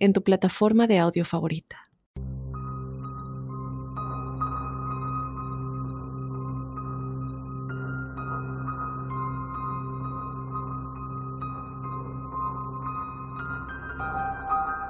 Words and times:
en 0.00 0.12
tu 0.12 0.24
plataforma 0.24 0.86
de 0.86 0.98
audio 0.98 1.24
favorita. 1.24 1.90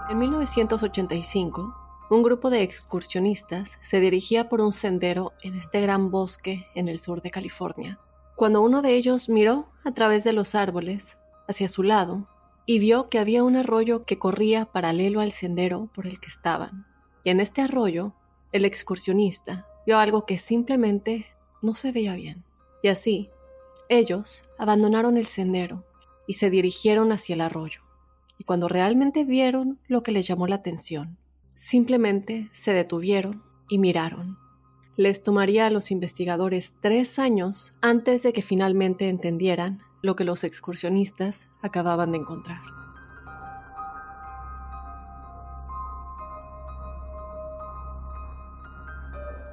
En 0.08 0.18
1985, 0.18 1.76
un 2.10 2.22
grupo 2.24 2.50
de 2.50 2.62
excursionistas 2.62 3.78
se 3.80 4.00
dirigía 4.00 4.48
por 4.48 4.60
un 4.60 4.72
sendero 4.72 5.32
en 5.42 5.54
este 5.54 5.80
gran 5.80 6.10
bosque 6.10 6.66
en 6.74 6.88
el 6.88 6.98
sur 6.98 7.22
de 7.22 7.30
California, 7.30 8.00
cuando 8.34 8.62
uno 8.62 8.82
de 8.82 8.94
ellos 8.94 9.28
miró 9.28 9.68
a 9.84 9.92
través 9.92 10.24
de 10.24 10.32
los 10.32 10.56
árboles 10.56 11.18
hacia 11.46 11.68
su 11.68 11.84
lado 11.84 12.26
y 12.70 12.78
vio 12.78 13.08
que 13.08 13.18
había 13.18 13.42
un 13.42 13.56
arroyo 13.56 14.04
que 14.04 14.20
corría 14.20 14.64
paralelo 14.64 15.20
al 15.20 15.32
sendero 15.32 15.90
por 15.92 16.06
el 16.06 16.20
que 16.20 16.28
estaban. 16.28 16.86
Y 17.24 17.30
en 17.30 17.40
este 17.40 17.62
arroyo, 17.62 18.12
el 18.52 18.64
excursionista 18.64 19.66
vio 19.84 19.98
algo 19.98 20.24
que 20.24 20.38
simplemente 20.38 21.26
no 21.62 21.74
se 21.74 21.90
veía 21.90 22.14
bien. 22.14 22.44
Y 22.80 22.86
así, 22.86 23.28
ellos 23.88 24.44
abandonaron 24.56 25.16
el 25.16 25.26
sendero 25.26 25.84
y 26.28 26.34
se 26.34 26.48
dirigieron 26.48 27.10
hacia 27.10 27.34
el 27.34 27.40
arroyo. 27.40 27.80
Y 28.38 28.44
cuando 28.44 28.68
realmente 28.68 29.24
vieron 29.24 29.80
lo 29.88 30.04
que 30.04 30.12
les 30.12 30.28
llamó 30.28 30.46
la 30.46 30.54
atención, 30.54 31.18
simplemente 31.56 32.50
se 32.52 32.72
detuvieron 32.72 33.42
y 33.68 33.78
miraron. 33.78 34.38
Les 34.94 35.24
tomaría 35.24 35.66
a 35.66 35.70
los 35.70 35.90
investigadores 35.90 36.74
tres 36.80 37.18
años 37.18 37.72
antes 37.80 38.22
de 38.22 38.32
que 38.32 38.42
finalmente 38.42 39.08
entendieran 39.08 39.82
lo 40.02 40.16
que 40.16 40.24
los 40.24 40.44
excursionistas 40.44 41.48
acababan 41.62 42.12
de 42.12 42.18
encontrar. 42.18 42.79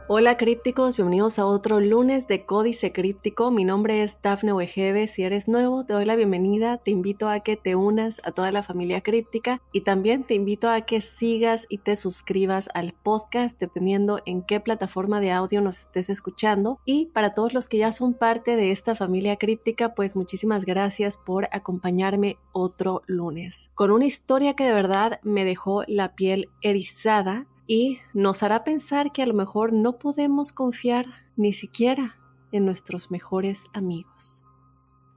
Hola 0.09 0.37
crípticos, 0.37 0.95
bienvenidos 0.95 1.37
a 1.37 1.45
otro 1.45 1.81
lunes 1.81 2.29
de 2.29 2.45
Códice 2.45 2.93
Críptico. 2.93 3.51
Mi 3.51 3.65
nombre 3.65 4.03
es 4.03 4.21
Dafne 4.21 4.53
Wegebe. 4.53 5.05
Si 5.05 5.23
eres 5.23 5.49
nuevo, 5.49 5.83
te 5.83 5.91
doy 5.91 6.05
la 6.05 6.15
bienvenida. 6.15 6.77
Te 6.77 6.91
invito 6.91 7.27
a 7.27 7.41
que 7.41 7.57
te 7.57 7.75
unas 7.75 8.21
a 8.23 8.31
toda 8.31 8.53
la 8.53 8.63
familia 8.63 9.01
críptica 9.01 9.61
y 9.73 9.81
también 9.81 10.23
te 10.23 10.33
invito 10.33 10.69
a 10.69 10.79
que 10.79 11.01
sigas 11.01 11.65
y 11.67 11.79
te 11.79 11.97
suscribas 11.97 12.69
al 12.73 12.93
podcast 12.93 13.59
dependiendo 13.59 14.21
en 14.25 14.43
qué 14.43 14.61
plataforma 14.61 15.19
de 15.19 15.33
audio 15.33 15.59
nos 15.59 15.79
estés 15.79 16.09
escuchando. 16.09 16.79
Y 16.85 17.07
para 17.07 17.31
todos 17.31 17.53
los 17.53 17.67
que 17.67 17.79
ya 17.79 17.91
son 17.91 18.13
parte 18.13 18.55
de 18.55 18.71
esta 18.71 18.95
familia 18.95 19.35
críptica, 19.35 19.93
pues 19.93 20.15
muchísimas 20.15 20.63
gracias 20.63 21.17
por 21.17 21.49
acompañarme 21.51 22.37
otro 22.53 23.01
lunes 23.07 23.71
con 23.75 23.91
una 23.91 24.05
historia 24.05 24.53
que 24.55 24.63
de 24.63 24.71
verdad 24.71 25.19
me 25.23 25.43
dejó 25.43 25.83
la 25.85 26.15
piel 26.15 26.49
erizada 26.61 27.45
y 27.67 27.99
nos 28.13 28.41
hará 28.41 28.63
pensar 28.63 29.11
que 29.11 29.21
a 29.21 29.25
lo 29.27 29.33
mejor 29.33 29.73
no 29.73 29.99
podemos 29.99 30.51
confiar 30.53 31.05
ni 31.35 31.53
siquiera 31.53 32.17
en 32.51 32.65
nuestros 32.65 33.11
mejores 33.11 33.65
amigos. 33.73 34.43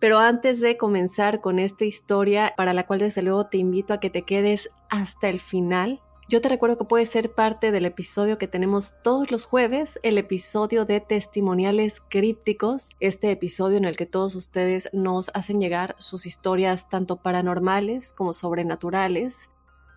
Pero 0.00 0.18
antes 0.18 0.60
de 0.60 0.76
comenzar 0.76 1.40
con 1.40 1.58
esta 1.58 1.84
historia, 1.84 2.54
para 2.56 2.74
la 2.74 2.86
cual 2.86 3.00
desde 3.00 3.22
luego 3.22 3.46
te 3.46 3.58
invito 3.58 3.94
a 3.94 4.00
que 4.00 4.10
te 4.10 4.22
quedes 4.22 4.70
hasta 4.88 5.28
el 5.28 5.38
final, 5.38 6.00
yo 6.30 6.40
te 6.40 6.48
recuerdo 6.48 6.78
que 6.78 6.84
puedes 6.84 7.08
ser 7.08 7.34
parte 7.34 7.72
del 7.72 7.84
episodio 7.84 8.38
que 8.38 8.46
tenemos 8.46 8.94
todos 9.02 9.32
los 9.32 9.44
jueves, 9.44 9.98
el 10.04 10.16
episodio 10.16 10.84
de 10.84 11.00
testimoniales 11.00 12.00
crípticos, 12.08 12.90
este 13.00 13.32
episodio 13.32 13.78
en 13.78 13.84
el 13.84 13.96
que 13.96 14.06
todos 14.06 14.36
ustedes 14.36 14.88
nos 14.92 15.30
hacen 15.34 15.60
llegar 15.60 15.96
sus 15.98 16.26
historias 16.26 16.88
tanto 16.88 17.16
paranormales 17.16 18.12
como 18.12 18.32
sobrenaturales, 18.32 19.50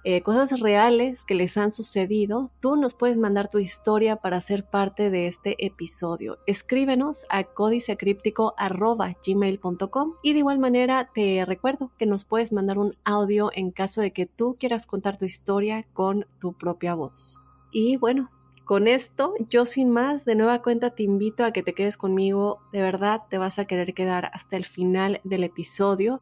eh, 0.03 0.22
cosas 0.22 0.59
reales 0.59 1.24
que 1.25 1.36
les 1.36 1.56
han 1.58 1.72
sucedido, 1.72 2.52
tú 2.59 2.75
nos 2.75 2.94
puedes 2.94 3.18
mandar 3.18 3.50
tu 3.50 3.59
historia 3.59 4.18
para 4.18 4.41
ser 4.41 4.69
parte 4.69 5.09
de 5.09 5.28
este 5.28 5.56
episodio. 5.66 6.40
Escríbenos 6.46 7.25
a 7.30 7.46
códicecríptico.gmail.com 7.46 10.14
y 10.22 10.34
de 10.34 10.40
igual 10.40 10.59
manera 10.59 11.09
te 11.14 11.46
recuerdo 11.46 11.94
que 11.97 12.06
nos 12.06 12.25
puedes 12.25 12.52
mandar 12.52 12.78
un 12.78 12.97
audio 13.06 13.50
en 13.53 13.72
caso 13.72 14.02
de 14.02 14.12
que 14.12 14.25
tú 14.25 14.58
quieras 14.59 14.86
contar 14.86 15.16
tu 15.18 15.24
historia 15.24 15.86
con 15.94 16.25
tu 16.40 16.52
propia 16.53 16.96
voz. 16.96 17.41
Y 17.72 17.96
bueno, 17.96 18.30
con 18.66 18.88
esto, 18.88 19.34
yo 19.50 19.66
sin 19.66 19.90
más, 19.90 20.25
de 20.25 20.35
nueva 20.35 20.62
cuenta 20.62 20.91
te 20.91 21.03
invito 21.03 21.44
a 21.44 21.52
que 21.52 21.64
te 21.64 21.74
quedes 21.74 21.97
conmigo, 21.97 22.59
de 22.72 22.81
verdad 22.81 23.22
te 23.30 23.38
vas 23.38 23.59
a 23.59 23.66
querer 23.66 23.94
quedar 23.94 24.30
hasta 24.34 24.58
el 24.58 24.66
final 24.66 25.20
del 25.24 25.44
episodio 25.44 26.22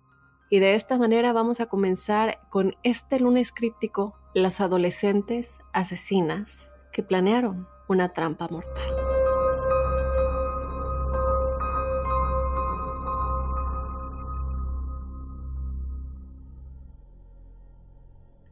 y 0.51 0.59
de 0.59 0.75
esta 0.75 0.97
manera 0.97 1.31
vamos 1.31 1.61
a 1.61 1.67
comenzar 1.67 2.41
con 2.49 2.75
este 2.83 3.21
lunes 3.21 3.53
críptico, 3.53 4.17
las 4.33 4.59
adolescentes 4.59 5.59
asesinas 5.71 6.73
que 6.91 7.03
planearon 7.03 7.69
una 7.87 8.11
trampa 8.11 8.49
mortal. 8.49 8.83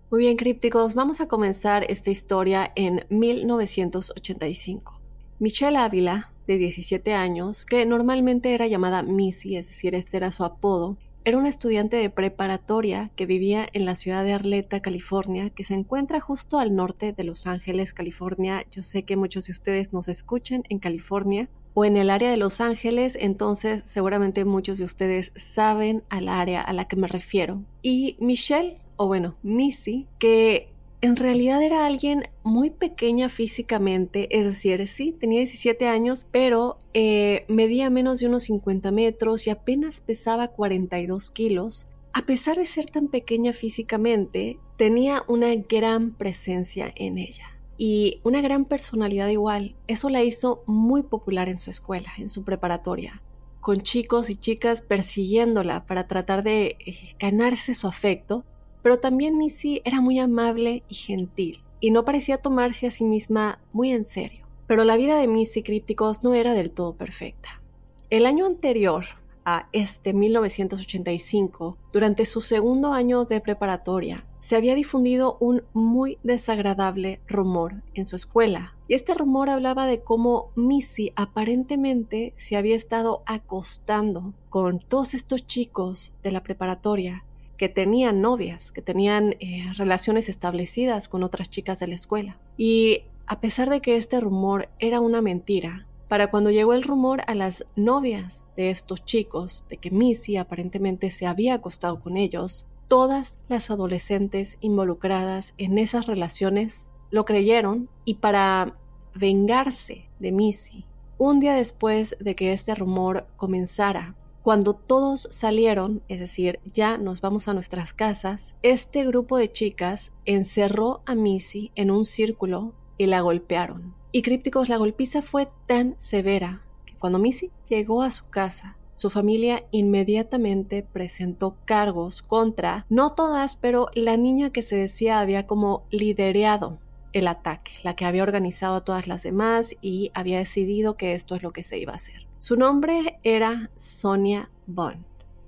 Muy 0.09 0.21
bien, 0.21 0.37
crípticos, 0.37 0.93
vamos 0.95 1.19
a 1.19 1.27
comenzar 1.27 1.85
esta 1.89 2.11
historia 2.11 2.71
en 2.75 3.05
1985. 3.09 5.01
Michelle 5.39 5.77
Ávila, 5.77 6.31
de 6.47 6.57
17 6.57 7.13
años, 7.13 7.65
que 7.65 7.85
normalmente 7.85 8.53
era 8.53 8.67
llamada 8.67 9.03
Missy, 9.03 9.57
es 9.57 9.67
decir, 9.67 9.95
este 9.95 10.15
era 10.15 10.31
su 10.31 10.45
apodo, 10.45 10.97
era 11.29 11.37
una 11.37 11.49
estudiante 11.49 11.95
de 11.95 12.09
preparatoria 12.09 13.11
que 13.15 13.27
vivía 13.27 13.69
en 13.73 13.85
la 13.85 13.93
ciudad 13.93 14.23
de 14.23 14.33
Arleta, 14.33 14.79
California, 14.79 15.51
que 15.51 15.63
se 15.63 15.75
encuentra 15.75 16.19
justo 16.19 16.57
al 16.57 16.75
norte 16.75 17.13
de 17.13 17.23
Los 17.23 17.45
Ángeles, 17.45 17.93
California. 17.93 18.65
Yo 18.71 18.81
sé 18.81 19.03
que 19.03 19.15
muchos 19.15 19.45
de 19.45 19.51
ustedes 19.51 19.93
nos 19.93 20.07
escuchen 20.07 20.63
en 20.69 20.79
California 20.79 21.47
o 21.75 21.85
en 21.85 21.97
el 21.97 22.09
área 22.09 22.31
de 22.31 22.37
Los 22.37 22.61
Ángeles, 22.61 23.15
entonces 23.21 23.83
seguramente 23.83 24.43
muchos 24.43 24.79
de 24.79 24.85
ustedes 24.85 25.31
saben 25.35 26.01
al 26.09 26.29
área 26.29 26.63
a 26.63 26.73
la 26.73 26.85
que 26.85 26.95
me 26.95 27.07
refiero. 27.07 27.61
Y 27.83 28.17
Michelle, 28.19 28.79
o 28.95 29.05
bueno, 29.05 29.35
Missy, 29.43 30.07
que 30.17 30.73
en 31.01 31.15
realidad 31.15 31.61
era 31.61 31.85
alguien 31.85 32.25
muy 32.43 32.71
pequeña 32.71 33.29
físicamente, 33.29 34.27
es 34.37 34.45
decir, 34.45 34.85
sí, 34.87 35.13
tenía 35.17 35.39
17 35.39 35.87
años, 35.87 36.27
pero 36.29 36.77
eh, 36.93 37.45
medía 37.47 37.89
menos 37.89 38.19
de 38.19 38.27
unos 38.27 38.43
50 38.43 38.91
metros 38.91 39.47
y 39.47 39.49
apenas 39.49 40.01
pesaba 40.01 40.49
42 40.49 41.31
kilos. 41.31 41.87
A 42.11 42.25
pesar 42.25 42.57
de 42.57 42.65
ser 42.65 42.87
tan 42.87 43.07
pequeña 43.07 43.53
físicamente, 43.53 44.59
tenía 44.75 45.23
una 45.27 45.55
gran 45.55 46.11
presencia 46.11 46.91
en 46.95 47.17
ella 47.17 47.45
y 47.77 48.19
una 48.23 48.41
gran 48.41 48.65
personalidad 48.65 49.29
igual. 49.29 49.77
Eso 49.87 50.09
la 50.09 50.23
hizo 50.23 50.63
muy 50.65 51.03
popular 51.03 51.47
en 51.47 51.59
su 51.59 51.69
escuela, 51.69 52.11
en 52.17 52.27
su 52.27 52.43
preparatoria, 52.43 53.21
con 53.61 53.79
chicos 53.79 54.29
y 54.29 54.35
chicas 54.35 54.81
persiguiéndola 54.81 55.85
para 55.85 56.07
tratar 56.07 56.43
de 56.43 56.75
eh, 56.79 57.15
ganarse 57.19 57.73
su 57.73 57.87
afecto 57.87 58.43
pero 58.81 58.99
también 58.99 59.37
Missy 59.37 59.81
era 59.85 60.01
muy 60.01 60.19
amable 60.19 60.83
y 60.87 60.95
gentil, 60.95 61.61
y 61.79 61.91
no 61.91 62.05
parecía 62.05 62.37
tomarse 62.37 62.87
a 62.87 62.91
sí 62.91 63.03
misma 63.03 63.59
muy 63.73 63.91
en 63.91 64.05
serio. 64.05 64.45
Pero 64.67 64.83
la 64.83 64.97
vida 64.97 65.17
de 65.17 65.27
Missy 65.27 65.63
Crípticos 65.63 66.23
no 66.23 66.33
era 66.33 66.53
del 66.53 66.71
todo 66.71 66.93
perfecta. 66.93 67.61
El 68.09 68.25
año 68.25 68.45
anterior, 68.45 69.05
a 69.45 69.67
este 69.71 70.13
1985, 70.13 71.77
durante 71.91 72.25
su 72.25 72.41
segundo 72.41 72.93
año 72.93 73.25
de 73.25 73.41
preparatoria, 73.41 74.25
se 74.41 74.55
había 74.55 74.75
difundido 74.75 75.37
un 75.39 75.63
muy 75.73 76.17
desagradable 76.23 77.21
rumor 77.27 77.83
en 77.93 78.05
su 78.05 78.15
escuela. 78.15 78.75
Y 78.87 78.95
este 78.95 79.13
rumor 79.13 79.49
hablaba 79.49 79.85
de 79.85 80.01
cómo 80.01 80.51
Missy 80.55 81.13
aparentemente 81.15 82.33
se 82.35 82.57
había 82.57 82.75
estado 82.75 83.21
acostando 83.25 84.33
con 84.49 84.79
todos 84.79 85.13
estos 85.13 85.45
chicos 85.45 86.15
de 86.23 86.31
la 86.31 86.41
preparatoria 86.41 87.25
que 87.59 87.67
tenían 87.67 88.21
novias, 88.21 88.71
que 88.71 88.81
tenían 88.81 89.35
eh, 89.41 89.65
relaciones 89.75 90.29
establecidas 90.29 91.09
con 91.09 91.23
otras 91.23 91.49
chicas 91.49 91.79
de 91.79 91.87
la 91.87 91.95
escuela. 91.95 92.39
Y 92.55 93.03
a 93.27 93.41
pesar 93.41 93.69
de 93.69 93.81
que 93.81 93.97
este 93.97 94.21
rumor 94.21 94.69
era 94.79 95.01
una 95.01 95.21
mentira, 95.21 95.85
para 96.07 96.31
cuando 96.31 96.51
llegó 96.51 96.73
el 96.73 96.83
rumor 96.83 97.21
a 97.27 97.35
las 97.35 97.65
novias 97.75 98.45
de 98.55 98.69
estos 98.69 99.03
chicos 99.03 99.65
de 99.67 99.75
que 99.75 99.91
Missy 99.91 100.37
aparentemente 100.37 101.09
se 101.09 101.27
había 101.27 101.55
acostado 101.55 101.99
con 101.99 102.15
ellos, 102.15 102.65
todas 102.87 103.37
las 103.49 103.69
adolescentes 103.69 104.57
involucradas 104.61 105.53
en 105.57 105.79
esas 105.79 106.07
relaciones 106.07 106.91
lo 107.11 107.25
creyeron 107.25 107.89
y 108.05 108.15
para 108.15 108.77
vengarse 109.13 110.09
de 110.19 110.31
Missy, 110.31 110.85
un 111.17 111.41
día 111.41 111.55
después 111.55 112.15
de 112.21 112.35
que 112.37 112.53
este 112.53 112.73
rumor 112.73 113.27
comenzara, 113.35 114.15
cuando 114.49 114.73
todos 114.73 115.27
salieron, 115.29 116.01
es 116.07 116.19
decir, 116.19 116.59
ya 116.65 116.97
nos 116.97 117.21
vamos 117.21 117.47
a 117.47 117.53
nuestras 117.53 117.93
casas, 117.93 118.55
este 118.63 119.05
grupo 119.05 119.37
de 119.37 119.51
chicas 119.51 120.11
encerró 120.25 121.03
a 121.05 121.13
Missy 121.13 121.71
en 121.75 121.91
un 121.91 122.03
círculo 122.03 122.73
y 122.97 123.05
la 123.05 123.21
golpearon. 123.21 123.93
Y 124.11 124.23
crípticos, 124.23 124.67
la 124.67 124.77
golpiza 124.77 125.21
fue 125.21 125.49
tan 125.67 125.93
severa 125.99 126.63
que 126.85 126.95
cuando 126.95 127.19
Missy 127.19 127.51
llegó 127.69 128.01
a 128.01 128.09
su 128.09 128.27
casa, 128.27 128.79
su 128.95 129.11
familia 129.11 129.67
inmediatamente 129.69 130.81
presentó 130.81 131.55
cargos 131.65 132.23
contra, 132.23 132.87
no 132.89 133.11
todas, 133.11 133.55
pero 133.55 133.89
la 133.93 134.17
niña 134.17 134.49
que 134.49 134.63
se 134.63 134.75
decía 134.75 135.19
había 135.19 135.45
como 135.45 135.85
liderado 135.91 136.79
el 137.13 137.27
ataque, 137.27 137.71
la 137.83 137.95
que 137.95 138.05
había 138.05 138.23
organizado 138.23 138.75
a 138.75 138.83
todas 138.85 139.07
las 139.07 139.23
demás 139.23 139.75
y 139.81 140.11
había 140.13 140.37
decidido 140.39 140.97
que 140.97 141.13
esto 141.13 141.35
es 141.35 141.43
lo 141.43 141.51
que 141.51 141.63
se 141.63 141.77
iba 141.77 141.93
a 141.93 141.97
hacer. 141.97 142.27
Su 142.37 142.55
nombre 142.55 143.17
era 143.23 143.69
Sonia 143.75 144.49
Bond. 144.67 145.03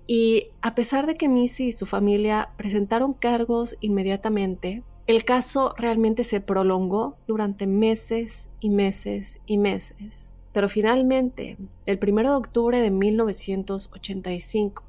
Y 0.08 0.48
a 0.62 0.76
pesar 0.76 1.08
de 1.08 1.16
que 1.16 1.30
Missy 1.30 1.68
y 1.68 1.72
su 1.72 1.86
familia 1.86 2.50
presentaron 2.58 3.14
cargos 3.14 3.78
inmediatamente, 3.80 4.84
el 5.08 5.24
caso 5.26 5.74
realmente 5.78 6.24
se 6.24 6.42
prolongó 6.42 7.18
durante 7.28 7.68
meses 7.68 8.50
y 8.60 8.70
meses 8.70 9.40
y 9.46 9.58
meses. 9.58 10.34
Pero 10.54 10.68
finalmente, 10.68 11.58
el 11.86 12.00
1 12.02 12.22
de 12.22 12.36
octubre 12.36 12.82
de 12.82 12.92
1985, 12.92 14.84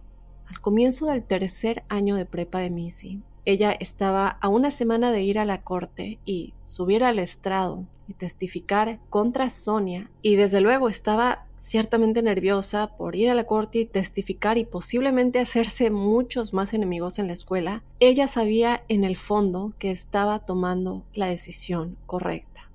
al 0.49 0.61
comienzo 0.61 1.07
del 1.07 1.23
tercer 1.23 1.85
año 1.89 2.17
de 2.17 2.27
prepa 2.27 2.59
de 2.59 2.71
Missy, 2.71 3.23
ella 3.45 3.73
estaba 3.73 4.29
a 4.29 4.49
una 4.49 4.71
semana 4.71 5.11
de 5.11 5.23
ir 5.23 5.39
a 5.39 5.45
la 5.45 5.63
corte 5.63 6.19
y 6.25 6.55
subir 6.65 7.05
al 7.05 7.19
estrado 7.19 7.87
y 8.07 8.15
testificar 8.15 9.01
contra 9.11 9.51
Sonia 9.51 10.11
y 10.23 10.37
desde 10.37 10.61
luego 10.61 10.89
estaba 10.89 11.47
ciertamente 11.63 12.23
nerviosa 12.23 12.97
por 12.97 13.15
ir 13.15 13.31
a 13.31 13.35
la 13.35 13.45
corte 13.45 13.79
y 13.79 13.85
testificar 13.87 14.59
y 14.59 14.65
posiblemente 14.65 15.39
hacerse 15.39 15.91
muchos 15.91 16.53
más 16.53 16.75
enemigos 16.75 17.19
en 17.19 17.29
la 17.29 17.33
escuela, 17.33 17.85
ella 18.01 18.27
sabía 18.27 18.83
en 18.89 19.05
el 19.05 19.17
fondo 19.17 19.73
que 19.79 19.91
estaba 19.91 20.41
tomando 20.41 21.05
la 21.15 21.29
decisión 21.29 21.97
correcta. 22.07 22.69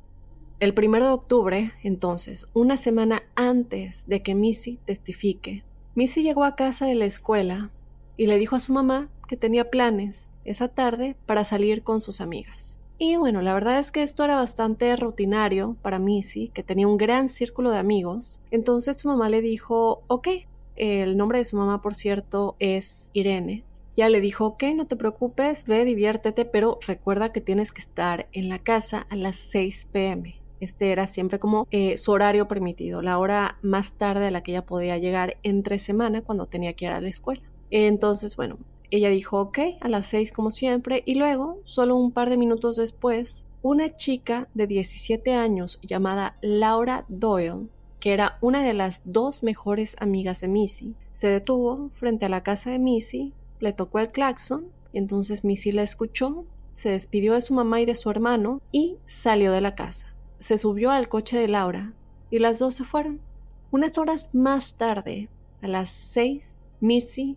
El 0.59 0.73
primero 0.73 1.05
de 1.05 1.11
octubre, 1.11 1.73
entonces, 1.83 2.47
una 2.53 2.77
semana 2.77 3.23
antes 3.35 4.07
de 4.07 4.23
que 4.23 4.33
Missy 4.33 4.79
testifique, 4.85 5.63
Missy 5.93 6.23
llegó 6.23 6.45
a 6.45 6.55
casa 6.55 6.85
de 6.85 6.95
la 6.95 7.05
escuela 7.05 7.71
y 8.15 8.25
le 8.27 8.39
dijo 8.39 8.55
a 8.55 8.59
su 8.59 8.71
mamá 8.73 9.09
que 9.27 9.37
tenía 9.37 9.69
planes 9.69 10.33
esa 10.45 10.67
tarde 10.69 11.15
para 11.25 11.43
salir 11.43 11.83
con 11.83 12.01
sus 12.01 12.21
amigas. 12.21 12.79
Y 12.99 13.15
bueno, 13.17 13.41
la 13.41 13.53
verdad 13.53 13.77
es 13.77 13.91
que 13.91 14.01
esto 14.01 14.23
era 14.23 14.35
bastante 14.35 14.95
rutinario 14.95 15.75
para 15.83 15.99
Missy, 15.99 16.49
que 16.49 16.63
tenía 16.63 16.87
un 16.87 16.97
gran 16.97 17.29
círculo 17.29 17.69
de 17.69 17.77
amigos. 17.77 18.41
Entonces 18.49 18.97
su 18.97 19.07
mamá 19.07 19.29
le 19.29 19.41
dijo, 19.41 20.01
ok, 20.07 20.29
el 20.75 21.15
nombre 21.15 21.37
de 21.37 21.45
su 21.45 21.57
mamá, 21.57 21.81
por 21.81 21.93
cierto, 21.93 22.55
es 22.59 23.11
Irene. 23.13 23.63
Ya 23.95 24.09
le 24.09 24.21
dijo, 24.21 24.45
ok, 24.45 24.63
no 24.75 24.87
te 24.87 24.95
preocupes, 24.95 25.65
ve, 25.65 25.85
diviértete, 25.85 26.45
pero 26.45 26.79
recuerda 26.85 27.31
que 27.31 27.41
tienes 27.41 27.71
que 27.71 27.81
estar 27.81 28.27
en 28.31 28.49
la 28.49 28.59
casa 28.59 29.05
a 29.09 29.15
las 29.15 29.35
6 29.35 29.89
pm. 29.91 30.35
Este 30.59 30.91
era 30.91 31.05
siempre 31.05 31.39
como 31.39 31.67
eh, 31.69 31.97
su 31.97 32.11
horario 32.11 32.47
permitido, 32.47 33.01
la 33.03 33.19
hora 33.19 33.57
más 33.61 33.91
tarde 33.91 34.27
a 34.27 34.31
la 34.31 34.41
que 34.41 34.51
ella 34.51 34.65
podía 34.65 34.97
llegar 34.97 35.37
entre 35.43 35.77
semana 35.77 36.21
cuando 36.21 36.47
tenía 36.47 36.73
que 36.73 36.85
ir 36.85 36.91
a 36.91 37.01
la 37.01 37.09
escuela. 37.09 37.41
Entonces, 37.69 38.35
bueno, 38.35 38.57
ella 38.89 39.09
dijo 39.09 39.39
ok 39.39 39.59
a 39.81 39.89
las 39.89 40.05
seis 40.05 40.31
como 40.31 40.51
siempre 40.51 41.03
y 41.05 41.15
luego, 41.15 41.59
solo 41.65 41.95
un 41.95 42.11
par 42.11 42.29
de 42.29 42.37
minutos 42.37 42.77
después, 42.77 43.45
una 43.61 43.95
chica 43.95 44.47
de 44.53 44.67
17 44.67 45.33
años 45.33 45.79
llamada 45.81 46.37
Laura 46.41 47.05
Doyle, 47.09 47.67
que 47.99 48.13
era 48.13 48.37
una 48.41 48.63
de 48.63 48.73
las 48.73 49.01
dos 49.03 49.43
mejores 49.43 49.95
amigas 49.99 50.41
de 50.41 50.47
Missy, 50.47 50.95
se 51.11 51.27
detuvo 51.27 51.89
frente 51.91 52.25
a 52.25 52.29
la 52.29 52.43
casa 52.43 52.71
de 52.71 52.79
Missy, 52.79 53.33
le 53.59 53.73
tocó 53.73 53.99
el 53.99 54.09
claxon 54.09 54.67
y 54.93 54.99
entonces 54.99 55.43
Missy 55.43 55.71
la 55.71 55.83
escuchó, 55.83 56.45
se 56.73 56.89
despidió 56.89 57.33
de 57.33 57.41
su 57.41 57.53
mamá 57.53 57.81
y 57.81 57.85
de 57.85 57.95
su 57.95 58.09
hermano 58.09 58.61
y 58.71 58.97
salió 59.05 59.51
de 59.51 59.61
la 59.61 59.75
casa. 59.75 60.13
Se 60.37 60.57
subió 60.57 60.91
al 60.91 61.09
coche 61.09 61.37
de 61.37 61.47
Laura 61.47 61.93
y 62.29 62.39
las 62.39 62.59
dos 62.59 62.75
se 62.75 62.83
fueron. 62.83 63.19
Unas 63.71 63.97
horas 63.97 64.29
más 64.33 64.75
tarde, 64.75 65.27
a 65.61 65.67
las 65.67 65.89
seis, 65.89 66.61
Missy 66.79 67.35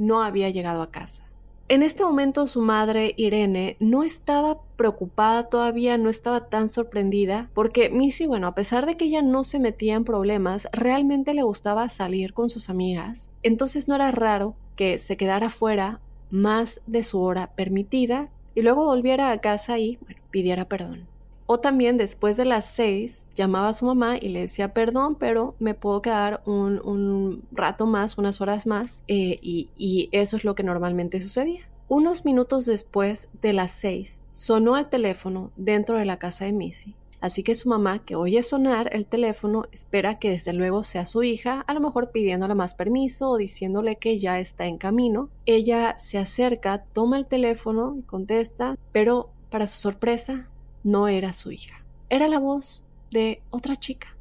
no 0.00 0.22
había 0.22 0.48
llegado 0.48 0.82
a 0.82 0.90
casa. 0.90 1.22
En 1.68 1.84
este 1.84 2.02
momento 2.02 2.48
su 2.48 2.62
madre, 2.62 3.14
Irene, 3.16 3.76
no 3.78 4.02
estaba 4.02 4.58
preocupada 4.76 5.48
todavía, 5.48 5.98
no 5.98 6.10
estaba 6.10 6.48
tan 6.48 6.68
sorprendida, 6.68 7.48
porque 7.54 7.90
Missy, 7.90 8.26
bueno, 8.26 8.48
a 8.48 8.56
pesar 8.56 8.86
de 8.86 8.96
que 8.96 9.04
ella 9.04 9.22
no 9.22 9.44
se 9.44 9.60
metía 9.60 9.94
en 9.94 10.04
problemas, 10.04 10.66
realmente 10.72 11.32
le 11.32 11.44
gustaba 11.44 11.88
salir 11.88 12.32
con 12.32 12.50
sus 12.50 12.70
amigas, 12.70 13.30
entonces 13.44 13.86
no 13.86 13.94
era 13.94 14.10
raro 14.10 14.56
que 14.74 14.98
se 14.98 15.16
quedara 15.16 15.48
fuera 15.48 16.00
más 16.30 16.80
de 16.88 17.04
su 17.04 17.20
hora 17.20 17.52
permitida 17.54 18.30
y 18.56 18.62
luego 18.62 18.84
volviera 18.84 19.30
a 19.30 19.38
casa 19.38 19.78
y, 19.78 19.98
pidiera 20.30 20.64
perdón. 20.64 21.09
O 21.52 21.58
también 21.58 21.96
después 21.96 22.36
de 22.36 22.44
las 22.44 22.64
seis 22.64 23.26
llamaba 23.34 23.70
a 23.70 23.72
su 23.72 23.84
mamá 23.84 24.16
y 24.16 24.28
le 24.28 24.42
decía 24.42 24.72
perdón, 24.72 25.16
pero 25.16 25.56
me 25.58 25.74
puedo 25.74 26.00
quedar 26.00 26.44
un, 26.46 27.42
rato 27.50 27.88
más, 27.88 28.18
unas 28.18 28.40
horas 28.40 28.68
más, 28.68 29.02
eh, 29.08 29.36
y, 29.42 29.68
y 29.76 30.08
eso 30.12 30.36
es 30.36 30.44
lo 30.44 30.54
que 30.54 30.62
normalmente 30.62 31.20
sucedía. 31.20 31.68
Unos 31.88 32.24
minutos 32.24 32.66
después 32.66 33.28
de 33.42 33.52
las 33.52 33.72
seis 33.72 34.20
sonó 34.30 34.76
el 34.76 34.88
teléfono 34.88 35.50
dentro 35.56 35.98
de 35.98 36.04
la 36.04 36.20
casa 36.20 36.44
de 36.44 36.52
Missy. 36.52 36.94
Así 37.20 37.42
que 37.42 37.56
su 37.56 37.68
mamá, 37.68 37.98
que 38.04 38.14
oye 38.14 38.44
sonar 38.44 38.88
el 38.92 39.06
teléfono, 39.06 39.64
espera 39.72 40.20
que 40.20 40.30
desde 40.30 40.52
luego 40.52 40.84
sea 40.84 41.04
su 41.04 41.24
hija, 41.24 41.64
a 41.66 41.74
lo 41.74 41.80
mejor 41.80 42.12
pidiéndole 42.12 42.54
más 42.54 42.76
permiso 42.76 43.28
o 43.28 43.36
diciéndole 43.36 43.96
que 43.96 44.20
ya 44.20 44.38
está 44.38 44.66
en 44.66 44.78
camino. 44.78 45.30
Ella 45.46 45.98
se 45.98 46.16
acerca, 46.16 46.84
toma 46.92 47.18
el 47.18 47.26
teléfono 47.26 47.96
y 47.98 48.02
contesta, 48.02 48.78
pero 48.92 49.30
para 49.50 49.66
su 49.66 49.80
sorpresa 49.80 50.46
no 50.82 51.08
era 51.08 51.32
su 51.32 51.52
hija. 51.52 51.84
Era 52.08 52.28
la 52.28 52.38
voz 52.38 52.84
de 53.10 53.42
otra 53.50 53.76
chica. 53.76 54.16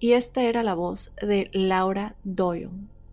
Y 0.00 0.12
esta 0.12 0.42
era 0.42 0.62
la 0.62 0.74
voz 0.74 1.12
de 1.20 1.50
Laura 1.52 2.14
Doyle, 2.24 2.70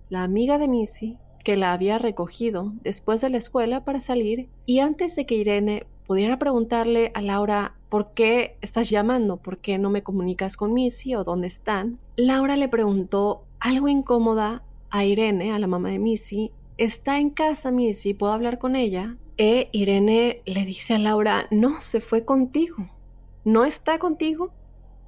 la 0.09 0.23
amiga 0.23 0.57
de 0.57 0.67
Missy 0.67 1.17
que 1.45 1.55
la 1.55 1.73
había 1.73 1.99
recogido 1.99 2.73
después 2.81 3.21
de 3.21 3.29
la 3.29 3.37
escuela 3.37 3.85
para 3.85 3.99
salir 3.99 4.49
y 4.65 4.79
antes 4.79 5.15
de 5.15 5.27
que 5.27 5.35
Irene 5.35 5.85
pudiera 6.07 6.39
preguntarle 6.39 7.11
a 7.13 7.21
Laura 7.21 7.75
¿por 7.87 8.13
qué 8.13 8.57
estás 8.61 8.89
llamando? 8.89 9.37
¿Por 9.37 9.59
qué 9.59 9.77
no 9.77 9.91
me 9.91 10.01
comunicas 10.01 10.57
con 10.57 10.73
Missy 10.73 11.15
o 11.15 11.23
dónde 11.23 11.47
están? 11.47 11.99
Laura 12.17 12.57
le 12.57 12.67
preguntó 12.67 13.43
algo 13.59 13.87
incómoda 13.87 14.63
a 14.89 15.05
Irene, 15.05 15.51
a 15.51 15.59
la 15.59 15.67
mamá 15.67 15.89
de 15.91 15.99
Missy. 15.99 16.51
¿Está 16.77 17.19
en 17.19 17.29
casa 17.29 17.71
Missy? 17.71 18.15
¿Puedo 18.15 18.33
hablar 18.33 18.57
con 18.57 18.75
ella? 18.75 19.15
E 19.37 19.69
Irene 19.71 20.41
le 20.45 20.65
dice 20.65 20.95
a 20.95 20.99
Laura, 20.99 21.47
no, 21.51 21.79
se 21.79 22.01
fue 22.01 22.25
contigo. 22.25 22.89
No 23.45 23.63
está 23.63 23.99
contigo 23.99 24.51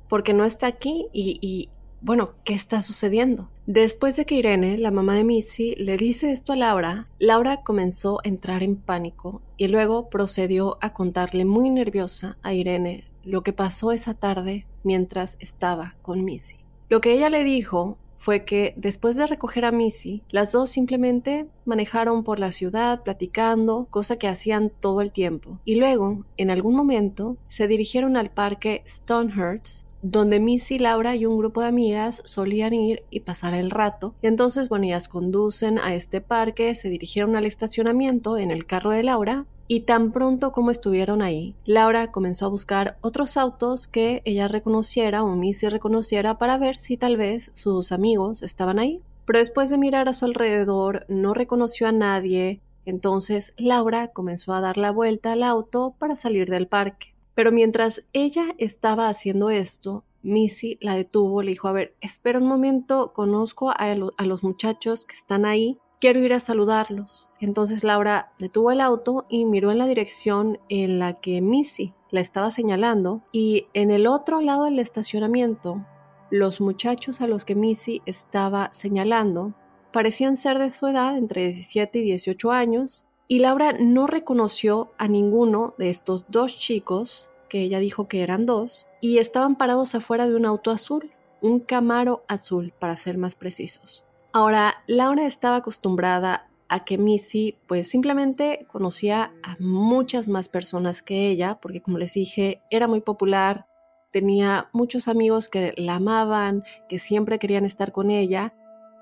porque 0.07 0.33
no 0.33 0.45
está 0.45 0.67
aquí 0.67 1.07
y, 1.11 1.39
y, 1.41 1.69
bueno, 2.01 2.35
¿qué 2.43 2.53
está 2.53 2.81
sucediendo? 2.81 3.49
Después 3.65 4.15
de 4.15 4.25
que 4.25 4.35
Irene, 4.35 4.77
la 4.77 4.91
mamá 4.91 5.15
de 5.15 5.23
Missy, 5.23 5.75
le 5.75 5.97
dice 5.97 6.31
esto 6.31 6.53
a 6.53 6.55
Laura, 6.55 7.09
Laura 7.19 7.61
comenzó 7.61 8.19
a 8.19 8.27
entrar 8.27 8.63
en 8.63 8.77
pánico 8.77 9.41
y 9.57 9.67
luego 9.67 10.09
procedió 10.09 10.77
a 10.81 10.93
contarle 10.93 11.43
muy 11.43 11.69
nerviosa 11.69 12.37
a 12.43 12.53
Irene 12.53 13.05
lo 13.23 13.41
que 13.41 13.51
pasó 13.51 13.91
esa 13.91 14.13
tarde 14.13 14.67
mientras 14.83 15.35
estaba 15.39 15.95
con 16.01 16.23
Missy. 16.23 16.57
Lo 16.89 17.01
que 17.01 17.11
ella 17.11 17.29
le 17.29 17.43
dijo 17.43 17.97
fue 18.17 18.43
que 18.43 18.73
después 18.75 19.15
de 19.15 19.27
recoger 19.27 19.63
a 19.63 19.71
Missy, 19.71 20.23
las 20.29 20.51
dos 20.51 20.69
simplemente 20.69 21.47
manejaron 21.65 22.23
por 22.23 22.39
la 22.39 22.51
ciudad 22.51 23.03
platicando, 23.03 23.87
cosa 23.89 24.17
que 24.17 24.27
hacían 24.27 24.71
todo 24.79 25.01
el 25.01 25.11
tiempo. 25.11 25.59
Y 25.63 25.75
luego, 25.75 26.25
en 26.35 26.51
algún 26.51 26.75
momento, 26.75 27.37
se 27.47 27.67
dirigieron 27.67 28.17
al 28.17 28.31
parque 28.31 28.83
Stonehurst, 28.87 29.87
donde 30.01 30.39
Missy, 30.39 30.79
Laura 30.79 31.15
y 31.15 31.25
un 31.25 31.37
grupo 31.37 31.61
de 31.61 31.67
amigas 31.67 32.21
solían 32.25 32.73
ir 32.73 33.03
y 33.09 33.21
pasar 33.21 33.53
el 33.53 33.71
rato. 33.71 34.15
Y 34.21 34.27
entonces, 34.27 34.69
bueno, 34.69 34.85
ellas 34.85 35.07
conducen 35.07 35.79
a 35.79 35.93
este 35.93 36.21
parque, 36.21 36.75
se 36.75 36.89
dirigieron 36.89 37.35
al 37.35 37.45
estacionamiento 37.45 38.37
en 38.37 38.51
el 38.51 38.65
carro 38.65 38.91
de 38.91 39.03
Laura 39.03 39.45
y 39.67 39.81
tan 39.81 40.11
pronto 40.11 40.51
como 40.51 40.71
estuvieron 40.71 41.21
ahí, 41.21 41.55
Laura 41.65 42.11
comenzó 42.11 42.45
a 42.45 42.49
buscar 42.49 42.97
otros 43.01 43.37
autos 43.37 43.87
que 43.87 44.21
ella 44.25 44.47
reconociera 44.47 45.23
o 45.23 45.35
Missy 45.35 45.67
reconociera 45.69 46.37
para 46.37 46.57
ver 46.57 46.79
si 46.79 46.97
tal 46.97 47.17
vez 47.17 47.51
sus 47.53 47.91
amigos 47.91 48.43
estaban 48.43 48.79
ahí. 48.79 49.01
Pero 49.25 49.39
después 49.39 49.69
de 49.69 49.77
mirar 49.77 50.07
a 50.07 50.13
su 50.13 50.23
alrededor, 50.23 51.05
no 51.09 51.33
reconoció 51.33 51.87
a 51.87 51.91
nadie, 51.91 52.61
entonces 52.85 53.53
Laura 53.57 54.07
comenzó 54.13 54.53
a 54.53 54.61
dar 54.61 54.77
la 54.77 54.91
vuelta 54.91 55.33
al 55.33 55.43
auto 55.43 55.95
para 55.99 56.15
salir 56.15 56.49
del 56.49 56.67
parque. 56.67 57.13
Pero 57.33 57.51
mientras 57.51 58.05
ella 58.13 58.55
estaba 58.57 59.09
haciendo 59.09 59.49
esto, 59.49 60.05
Missy 60.23 60.77
la 60.81 60.95
detuvo, 60.95 61.43
le 61.43 61.51
dijo, 61.51 61.67
a 61.67 61.73
ver, 61.73 61.95
espera 61.99 62.39
un 62.39 62.47
momento, 62.47 63.11
conozco 63.13 63.69
a, 63.69 63.75
a 63.75 64.25
los 64.25 64.43
muchachos 64.43 65.03
que 65.03 65.15
están 65.15 65.45
ahí, 65.45 65.77
quiero 65.99 66.19
ir 66.19 66.33
a 66.33 66.39
saludarlos. 66.39 67.29
Entonces 67.39 67.83
Laura 67.83 68.31
detuvo 68.39 68.71
el 68.71 68.81
auto 68.81 69.25
y 69.29 69.45
miró 69.45 69.71
en 69.71 69.77
la 69.77 69.87
dirección 69.87 70.59
en 70.69 70.99
la 70.99 71.13
que 71.13 71.41
Missy 71.41 71.93
la 72.11 72.21
estaba 72.21 72.51
señalando 72.51 73.23
y 73.31 73.67
en 73.73 73.91
el 73.91 74.07
otro 74.07 74.41
lado 74.41 74.65
del 74.65 74.79
estacionamiento, 74.79 75.85
los 76.29 76.61
muchachos 76.61 77.21
a 77.21 77.27
los 77.27 77.45
que 77.45 77.55
Missy 77.55 78.01
estaba 78.05 78.69
señalando 78.73 79.53
parecían 79.91 80.37
ser 80.37 80.59
de 80.59 80.71
su 80.71 80.87
edad, 80.87 81.17
entre 81.17 81.45
17 81.45 81.99
y 81.99 82.03
18 82.03 82.51
años, 82.51 83.07
y 83.27 83.39
Laura 83.39 83.73
no 83.73 84.07
reconoció 84.07 84.91
a 84.97 85.07
ninguno 85.07 85.73
de 85.77 85.89
estos 85.89 86.25
dos 86.29 86.57
chicos, 86.59 87.31
que 87.49 87.61
ella 87.61 87.79
dijo 87.79 88.07
que 88.07 88.21
eran 88.21 88.45
dos, 88.45 88.87
y 89.01 89.17
estaban 89.17 89.55
parados 89.55 89.95
afuera 89.95 90.27
de 90.27 90.35
un 90.35 90.45
auto 90.45 90.71
azul, 90.71 91.11
un 91.41 91.59
Camaro 91.59 92.23
azul, 92.27 92.73
para 92.77 92.97
ser 92.97 93.17
más 93.17 93.35
precisos. 93.35 94.06
Ahora, 94.33 94.83
Laura 94.87 95.25
estaba 95.25 95.57
acostumbrada 95.57 96.47
a 96.69 96.83
que 96.83 96.97
Missy 96.97 97.57
pues 97.67 97.89
simplemente 97.89 98.65
conocía 98.67 99.33
a 99.43 99.55
muchas 99.59 100.27
más 100.27 100.49
personas 100.49 101.01
que 101.01 101.27
ella, 101.29 101.59
porque 101.61 101.81
como 101.81 101.97
les 101.97 102.13
dije, 102.13 102.61
era 102.69 102.87
muy 102.87 103.01
popular, 103.01 103.67
tenía 104.11 104.69
muchos 104.73 105.07
amigos 105.07 105.49
que 105.49 105.73
la 105.77 105.95
amaban, 105.95 106.63
que 106.89 106.99
siempre 106.99 107.39
querían 107.39 107.65
estar 107.65 107.91
con 107.91 108.11
ella, 108.11 108.53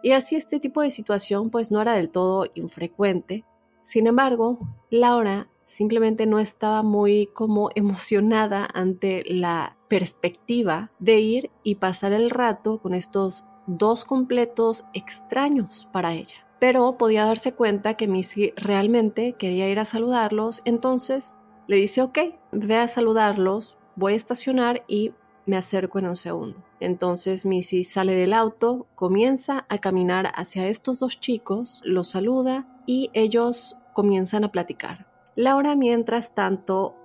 y 0.03 0.11
así 0.11 0.35
este 0.35 0.59
tipo 0.59 0.81
de 0.81 0.91
situación 0.91 1.49
pues 1.49 1.71
no 1.71 1.81
era 1.81 1.93
del 1.93 2.11
todo 2.11 2.45
infrecuente. 2.53 3.45
Sin 3.83 4.07
embargo, 4.07 4.59
Laura 4.91 5.49
simplemente 5.63 6.27
no 6.27 6.37
estaba 6.37 6.83
muy 6.83 7.27
como 7.33 7.69
emocionada 7.75 8.67
ante 8.73 9.23
la 9.25 9.77
perspectiva 9.87 10.91
de 10.99 11.19
ir 11.19 11.51
y 11.63 11.75
pasar 11.75 12.13
el 12.13 12.29
rato 12.29 12.79
con 12.79 12.93
estos 12.93 13.45
dos 13.67 14.05
completos 14.05 14.85
extraños 14.93 15.87
para 15.91 16.13
ella. 16.13 16.35
Pero 16.59 16.97
podía 16.97 17.25
darse 17.25 17.53
cuenta 17.53 17.95
que 17.95 18.07
Missy 18.07 18.53
realmente 18.55 19.33
quería 19.33 19.69
ir 19.69 19.79
a 19.79 19.85
saludarlos, 19.85 20.61
entonces 20.65 21.37
le 21.67 21.77
dice, 21.77 22.01
ok, 22.01 22.19
ve 22.51 22.77
a 22.77 22.87
saludarlos, 22.87 23.77
voy 23.95 24.13
a 24.13 24.17
estacionar 24.17 24.83
y 24.87 25.13
me 25.45 25.57
acerco 25.57 25.99
en 25.99 26.07
un 26.07 26.15
segundo. 26.15 26.63
Entonces 26.79 27.45
Missy 27.45 27.83
sale 27.83 28.15
del 28.15 28.33
auto, 28.33 28.87
comienza 28.95 29.65
a 29.69 29.77
caminar 29.77 30.31
hacia 30.35 30.67
estos 30.67 30.99
dos 30.99 31.19
chicos, 31.19 31.81
los 31.83 32.09
saluda 32.09 32.67
y 32.85 33.09
ellos 33.13 33.77
comienzan 33.93 34.43
a 34.43 34.51
platicar. 34.51 35.07
Laura, 35.35 35.75
mientras 35.75 36.33
tanto, 36.33 36.95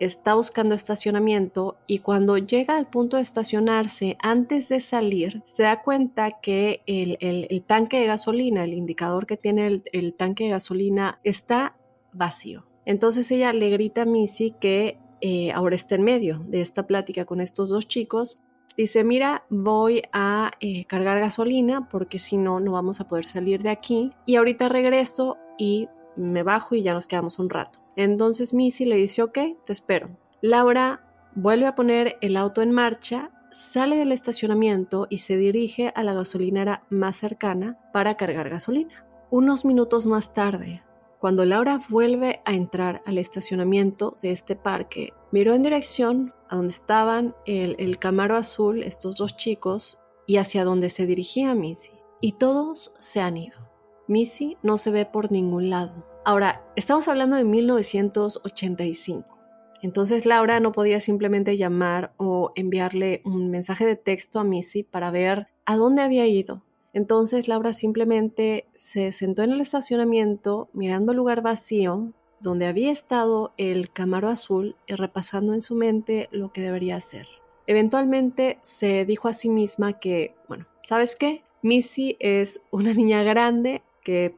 está 0.00 0.34
buscando 0.34 0.74
estacionamiento 0.74 1.76
y 1.86 2.00
cuando 2.00 2.38
llega 2.38 2.76
al 2.76 2.88
punto 2.88 3.16
de 3.16 3.22
estacionarse, 3.22 4.16
antes 4.20 4.68
de 4.68 4.80
salir, 4.80 5.42
se 5.44 5.64
da 5.64 5.82
cuenta 5.82 6.40
que 6.40 6.82
el, 6.86 7.64
tanque 7.66 8.00
de 8.00 8.06
gasolina, 8.06 8.64
el 8.64 8.74
indicador 8.74 9.26
que 9.26 9.36
tiene 9.36 9.82
el, 9.92 10.14
tanque 10.14 10.44
de 10.44 10.50
gasolina, 10.50 11.18
está 11.24 11.76
vacío. 12.12 12.66
Entonces 12.84 13.30
ella 13.30 13.52
le 13.52 13.70
grita 13.70 14.02
a 14.02 14.06
Missy 14.06 14.54
que 14.60 14.98
eh, 15.20 15.52
ahora 15.52 15.76
está 15.76 15.96
en 15.96 16.04
medio 16.04 16.38
de 16.46 16.60
esta 16.60 16.86
plática 16.86 17.24
con 17.24 17.40
estos 17.40 17.68
dos 17.68 17.86
chicos. 17.86 18.38
Dice, 18.76 19.02
mira, 19.02 19.44
voy 19.50 20.02
a 20.12 20.52
eh, 20.60 20.84
cargar 20.84 21.18
gasolina 21.18 21.88
porque 21.88 22.18
si 22.18 22.36
no, 22.36 22.60
no 22.60 22.72
vamos 22.72 23.00
a 23.00 23.08
poder 23.08 23.26
salir 23.26 23.62
de 23.62 23.70
aquí. 23.70 24.12
Y 24.24 24.36
ahorita 24.36 24.68
regreso 24.68 25.36
y 25.58 25.88
me 26.16 26.42
bajo 26.42 26.74
y 26.74 26.82
ya 26.82 26.94
nos 26.94 27.08
quedamos 27.08 27.38
un 27.38 27.50
rato. 27.50 27.80
Entonces 27.98 28.54
Missy 28.54 28.84
le 28.84 28.94
dice, 28.94 29.22
ok, 29.22 29.38
te 29.66 29.72
espero. 29.72 30.08
Laura 30.40 31.04
vuelve 31.34 31.66
a 31.66 31.74
poner 31.74 32.16
el 32.20 32.36
auto 32.36 32.62
en 32.62 32.70
marcha, 32.70 33.32
sale 33.50 33.96
del 33.96 34.12
estacionamiento 34.12 35.08
y 35.10 35.18
se 35.18 35.36
dirige 35.36 35.92
a 35.96 36.04
la 36.04 36.14
gasolinera 36.14 36.84
más 36.90 37.16
cercana 37.16 37.76
para 37.92 38.16
cargar 38.16 38.50
gasolina. 38.50 39.04
Unos 39.30 39.64
minutos 39.64 40.06
más 40.06 40.32
tarde, 40.32 40.84
cuando 41.18 41.44
Laura 41.44 41.80
vuelve 41.88 42.40
a 42.44 42.54
entrar 42.54 43.02
al 43.04 43.18
estacionamiento 43.18 44.16
de 44.22 44.30
este 44.30 44.54
parque, 44.54 45.12
miró 45.32 45.54
en 45.54 45.62
dirección 45.62 46.32
a 46.48 46.54
donde 46.54 46.74
estaban 46.74 47.34
el, 47.46 47.74
el 47.80 47.98
Camaro 47.98 48.36
azul, 48.36 48.84
estos 48.84 49.16
dos 49.16 49.36
chicos, 49.36 50.00
y 50.24 50.36
hacia 50.36 50.62
donde 50.62 50.88
se 50.88 51.04
dirigía 51.04 51.52
Missy. 51.56 51.94
Y 52.20 52.34
todos 52.34 52.92
se 53.00 53.20
han 53.20 53.38
ido. 53.38 53.58
Missy 54.06 54.56
no 54.62 54.78
se 54.78 54.92
ve 54.92 55.04
por 55.04 55.32
ningún 55.32 55.68
lado. 55.68 56.06
Ahora, 56.28 56.62
estamos 56.76 57.08
hablando 57.08 57.36
de 57.36 57.44
1985. 57.44 59.38
Entonces 59.80 60.26
Laura 60.26 60.60
no 60.60 60.72
podía 60.72 61.00
simplemente 61.00 61.56
llamar 61.56 62.12
o 62.18 62.52
enviarle 62.54 63.22
un 63.24 63.48
mensaje 63.48 63.86
de 63.86 63.96
texto 63.96 64.38
a 64.38 64.44
Missy 64.44 64.82
para 64.82 65.10
ver 65.10 65.46
a 65.64 65.76
dónde 65.76 66.02
había 66.02 66.26
ido. 66.26 66.62
Entonces 66.92 67.48
Laura 67.48 67.72
simplemente 67.72 68.66
se 68.74 69.10
sentó 69.10 69.42
en 69.42 69.52
el 69.52 69.62
estacionamiento 69.62 70.68
mirando 70.74 71.12
el 71.12 71.16
lugar 71.16 71.40
vacío 71.40 72.12
donde 72.42 72.66
había 72.66 72.92
estado 72.92 73.54
el 73.56 73.90
Camaro 73.90 74.28
azul 74.28 74.76
y 74.86 74.96
repasando 74.96 75.54
en 75.54 75.62
su 75.62 75.76
mente 75.76 76.28
lo 76.30 76.52
que 76.52 76.60
debería 76.60 76.96
hacer. 76.96 77.26
Eventualmente 77.66 78.58
se 78.60 79.06
dijo 79.06 79.28
a 79.28 79.32
sí 79.32 79.48
misma 79.48 79.94
que, 79.94 80.34
bueno, 80.46 80.66
¿sabes 80.82 81.16
qué? 81.16 81.42
Missy 81.62 82.18
es 82.20 82.60
una 82.70 82.92
niña 82.92 83.22
grande 83.22 83.80
que 84.04 84.36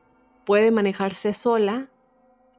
puede 0.51 0.73
manejarse 0.73 1.33
sola. 1.33 1.91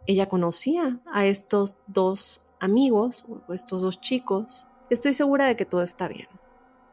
Ella 0.08 0.30
conocía 0.30 1.02
a 1.12 1.26
estos 1.26 1.76
dos 1.88 2.42
amigos, 2.62 3.26
o 3.28 3.52
estos 3.52 3.82
dos 3.82 4.00
chicos. 4.00 4.66
Estoy 4.90 5.14
segura 5.14 5.46
de 5.46 5.58
que 5.58 5.66
todo 5.66 5.82
está 5.82 6.08
bien. 6.08 6.30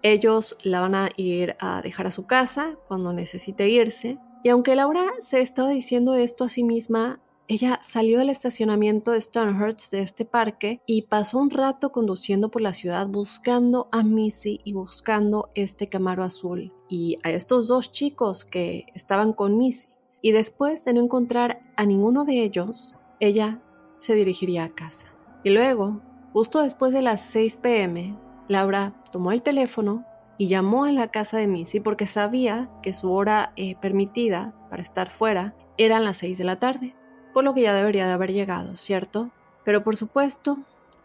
Ellos 0.03 0.59
la 0.61 0.81
van 0.81 0.97
a 0.97 1.11
ir 1.17 1.55
a 1.61 1.83
dejar 1.83 2.09
a 2.09 2.11
su 2.11 2.27
casa 2.27 2.75
cuando 2.89 3.13
necesite 3.13 3.69
irse. 3.69 4.19
Y 4.43 4.49
aunque 4.49 4.75
Laura 4.75 5.07
se 5.21 5.41
estaba 5.41 5.69
diciendo 5.69 6.17
esto 6.17 6.43
a 6.43 6.49
sí 6.49 6.65
misma, 6.65 7.21
ella 7.47 7.79
salió 7.81 8.19
del 8.19 8.31
estacionamiento 8.31 9.13
de 9.13 9.21
Stonehurst 9.21 9.93
de 9.93 10.03
este 10.03 10.25
parque 10.25 10.81
y 10.85 11.03
pasó 11.03 11.39
un 11.39 11.51
rato 11.51 11.93
conduciendo 11.93 12.51
por 12.51 12.61
la 12.61 12.73
ciudad 12.73 13.07
buscando 13.07 13.89
a 13.93 14.03
Missy 14.03 14.63
y 14.65 14.73
buscando 14.73 15.51
este 15.55 15.89
Camaro 15.89 16.25
azul 16.25 16.75
y 16.89 17.19
a 17.23 17.31
estos 17.31 17.69
dos 17.69 17.93
chicos 17.93 18.45
que 18.45 18.87
estaban 18.97 19.33
con 19.33 19.57
Missy 19.57 19.87
y 20.21 20.33
después 20.33 20.85
de 20.85 20.93
no 20.95 21.01
encontrar 21.01 21.61
a 21.77 21.87
ninguno 21.87 22.25
de 22.25 22.43
ellos, 22.43 22.97
ella 23.21 23.61
se 23.99 24.15
dirigiría 24.15 24.65
a 24.65 24.69
casa. 24.71 25.07
Y 25.45 25.51
luego, 25.51 26.01
justo 26.33 26.63
después 26.63 26.93
de 26.93 27.03
las 27.03 27.21
6 27.23 27.57
pm, 27.59 28.17
Laura 28.49 28.95
tomó 29.13 29.33
el 29.33 29.43
teléfono 29.43 30.05
y 30.39 30.47
llamó 30.47 30.85
a 30.85 30.93
la 30.93 31.09
casa 31.09 31.37
de 31.37 31.49
Missy 31.49 31.81
porque 31.81 32.07
sabía 32.07 32.71
que 32.83 32.93
su 32.93 33.13
hora 33.13 33.53
eh, 33.57 33.77
permitida 33.81 34.55
para 34.71 34.83
estar 34.83 35.11
fuera 35.11 35.55
eran 35.77 36.05
las 36.05 36.19
6 36.19 36.39
de 36.39 36.45
la 36.45 36.59
tarde, 36.59 36.95
por 37.33 37.45
lo 37.45 37.55
que 37.55 37.63
ya 37.63 37.75
debería 37.75 38.07
de 38.07 38.13
haber 38.13 38.33
llegado, 38.33 38.77
¿cierto? 38.77 39.31
Pero 39.65 39.85
por 39.85 39.97
supuesto, 39.97 40.59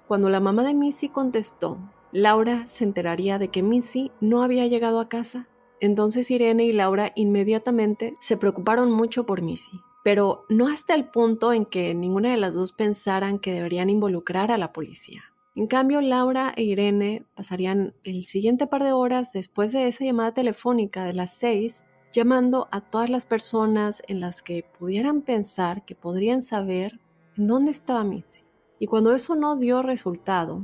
cuando 0.07 0.29
la 0.29 0.39
mamá 0.39 0.63
de 0.63 0.73
Missy 0.73 1.09
contestó, 1.09 1.77
Laura 2.11 2.65
se 2.67 2.83
enteraría 2.83 3.39
de 3.39 3.49
que 3.49 3.63
Missy 3.63 4.11
no 4.21 4.43
había 4.43 4.67
llegado 4.67 4.99
a 4.99 5.09
casa 5.09 5.47
entonces 5.83 6.31
Irene 6.31 6.63
y 6.63 6.71
Laura 6.71 7.11
inmediatamente 7.13 8.13
se 8.21 8.37
preocuparon 8.37 8.89
mucho 8.89 9.25
por 9.25 9.41
Missy, 9.41 9.81
pero 10.01 10.45
no 10.47 10.69
hasta 10.69 10.95
el 10.95 11.09
punto 11.09 11.51
en 11.51 11.65
que 11.65 11.93
ninguna 11.93 12.31
de 12.31 12.37
las 12.37 12.53
dos 12.53 12.71
pensaran 12.71 13.37
que 13.37 13.51
deberían 13.51 13.89
involucrar 13.89 14.49
a 14.53 14.57
la 14.57 14.71
policía. 14.71 15.23
En 15.55 15.67
cambio, 15.67 15.99
Laura 15.99 16.53
e 16.55 16.63
Irene 16.63 17.25
pasarían 17.35 17.95
el 18.05 18.23
siguiente 18.23 18.65
par 18.65 18.85
de 18.85 18.93
horas 18.93 19.33
después 19.33 19.73
de 19.73 19.89
esa 19.89 20.05
llamada 20.05 20.33
telefónica 20.33 21.03
de 21.03 21.15
las 21.15 21.33
seis, 21.33 21.83
llamando 22.13 22.69
a 22.71 22.79
todas 22.79 23.09
las 23.09 23.25
personas 23.25 24.01
en 24.07 24.21
las 24.21 24.41
que 24.41 24.65
pudieran 24.79 25.21
pensar 25.21 25.83
que 25.83 25.95
podrían 25.95 26.41
saber 26.41 27.01
en 27.35 27.47
dónde 27.47 27.71
estaba 27.71 28.05
Missy. 28.05 28.45
Y 28.79 28.87
cuando 28.87 29.13
eso 29.13 29.35
no 29.35 29.57
dio 29.57 29.81
resultado, 29.81 30.63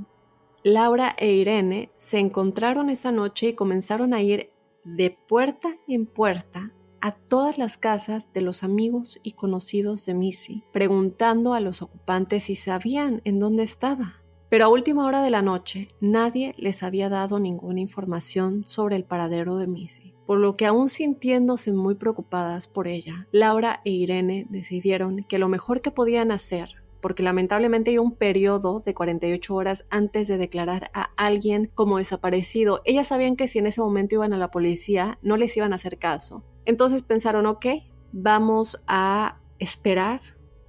Laura 0.63 1.13
e 1.17 1.33
Irene 1.33 1.89
se 1.95 2.19
encontraron 2.19 2.89
esa 2.89 3.11
noche 3.11 3.49
y 3.49 3.53
comenzaron 3.53 4.13
a 4.13 4.21
ir 4.21 4.49
de 4.83 5.17
puerta 5.27 5.75
en 5.87 6.05
puerta 6.05 6.73
a 7.01 7.11
todas 7.13 7.57
las 7.57 7.77
casas 7.77 8.31
de 8.33 8.41
los 8.41 8.63
amigos 8.63 9.19
y 9.23 9.31
conocidos 9.31 10.05
de 10.05 10.13
Missy, 10.13 10.63
preguntando 10.71 11.53
a 11.53 11.59
los 11.59 11.81
ocupantes 11.81 12.45
si 12.45 12.55
sabían 12.55 13.21
en 13.23 13.39
dónde 13.39 13.63
estaba. 13.63 14.21
Pero 14.49 14.65
a 14.65 14.69
última 14.69 15.05
hora 15.05 15.21
de 15.21 15.29
la 15.29 15.43
noche 15.43 15.89
nadie 16.01 16.55
les 16.57 16.81
había 16.81 17.07
dado 17.07 17.39
ninguna 17.39 17.79
información 17.79 18.63
sobre 18.65 18.95
el 18.95 19.03
paradero 19.03 19.57
de 19.57 19.67
Missy, 19.67 20.15
por 20.25 20.39
lo 20.39 20.57
que 20.57 20.65
aún 20.65 20.87
sintiéndose 20.87 21.71
muy 21.71 21.95
preocupadas 21.95 22.67
por 22.67 22.87
ella, 22.87 23.27
Laura 23.31 23.81
e 23.85 23.91
Irene 23.91 24.47
decidieron 24.49 25.23
que 25.23 25.37
lo 25.37 25.49
mejor 25.49 25.81
que 25.81 25.91
podían 25.91 26.31
hacer 26.31 26.83
porque 27.01 27.23
lamentablemente 27.23 27.91
hay 27.91 27.97
un 27.97 28.15
periodo 28.15 28.81
de 28.85 28.93
48 28.93 29.55
horas 29.55 29.85
antes 29.89 30.27
de 30.27 30.37
declarar 30.37 30.91
a 30.93 31.11
alguien 31.15 31.71
como 31.73 31.97
desaparecido. 31.97 32.81
Ellas 32.85 33.07
sabían 33.07 33.35
que 33.35 33.47
si 33.47 33.59
en 33.59 33.67
ese 33.67 33.81
momento 33.81 34.15
iban 34.15 34.33
a 34.33 34.37
la 34.37 34.51
policía, 34.51 35.19
no 35.21 35.37
les 35.37 35.55
iban 35.55 35.73
a 35.73 35.77
hacer 35.77 35.97
caso. 35.97 36.43
Entonces 36.65 37.03
pensaron, 37.03 37.45
ok, 37.45 37.65
vamos 38.11 38.81
a 38.87 39.39
esperar 39.59 40.21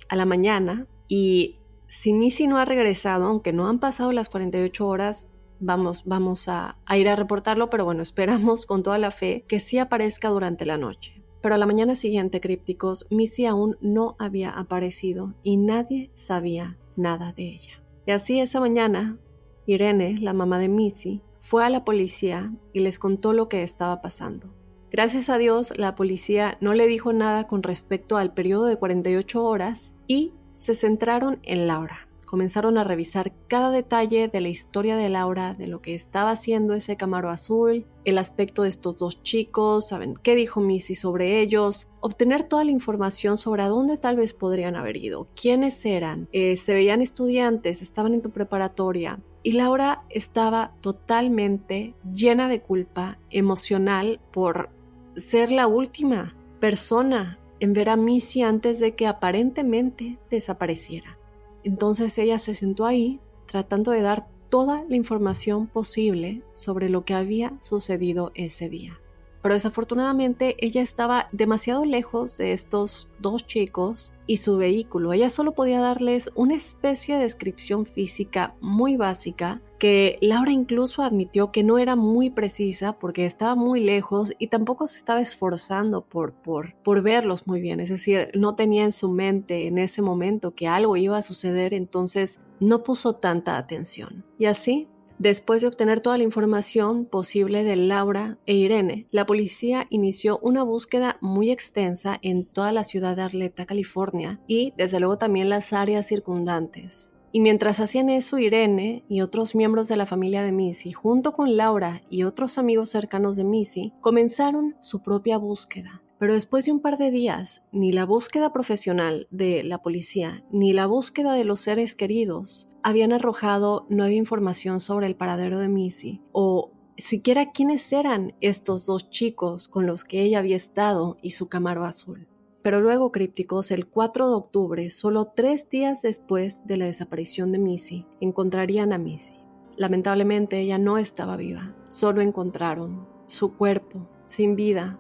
a 0.09 0.17
la 0.17 0.27
mañana 0.27 0.87
y 1.09 1.61
si 1.89 2.13
Missy 2.13 2.47
no 2.47 2.59
ha 2.59 2.65
regresado, 2.65 3.27
aunque 3.27 3.53
no 3.53 3.69
han 3.69 3.81
pasado 3.81 4.13
las 4.13 4.29
48 4.29 4.87
horas, 4.87 5.29
vamos, 5.59 6.05
vamos 6.05 6.49
a, 6.49 6.79
a 6.87 6.99
ir 6.99 7.09
a 7.09 7.17
reportarlo, 7.17 7.69
pero 7.69 7.85
bueno, 7.85 8.03
esperamos 8.03 8.67
con 8.67 8.83
toda 8.83 8.99
la 8.99 9.11
fe 9.11 9.45
que 9.49 9.61
sí 9.61 9.79
aparezca 9.79 10.29
durante 10.29 10.67
la 10.67 10.79
noche. 10.79 11.20
Pero 11.41 11.55
a 11.55 11.59
la 11.59 11.67
mañana 11.67 11.95
siguiente, 11.95 12.41
crípticos, 12.41 13.07
Missy 13.11 13.47
aún 13.47 13.77
no 13.81 14.17
había 14.19 14.51
aparecido 14.51 15.35
y 15.43 15.57
nadie 15.57 16.11
sabía 16.15 16.77
nada 16.97 17.33
de 17.33 17.45
ella. 17.45 17.83
Y 18.07 18.13
así 18.13 18.41
esa 18.41 18.61
mañana, 18.61 19.19
Irene, 19.67 20.19
la 20.21 20.33
mamá 20.33 20.59
de 20.59 20.69
Missy, 20.69 21.23
fue 21.41 21.65
a 21.65 21.71
la 21.71 21.85
policía 21.85 22.53
y 22.73 22.81
les 22.81 22.99
contó 22.99 23.33
lo 23.33 23.49
que 23.49 23.63
estaba 23.63 24.01
pasando. 24.03 24.55
Gracias 24.91 25.31
a 25.31 25.39
Dios, 25.39 25.73
la 25.77 25.95
policía 25.95 26.59
no 26.61 26.75
le 26.75 26.87
dijo 26.87 27.13
nada 27.13 27.47
con 27.47 27.63
respecto 27.63 28.17
al 28.17 28.35
periodo 28.35 28.65
de 28.65 28.77
48 28.77 29.43
horas 29.43 29.95
y 30.07 30.33
se 30.55 30.75
centraron 30.75 31.39
en 31.45 31.67
Laura, 31.67 32.09
comenzaron 32.31 32.79
a 32.79 32.85
revisar 32.85 33.33
cada 33.49 33.73
detalle 33.73 34.29
de 34.29 34.41
la 34.41 34.49
historia 34.49 34.95
de 34.95 35.09
Laura, 35.09 35.55
de 35.55 35.67
lo 35.67 35.83
que 35.83 35.97
estaba 35.97 36.31
haciendo 36.31 36.75
ese 36.75 36.97
Camaro 36.97 37.29
azul, 37.29 37.87
el 38.05 38.19
aspecto 38.19 38.63
de 38.63 38.69
estos 38.69 38.99
dos 38.99 39.21
chicos, 39.25 39.89
saben 39.89 40.15
qué 40.23 40.37
dijo 40.37 40.61
Missy 40.61 40.95
sobre 40.95 41.41
ellos, 41.41 41.89
obtener 41.99 42.45
toda 42.45 42.63
la 42.63 42.71
información 42.71 43.37
sobre 43.37 43.65
a 43.65 43.69
dónde 43.69 43.97
tal 43.97 44.15
vez 44.15 44.33
podrían 44.33 44.77
haber 44.77 44.97
ido, 44.97 45.27
quiénes 45.35 45.85
eran, 45.85 46.29
eh, 46.31 46.57
se 46.57 46.73
veían 46.73 47.03
estudiantes, 47.03 47.83
estaban 47.83 48.15
en 48.15 48.23
tu 48.23 48.31
preparatoria. 48.31 49.19
Y 49.43 49.53
Laura 49.53 50.05
estaba 50.09 50.73
totalmente 50.83 51.97
llena 52.15 52.47
de 52.47 52.61
culpa 52.61 53.19
emocional 53.31 54.21
por 54.31 54.71
ser 55.17 55.51
la 55.51 55.67
última 55.67 56.37
persona 56.61 57.41
en 57.59 57.73
ver 57.73 57.89
a 57.89 57.97
Missy 57.97 58.43
antes 58.43 58.79
de 58.79 58.95
que 58.95 59.09
aparentemente 59.09 60.21
desapareciera. 60.31 61.20
Entonces 61.65 62.17
ella 62.19 62.39
se 62.39 62.55
sentó 62.55 62.87
ahí 62.87 63.21
tratando 63.47 63.91
de 63.91 64.03
dar 64.03 64.29
toda 64.49 64.85
la 64.89 64.97
información 64.97 65.67
posible 65.67 66.43
sobre 66.53 66.89
lo 66.89 67.05
que 67.05 67.15
había 67.15 67.57
sucedido 67.61 68.33
ese 68.35 68.69
día. 68.69 69.01
Pero 69.43 69.55
desafortunadamente 69.55 70.57
ella 70.59 70.83
estaba 70.83 71.29
demasiado 71.33 71.85
lejos 71.85 72.37
de 72.37 72.53
estos 72.53 73.09
dos 73.19 73.47
chicos 73.47 74.13
y 74.27 74.37
su 74.37 74.57
vehículo. 74.57 75.13
Ella 75.13 75.29
solo 75.29 75.53
podía 75.53 75.81
darles 75.81 76.31
una 76.35 76.55
especie 76.55 77.17
de 77.17 77.23
descripción 77.23 77.85
física 77.85 78.55
muy 78.61 78.97
básica 78.97 79.61
que 79.81 80.19
Laura 80.21 80.53
incluso 80.53 81.03
admitió 81.03 81.51
que 81.51 81.65
no 81.65 81.79
era 81.79 81.97
muy 81.97 82.31
precisa 82.31 82.99
porque 82.99 83.27
estaba 83.27 83.55
muy 83.55 83.81
lejos 83.81 84.35
y 84.39 84.49
tampoco 84.49 84.87
se 84.87 84.99
estaba 84.99 85.21
esforzando 85.21 86.03
por, 86.03 86.33
por, 86.33 86.77
por 86.83 87.03
verlos 87.03 87.47
muy 87.47 87.61
bien. 87.61 87.81
Es 87.81 87.89
decir, 87.89 88.31
no 88.35 88.55
tenía 88.55 88.85
en 88.85 88.93
su 88.93 89.11
mente 89.11 89.67
en 89.67 89.79
ese 89.79 90.03
momento 90.03 90.55
que 90.55 90.69
algo 90.69 90.97
iba 90.97 91.17
a 91.17 91.23
suceder, 91.23 91.75
entonces 91.75 92.41
no 92.61 92.85
puso 92.85 93.15
tanta 93.15 93.57
atención. 93.57 94.25
Y 94.39 94.45
así 94.45 94.87
Después 95.21 95.61
de 95.61 95.69
obtener 95.69 96.01
toda 96.01 96.17
la 96.17 96.25
información 96.25 97.05
posible 97.05 97.63
de 97.63 97.77
Laura 97.77 98.39
e 98.47 98.55
Irene, 98.55 99.07
la 99.11 99.27
policía 99.27 99.87
inició 99.91 100.39
una 100.39 100.63
búsqueda 100.63 101.19
muy 101.21 101.51
extensa 101.51 102.19
en 102.23 102.47
toda 102.47 102.73
la 102.73 102.85
ciudad 102.85 103.17
de 103.17 103.23
Arleta, 103.25 103.67
California, 103.67 104.41
y 104.47 104.73
desde 104.79 104.99
luego 104.99 105.19
también 105.19 105.51
las 105.51 105.75
áreas 105.75 106.07
circundantes. 106.07 107.13
Y 107.33 107.41
mientras 107.41 107.81
hacían 107.81 108.09
eso, 108.09 108.39
Irene 108.39 109.05
y 109.11 109.21
otros 109.21 109.55
miembros 109.55 109.89
de 109.89 109.99
la 109.99 110.07
familia 110.07 110.43
de 110.43 110.53
Missy, 110.53 110.93
junto 110.93 111.35
con 111.35 111.55
Laura 111.55 112.01
y 112.09 112.23
otros 112.23 112.57
amigos 112.57 112.89
cercanos 112.89 113.37
de 113.37 113.45
Missy, 113.45 113.93
comenzaron 114.01 114.77
su 114.81 115.03
propia 115.03 115.37
búsqueda. 115.37 116.03
Pero 116.19 116.33
después 116.33 116.65
de 116.65 116.73
un 116.73 116.81
par 116.81 116.97
de 116.97 117.11
días, 117.11 117.61
ni 117.73 117.93
la 117.93 118.07
búsqueda 118.07 118.55
profesional 118.55 119.29
de 119.31 119.65
la 119.65 119.83
policía, 119.83 120.45
ni 120.51 120.73
la 120.73 120.87
búsqueda 120.87 121.35
de 121.35 121.45
los 121.45 121.61
seres 121.61 121.95
queridos 121.95 122.70
habían 122.83 123.13
arrojado 123.13 123.87
nueva 123.89 124.13
información 124.15 124.81
sobre 124.81 125.07
el 125.07 125.17
paradero 125.17 125.59
de 125.59 125.69
Missy 125.69 126.21
o 126.33 126.73
siquiera 126.97 127.53
quiénes 127.53 127.93
eran 127.93 128.35
estos 128.41 128.87
dos 128.87 129.11
chicos 129.11 129.69
con 129.69 129.87
los 129.87 130.05
que 130.05 130.23
ella 130.23 130.39
había 130.39 130.57
estado 130.57 131.17
y 131.23 131.31
su 131.31 131.49
camaro 131.49 131.85
azul. 131.85 132.27
Pero 132.63 132.81
luego, 132.81 133.11
crípticos, 133.11 133.71
el 133.71 133.87
4 133.87 134.29
de 134.29 134.35
octubre, 134.35 134.91
solo 134.91 135.33
tres 135.35 135.71
días 135.71 136.03
después 136.03 136.67
de 136.67 136.77
la 136.77 136.85
desaparición 136.85 137.53
de 137.53 137.59
Missy, 137.59 138.07
encontrarían 138.21 138.93
a 138.93 138.99
Missy. 138.99 139.37
Lamentablemente 139.77 140.61
ella 140.61 140.77
no 140.77 140.99
estaba 140.99 141.37
viva, 141.37 141.75
solo 141.89 142.21
encontraron 142.21 143.09
su 143.29 143.57
cuerpo 143.57 144.09
sin 144.27 144.57
vida 144.57 144.99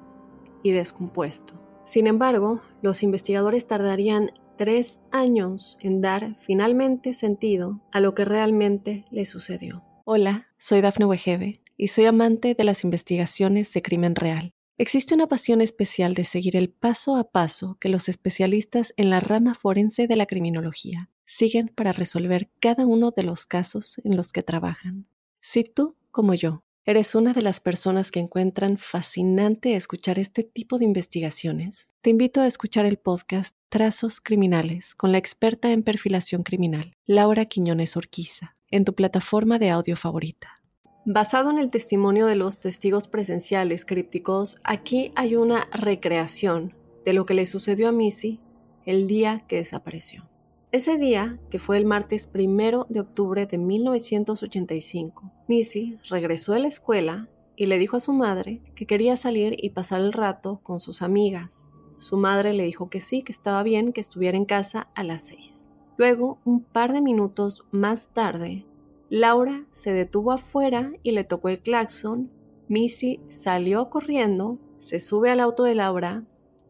y 0.63 0.71
descompuesto. 0.71 1.55
Sin 1.85 2.07
embargo, 2.07 2.61
los 2.81 3.03
investigadores 3.03 3.67
tardarían 3.67 4.33
tres 4.61 5.01
años 5.11 5.79
en 5.81 6.03
dar 6.03 6.37
finalmente 6.39 7.15
sentido 7.15 7.81
a 7.93 8.01
lo 8.01 8.15
que 8.15 8.27
realmente 8.27 9.07
le 9.11 9.25
sucedió. 9.25 9.83
Hola, 10.05 10.49
soy 10.59 10.83
Dafne 10.83 11.07
Wegebe 11.07 11.63
y 11.79 11.89
soy 11.89 12.05
amante 12.05 12.55
de 12.55 12.65
las 12.65 12.85
investigaciones 12.85 13.73
de 13.73 13.81
crimen 13.81 14.15
real. 14.15 14.53
Existe 14.77 15.15
una 15.15 15.27
pasión 15.27 15.63
especial 15.63 16.13
de 16.13 16.25
seguir 16.25 16.57
el 16.57 16.69
paso 16.69 17.17
a 17.17 17.31
paso 17.31 17.79
que 17.81 17.89
los 17.89 18.11
especialistas 18.11 18.93
en 18.99 19.09
la 19.09 19.21
rama 19.21 19.55
forense 19.55 20.07
de 20.07 20.17
la 20.17 20.27
criminología 20.27 21.09
siguen 21.25 21.73
para 21.75 21.93
resolver 21.93 22.51
cada 22.61 22.85
uno 22.85 23.13
de 23.17 23.23
los 23.23 23.47
casos 23.47 23.99
en 24.05 24.15
los 24.15 24.31
que 24.31 24.43
trabajan. 24.43 25.07
Si 25.41 25.65
tú, 25.65 25.97
como 26.11 26.35
yo, 26.35 26.65
¿Eres 26.91 27.15
una 27.15 27.33
de 27.33 27.43
las 27.43 27.61
personas 27.61 28.11
que 28.11 28.19
encuentran 28.19 28.77
fascinante 28.77 29.77
escuchar 29.77 30.19
este 30.19 30.43
tipo 30.43 30.77
de 30.77 30.85
investigaciones? 30.85 31.95
Te 32.01 32.11
invito 32.11 32.41
a 32.41 32.49
escuchar 32.49 32.85
el 32.85 32.97
podcast 32.97 33.55
Trazos 33.69 34.21
Criminales 34.21 34.97
con 34.97 35.13
la 35.13 35.19
experta 35.19 35.71
en 35.71 35.85
perfilación 35.85 36.43
criminal, 36.43 36.93
Laura 37.07 37.45
Quiñones 37.45 37.97
Orquiza, 37.97 38.57
en 38.73 38.85
tu 38.85 38.97
plataforma 38.97 39.61
de 39.61 39.71
audio 39.71 39.95
favorita. 39.95 40.57
Basado 41.05 41.53
en 41.53 41.59
el 41.59 41.71
testimonio 41.71 42.27
de 42.27 42.35
los 42.35 42.61
testigos 42.61 43.07
presenciales 43.07 43.85
crípticos, 43.85 44.57
aquí 44.65 45.13
hay 45.15 45.37
una 45.37 45.69
recreación 45.73 46.75
de 47.05 47.13
lo 47.13 47.25
que 47.25 47.35
le 47.35 47.47
sucedió 47.47 47.91
a 47.91 47.93
Missy 47.93 48.41
el 48.85 49.07
día 49.07 49.45
que 49.47 49.59
desapareció. 49.59 50.30
Ese 50.73 50.99
día, 50.99 51.41
que 51.51 51.59
fue 51.59 51.79
el 51.79 51.85
martes 51.85 52.29
primero 52.29 52.87
de 52.89 53.01
octubre 53.01 53.45
de 53.45 53.59
1985, 53.59 55.33
Missy 55.49 55.99
regresó 56.09 56.53
de 56.53 56.61
la 56.61 56.69
escuela 56.69 57.29
y 57.57 57.67
le 57.67 57.77
dijo 57.81 57.97
a 57.97 58.01
su 58.01 58.13
madre 58.13 58.63
que 58.77 58.87
quería 58.87 59.17
salir 59.17 59.57
y 59.59 59.71
pasar 59.71 60.01
el 60.01 60.13
rato 60.13 60.61
con 60.63 60.79
sus 60.79 61.03
amigas. 61.03 61.73
Su 61.99 62.17
madre 62.17 62.55
le 62.55 62.63
dijo 62.63 62.89
que 62.89 63.01
sí, 63.01 63.23
que 63.23 63.33
estaba 63.33 63.65
bien, 63.65 63.93
que 63.93 64.01
estuviera 64.01 64.37
en 64.37 64.45
casa 64.45 64.91
a 64.95 65.03
las 65.03 65.23
seis. 65.23 65.71
Luego, 65.97 66.39
un 66.45 66.63
par 66.63 66.93
de 66.93 67.01
minutos 67.01 67.65
más 67.73 68.11
tarde, 68.11 68.65
Laura 69.09 69.67
se 69.73 69.93
detuvo 69.93 70.31
afuera 70.31 70.93
y 71.03 71.11
le 71.11 71.25
tocó 71.25 71.49
el 71.49 71.59
claxon. 71.59 72.31
Missy 72.69 73.19
salió 73.29 73.91
corriendo, 73.91 74.61
se 74.79 75.01
sube 75.01 75.31
al 75.31 75.41
auto 75.41 75.65
de 75.65 75.75
Laura 75.75 76.23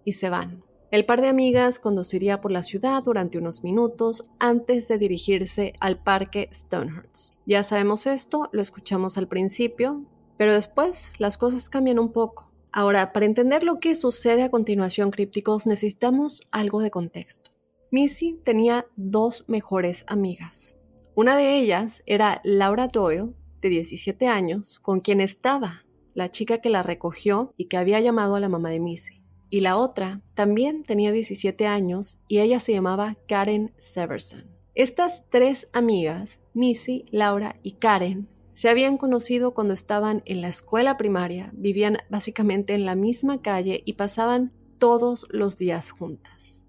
y 0.06 0.12
se 0.12 0.30
van. 0.30 0.64
El 0.90 1.07
par 1.07 1.20
de 1.20 1.29
amigas 1.29 1.79
conduciría 1.79 2.40
por 2.40 2.50
la 2.50 2.64
ciudad 2.64 3.05
durante 3.05 3.38
unos 3.38 3.62
minutos 3.62 4.29
antes 4.40 4.88
de 4.88 4.98
dirigirse 4.98 5.72
al 5.79 6.03
parque 6.03 6.48
Stonehurst. 6.53 7.35
Ya 7.46 7.62
sabemos 7.62 8.09
esto, 8.09 8.48
lo 8.50 8.61
escuchamos 8.61 9.16
al 9.16 9.29
principio, 9.29 10.05
pero 10.37 10.53
después 10.53 11.12
las 11.18 11.38
cosas 11.38 11.70
cambian 11.70 12.00
un 12.00 12.11
poco. 12.11 12.50
Ahora, 12.72 13.12
para 13.12 13.26
entender 13.26 13.62
lo 13.62 13.79
que 13.79 13.94
sucede 13.94 14.42
a 14.42 14.50
continuación, 14.50 15.12
crípticos, 15.12 15.64
necesitamos 15.64 16.40
algo 16.50 16.81
de 16.81 16.90
contexto. 16.90 17.53
Missy 17.92 18.40
tenía 18.42 18.87
dos 18.96 19.44
mejores 19.46 20.05
amigas. 20.09 20.76
Una 21.14 21.37
de 21.37 21.57
ellas 21.57 22.03
era 22.07 22.40
Laura 22.42 22.88
Doyle, 22.88 23.33
de 23.61 23.68
17 23.68 24.26
años, 24.26 24.81
con 24.81 24.98
quien 24.98 25.20
estaba 25.20 25.85
la 26.14 26.33
chica 26.33 26.59
que 26.59 26.68
la 26.68 26.83
recogió 26.83 27.55
y 27.57 27.66
que 27.66 27.76
había 27.76 28.00
llamado 28.00 28.35
a 28.35 28.40
la 28.40 28.48
mamá 28.48 28.70
de 28.70 28.81
Missy 28.81 29.19
y 29.50 29.60
la 29.60 29.76
otra 29.76 30.22
también 30.34 30.84
tenía 30.84 31.12
17 31.12 31.66
años 31.66 32.18
y 32.28 32.38
ella 32.38 32.60
se 32.60 32.72
llamaba 32.72 33.16
Karen 33.28 33.72
Severson. 33.76 34.44
Estas 34.74 35.28
tres 35.28 35.68
amigas, 35.72 36.40
Missy, 36.54 37.04
Laura 37.10 37.56
y 37.62 37.72
Karen, 37.72 38.28
se 38.54 38.68
habían 38.68 38.96
conocido 38.96 39.52
cuando 39.52 39.74
estaban 39.74 40.22
en 40.26 40.40
la 40.40 40.48
escuela 40.48 40.96
primaria, 40.96 41.50
vivían 41.54 41.98
básicamente 42.08 42.74
en 42.74 42.84
la 42.84 42.94
misma 42.94 43.42
calle 43.42 43.82
y 43.84 43.94
pasaban 43.94 44.52
todos 44.78 45.26
los 45.30 45.56
días 45.56 45.90
juntas. 45.90 46.64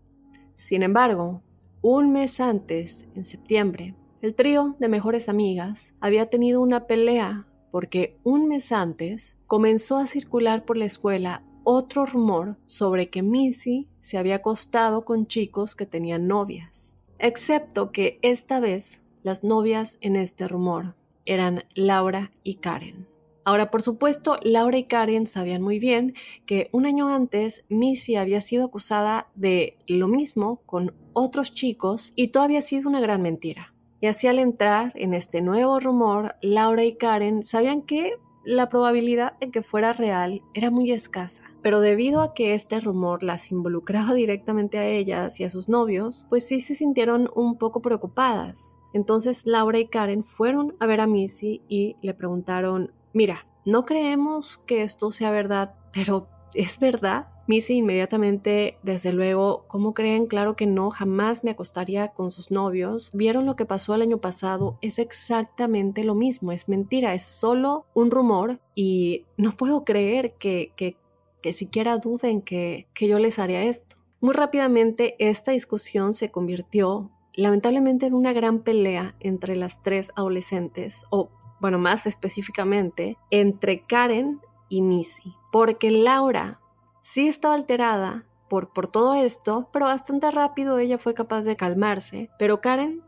Sin 0.57 0.83
embargo, 0.83 1.43
un 1.81 2.11
mes 2.11 2.39
antes, 2.39 3.05
en 3.15 3.25
septiembre, 3.25 3.95
el 4.21 4.35
trío 4.35 4.75
de 4.79 4.87
mejores 4.87 5.29
amigas 5.29 5.93
había 5.99 6.27
tenido 6.27 6.61
una 6.61 6.87
pelea 6.87 7.47
porque 7.71 8.17
un 8.23 8.47
mes 8.47 8.71
antes 8.71 9.37
comenzó 9.47 9.97
a 9.97 10.07
circular 10.07 10.65
por 10.65 10.77
la 10.77 10.85
escuela 10.85 11.43
otro 11.63 12.05
rumor 12.05 12.57
sobre 12.65 13.09
que 13.09 13.21
Missy 13.21 13.87
se 14.01 14.17
había 14.17 14.35
acostado 14.35 15.05
con 15.05 15.27
chicos 15.27 15.75
que 15.75 15.85
tenían 15.85 16.27
novias, 16.27 16.95
excepto 17.19 17.91
que 17.91 18.19
esta 18.21 18.59
vez 18.59 19.01
las 19.23 19.43
novias 19.43 19.97
en 20.01 20.15
este 20.15 20.47
rumor 20.47 20.95
eran 21.25 21.63
Laura 21.75 22.31
y 22.43 22.55
Karen. 22.55 23.07
Ahora, 23.43 23.71
por 23.71 23.81
supuesto, 23.81 24.37
Laura 24.43 24.77
y 24.77 24.83
Karen 24.83 25.25
sabían 25.25 25.61
muy 25.61 25.79
bien 25.79 26.13
que 26.45 26.69
un 26.71 26.85
año 26.85 27.09
antes 27.09 27.63
Missy 27.69 28.15
había 28.15 28.39
sido 28.39 28.65
acusada 28.65 29.27
de 29.33 29.77
lo 29.87 30.07
mismo 30.07 30.61
con 30.65 30.93
otros 31.13 31.53
chicos 31.53 32.13
y 32.15 32.27
todo 32.27 32.43
había 32.43 32.61
sido 32.61 32.87
una 32.87 32.99
gran 32.99 33.21
mentira. 33.21 33.73
Y 33.99 34.07
así 34.07 34.27
al 34.27 34.39
entrar 34.39 34.93
en 34.95 35.13
este 35.13 35.41
nuevo 35.41 35.79
rumor, 35.79 36.35
Laura 36.41 36.83
y 36.83 36.95
Karen 36.95 37.43
sabían 37.43 37.81
que 37.81 38.13
la 38.43 38.69
probabilidad 38.69 39.37
de 39.39 39.51
que 39.51 39.63
fuera 39.63 39.93
real 39.93 40.41
era 40.53 40.71
muy 40.71 40.91
escasa. 40.91 41.43
Pero 41.61 41.79
debido 41.79 42.21
a 42.21 42.33
que 42.33 42.53
este 42.53 42.79
rumor 42.79 43.23
las 43.23 43.51
involucraba 43.51 44.13
directamente 44.15 44.77
a 44.77 44.87
ellas 44.87 45.39
y 45.39 45.43
a 45.43 45.49
sus 45.49 45.69
novios, 45.69 46.27
pues 46.29 46.47
sí 46.47 46.59
se 46.59 46.75
sintieron 46.75 47.29
un 47.35 47.57
poco 47.57 47.81
preocupadas. 47.81 48.75
Entonces 48.93 49.45
Laura 49.45 49.79
y 49.79 49.87
Karen 49.87 50.23
fueron 50.23 50.75
a 50.79 50.85
ver 50.85 51.01
a 51.01 51.07
Missy 51.07 51.61
y 51.69 51.95
le 52.01 52.13
preguntaron, 52.13 52.91
mira, 53.13 53.47
no 53.65 53.85
creemos 53.85 54.57
que 54.65 54.83
esto 54.83 55.11
sea 55.11 55.31
verdad, 55.31 55.75
pero 55.93 56.27
¿es 56.53 56.79
verdad? 56.79 57.27
Missy 57.51 57.73
inmediatamente, 57.79 58.77
desde 58.81 59.11
luego, 59.11 59.65
¿cómo 59.67 59.93
creen? 59.93 60.25
Claro 60.25 60.55
que 60.55 60.67
no, 60.67 60.89
jamás 60.89 61.43
me 61.43 61.51
acostaría 61.51 62.07
con 62.07 62.31
sus 62.31 62.49
novios. 62.49 63.11
Vieron 63.13 63.45
lo 63.45 63.57
que 63.57 63.65
pasó 63.65 63.93
el 63.93 64.01
año 64.01 64.19
pasado, 64.19 64.77
es 64.81 64.99
exactamente 64.99 66.05
lo 66.05 66.15
mismo, 66.15 66.53
es 66.53 66.69
mentira, 66.69 67.13
es 67.13 67.23
solo 67.23 67.87
un 67.93 68.09
rumor 68.09 68.61
y 68.73 69.25
no 69.37 69.51
puedo 69.51 69.83
creer 69.83 70.35
que, 70.35 70.71
que, 70.77 70.95
que 71.41 71.51
siquiera 71.51 71.97
duden 71.97 72.41
que, 72.41 72.87
que 72.93 73.09
yo 73.09 73.19
les 73.19 73.37
haría 73.37 73.63
esto. 73.63 73.97
Muy 74.21 74.33
rápidamente 74.33 75.17
esta 75.19 75.51
discusión 75.51 76.13
se 76.13 76.31
convirtió 76.31 77.11
lamentablemente 77.33 78.05
en 78.05 78.13
una 78.13 78.31
gran 78.31 78.59
pelea 78.59 79.15
entre 79.19 79.57
las 79.57 79.81
tres 79.81 80.13
adolescentes, 80.15 81.03
o 81.09 81.31
bueno, 81.59 81.79
más 81.79 82.07
específicamente, 82.07 83.17
entre 83.29 83.81
Karen 83.85 84.39
y 84.69 84.81
Missy, 84.81 85.35
porque 85.51 85.91
Laura 85.91 86.60
sí 87.01 87.27
estaba 87.27 87.53
alterada 87.53 88.25
por, 88.49 88.73
por 88.73 88.87
todo 88.87 89.15
esto, 89.15 89.69
pero 89.71 89.85
bastante 89.85 90.29
rápido 90.31 90.79
ella 90.79 90.97
fue 90.97 91.13
capaz 91.13 91.43
de 91.43 91.55
calmarse, 91.55 92.29
pero 92.37 92.61
Karen, 92.61 93.01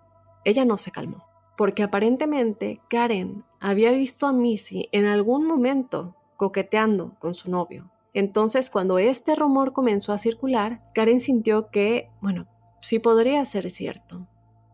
ella 0.46 0.66
no 0.66 0.78
se 0.78 0.92
calmó, 0.92 1.26
porque 1.58 1.84
aparentemente 1.84 2.80
Karen 2.90 3.44
había 3.60 3.92
visto 3.92 4.28
a 4.28 4.34
Missy 4.34 4.90
en 4.92 5.06
algún 5.06 5.46
momento 5.46 6.16
coqueteando 6.38 7.16
con 7.20 7.34
su 7.34 7.50
novio. 7.50 7.90
Entonces, 8.14 8.70
cuando 8.70 9.00
este 9.00 9.36
rumor 9.36 9.74
comenzó 9.74 10.14
a 10.14 10.18
circular, 10.18 10.82
Karen 10.94 11.20
sintió 11.20 11.70
que, 11.72 12.12
bueno, 12.22 12.48
sí 12.82 13.00
podría 13.00 13.44
ser 13.46 13.72
cierto. 13.72 14.28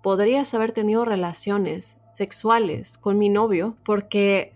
Podrías 0.04 0.54
haber 0.54 0.72
tenido 0.72 1.06
relaciones 1.06 1.98
sexuales 2.14 2.98
con 2.98 3.18
mi 3.18 3.30
novio 3.30 3.78
porque 3.84 4.54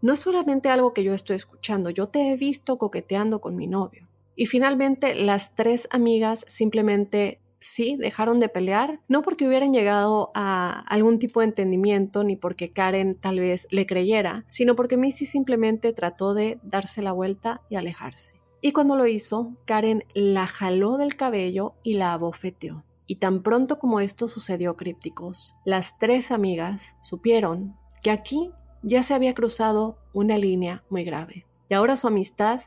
no 0.00 0.12
es 0.12 0.20
solamente 0.20 0.68
algo 0.68 0.92
que 0.92 1.04
yo 1.04 1.14
estoy 1.14 1.36
escuchando, 1.36 1.90
yo 1.90 2.08
te 2.08 2.30
he 2.30 2.36
visto 2.36 2.78
coqueteando 2.78 3.40
con 3.40 3.56
mi 3.56 3.66
novio. 3.66 4.08
Y 4.34 4.46
finalmente 4.46 5.14
las 5.14 5.54
tres 5.54 5.88
amigas 5.90 6.44
simplemente 6.48 7.40
sí 7.58 7.96
dejaron 7.96 8.38
de 8.38 8.48
pelear, 8.48 9.00
no 9.08 9.22
porque 9.22 9.46
hubieran 9.46 9.72
llegado 9.72 10.30
a 10.34 10.80
algún 10.88 11.18
tipo 11.18 11.40
de 11.40 11.46
entendimiento 11.46 12.22
ni 12.22 12.36
porque 12.36 12.70
Karen 12.70 13.16
tal 13.16 13.40
vez 13.40 13.66
le 13.70 13.86
creyera, 13.86 14.44
sino 14.50 14.76
porque 14.76 14.96
Missy 14.96 15.26
simplemente 15.26 15.92
trató 15.92 16.34
de 16.34 16.58
darse 16.62 17.02
la 17.02 17.12
vuelta 17.12 17.62
y 17.68 17.76
alejarse. 17.76 18.34
Y 18.60 18.72
cuando 18.72 18.96
lo 18.96 19.06
hizo, 19.06 19.56
Karen 19.64 20.04
la 20.14 20.46
jaló 20.46 20.96
del 20.96 21.16
cabello 21.16 21.74
y 21.82 21.94
la 21.94 22.12
abofeteó. 22.12 22.84
Y 23.06 23.16
tan 23.16 23.42
pronto 23.42 23.78
como 23.78 24.00
esto 24.00 24.26
sucedió, 24.26 24.76
crípticos, 24.76 25.54
las 25.64 25.96
tres 25.98 26.30
amigas 26.30 26.96
supieron 27.02 27.76
que 28.02 28.10
aquí 28.10 28.50
ya 28.82 29.02
se 29.02 29.14
había 29.14 29.34
cruzado 29.34 29.98
una 30.12 30.38
línea 30.38 30.82
muy 30.90 31.04
grave. 31.04 31.46
Y 31.68 31.74
ahora 31.74 31.96
su 31.96 32.08
amistad 32.08 32.60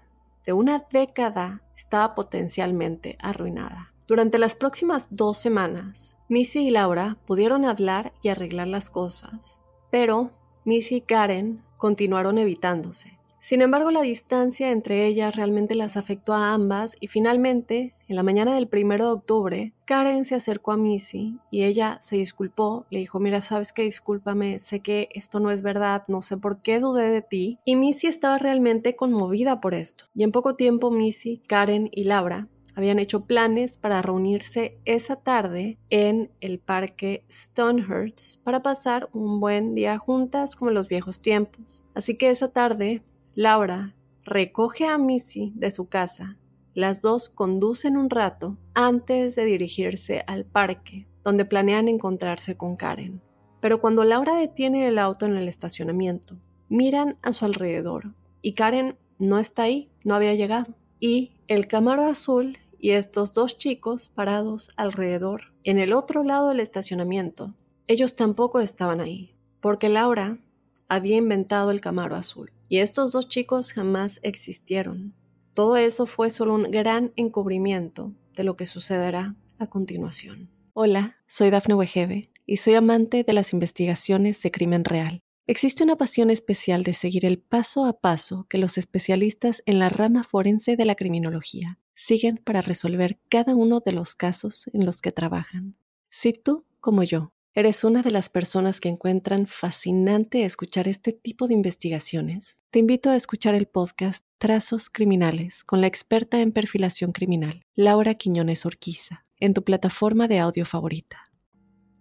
de 0.46 0.54
una 0.54 0.86
década 0.92 1.62
estaba 1.76 2.16
potencialmente 2.16 3.18
arruinada. 3.22 3.94
Durante 4.08 4.40
las 4.40 4.56
próximas 4.56 5.08
dos 5.12 5.38
semanas, 5.38 6.16
Missy 6.28 6.68
y 6.68 6.72
Laura 6.72 7.18
pudieron 7.28 7.66
hablar 7.66 8.14
y 8.24 8.30
arreglar 8.30 8.68
las 8.68 8.90
cosas, 8.90 9.62
pero 9.92 10.32
Missy 10.66 10.96
y 10.96 11.02
Karen 11.02 11.64
continuaron 11.78 12.40
evitándose. 12.40 13.19
Sin 13.40 13.62
embargo, 13.62 13.90
la 13.90 14.02
distancia 14.02 14.70
entre 14.70 15.06
ellas 15.08 15.36
realmente 15.36 15.74
las 15.74 15.96
afectó 15.96 16.34
a 16.34 16.54
ambas 16.54 16.98
y 17.00 17.08
finalmente, 17.08 17.96
en 18.08 18.16
la 18.16 18.24
mañana 18.24 18.54
del 18.54 18.68
primero 18.68 19.06
de 19.06 19.12
octubre, 19.12 19.74
Karen 19.86 20.26
se 20.26 20.36
acercó 20.36 20.74
a 20.74 20.78
Missy 20.78 21.40
y 21.50 21.64
ella 21.64 22.00
se 22.02 22.18
disculpó, 22.18 22.86
le 22.90 23.00
dijo, 23.00 23.20
mira, 23.20 23.42
sabes 23.42 23.72
que 23.72 23.84
discúlpame, 23.84 24.60
sé 24.60 24.82
que 24.82 25.08
esto 25.14 25.40
no 25.40 25.52
es 25.52 25.62
verdad, 25.62 26.04
no 26.10 26.22
sé 26.22 26.38
por 26.38 26.62
qué 26.62 26.80
dudé 26.80 27.10
de 27.10 27.22
ti. 27.22 27.60
Y 27.64 27.78
Missy 27.78 28.08
estaba 28.08 28.38
realmente 28.38 28.98
conmovida 28.98 29.62
por 29.62 29.74
esto. 29.74 30.06
Y 30.14 30.24
en 30.24 30.32
poco 30.32 30.56
tiempo 30.56 30.92
Missy, 30.92 31.42
Karen 31.48 31.90
y 31.94 32.04
Laura 32.04 32.50
habían 32.76 33.00
hecho 33.00 33.26
planes 33.26 33.78
para 33.78 34.02
reunirse 34.02 34.78
esa 34.86 35.18
tarde 35.18 35.78
en 35.90 36.32
el 36.40 36.60
parque 36.60 37.26
Stonehurst 37.30 38.42
para 38.44 38.62
pasar 38.62 39.10
un 39.14 39.40
buen 39.40 39.76
día 39.76 39.98
juntas 39.98 40.56
como 40.56 40.72
en 40.72 40.76
los 40.76 40.88
viejos 40.88 41.22
tiempos. 41.22 41.86
Así 41.94 42.18
que 42.18 42.30
esa 42.30 42.50
tarde 42.50 43.02
Laura 43.36 43.96
recoge 44.24 44.86
a 44.86 44.98
Missy 44.98 45.54
de 45.56 45.72
su 45.72 45.88
casa. 45.88 46.38
Las 46.74 47.02
dos 47.02 47.30
conducen 47.30 47.98
un 47.98 48.10
rato 48.10 48.58
antes 48.74 49.36
de 49.36 49.46
dirigirse 49.46 50.24
al 50.28 50.46
parque, 50.46 51.08
donde 51.24 51.46
planean 51.46 51.88
encontrarse 51.88 52.58
con 52.58 52.76
Karen. 52.76 53.22
Pero 53.60 53.82
cuando 53.82 54.04
Laura 54.04 54.36
detiene 54.36 54.88
el 54.88 54.98
auto 54.98 55.26
en 55.26 55.36
el 55.36 55.48
estacionamiento, 55.48 56.38
miran 56.70 57.18
a 57.22 57.34
su 57.34 57.46
alrededor 57.46 58.14
y 58.42 58.54
Karen 58.54 58.98
no 59.18 59.38
está 59.38 59.64
ahí, 59.64 59.90
no 60.06 60.16
había 60.16 60.34
llegado. 60.34 60.76
Y 61.00 61.34
el 61.48 61.68
Camaro 61.68 62.04
azul 62.04 62.58
y 62.80 62.92
estos 62.92 63.34
dos 63.34 63.58
chicos 63.58 64.10
parados 64.10 64.72
alrededor, 64.78 65.54
en 65.64 65.78
el 65.78 65.94
otro 65.94 66.24
lado 66.24 66.50
del 66.50 66.62
estacionamiento, 66.62 67.54
ellos 67.88 68.16
tampoco 68.16 68.60
estaban 68.60 69.02
ahí, 69.02 69.36
porque 69.60 69.90
Laura 69.90 70.40
había 70.88 71.18
inventado 71.18 71.72
el 71.72 71.82
Camaro 71.82 72.16
azul. 72.16 72.52
Y 72.70 72.78
estos 72.78 73.12
dos 73.12 73.28
chicos 73.28 73.74
jamás 73.74 74.20
existieron. 74.22 75.16
Todo 75.56 75.76
eso 75.76 76.06
fue 76.06 76.30
solo 76.30 76.54
un 76.54 76.70
gran 76.70 77.12
encubrimiento 77.16 78.14
de 78.36 78.44
lo 78.44 78.56
que 78.56 78.68
sucederá 78.68 79.36
a 79.58 79.68
continuación. 79.68 80.52
Hola, 80.74 81.18
soy 81.26 81.50
Dafne 81.50 81.74
Wegebe 81.74 82.30
y 82.46 82.58
soy 82.58 82.76
amante 82.76 83.24
de 83.24 83.34
las 83.34 83.54
investigaciones 83.54 84.42
de 84.44 84.52
crimen 84.52 84.86
real. 84.86 85.20
Existe 85.48 85.84
una 85.84 85.96
pasión 85.96 86.30
especial 86.30 86.84
de 86.84 86.94
seguir 86.94 87.26
el 87.26 87.40
paso 87.40 87.86
a 87.86 88.00
paso 88.00 88.46
que 88.48 88.60
los 88.60 88.78
especialistas 88.78 89.64
en 89.66 89.80
la 89.80 89.90
rama 89.90 90.24
forense 90.24 90.78
de 90.78 90.86
la 90.86 90.94
criminología 90.94 91.80
siguen 91.96 92.38
para 92.38 92.62
resolver 92.62 93.20
cada 93.30 93.56
uno 93.56 93.80
de 93.84 93.94
los 93.94 94.14
casos 94.14 94.70
en 94.74 94.86
los 94.86 95.02
que 95.02 95.12
trabajan. 95.12 95.76
Si 96.12 96.34
tú, 96.34 96.68
como 96.80 97.02
yo, 97.02 97.34
¿Eres 97.60 97.84
una 97.84 98.02
de 98.02 98.12
las 98.12 98.30
personas 98.30 98.80
que 98.80 98.88
encuentran 98.88 99.46
fascinante 99.46 100.46
escuchar 100.46 100.88
este 100.88 101.12
tipo 101.12 101.46
de 101.46 101.56
investigaciones? 101.56 102.64
Te 102.70 102.80
invito 102.80 103.10
a 103.10 103.18
escuchar 103.18 103.54
el 103.54 103.66
podcast 103.66 104.24
Trazos 104.38 104.90
Criminales 104.90 105.66
con 105.66 105.82
la 105.82 105.88
experta 105.88 106.40
en 106.40 106.54
perfilación 106.54 107.12
criminal, 107.12 107.62
Laura 107.76 108.14
Quiñones 108.14 108.66
Orquiza, 108.66 109.26
en 109.42 109.54
tu 109.54 109.66
plataforma 109.66 110.30
de 110.30 110.40
audio 110.40 110.64
favorita. 110.64 111.18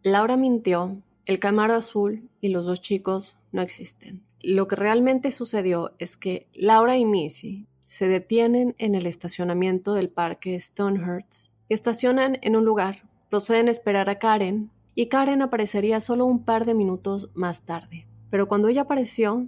Laura 0.04 0.36
mintió, 0.36 1.02
el 1.26 1.40
Camaro 1.40 1.74
Azul 1.74 2.30
y 2.40 2.50
los 2.50 2.64
dos 2.64 2.80
chicos 2.80 3.36
no 3.50 3.60
existen. 3.60 4.22
Lo 4.38 4.68
que 4.68 4.76
realmente 4.76 5.32
sucedió 5.32 5.92
es 5.98 6.16
que 6.16 6.46
Laura 6.54 6.98
y 6.98 7.04
Missy 7.04 7.66
se 7.80 8.06
detienen 8.06 8.76
en 8.78 8.94
el 8.94 9.08
estacionamiento 9.08 9.94
del 9.94 10.08
parque 10.08 10.60
Stonehurst, 10.60 11.56
estacionan 11.68 12.38
en 12.42 12.54
un 12.54 12.64
lugar, 12.64 13.08
proceden 13.28 13.66
a 13.66 13.72
esperar 13.72 14.08
a 14.08 14.20
Karen, 14.20 14.70
y 14.98 15.06
Karen 15.06 15.42
aparecería 15.42 16.00
solo 16.00 16.26
un 16.26 16.44
par 16.44 16.66
de 16.66 16.74
minutos 16.74 17.30
más 17.32 17.62
tarde. 17.62 18.08
Pero 18.30 18.48
cuando 18.48 18.66
ella 18.66 18.80
apareció, 18.80 19.46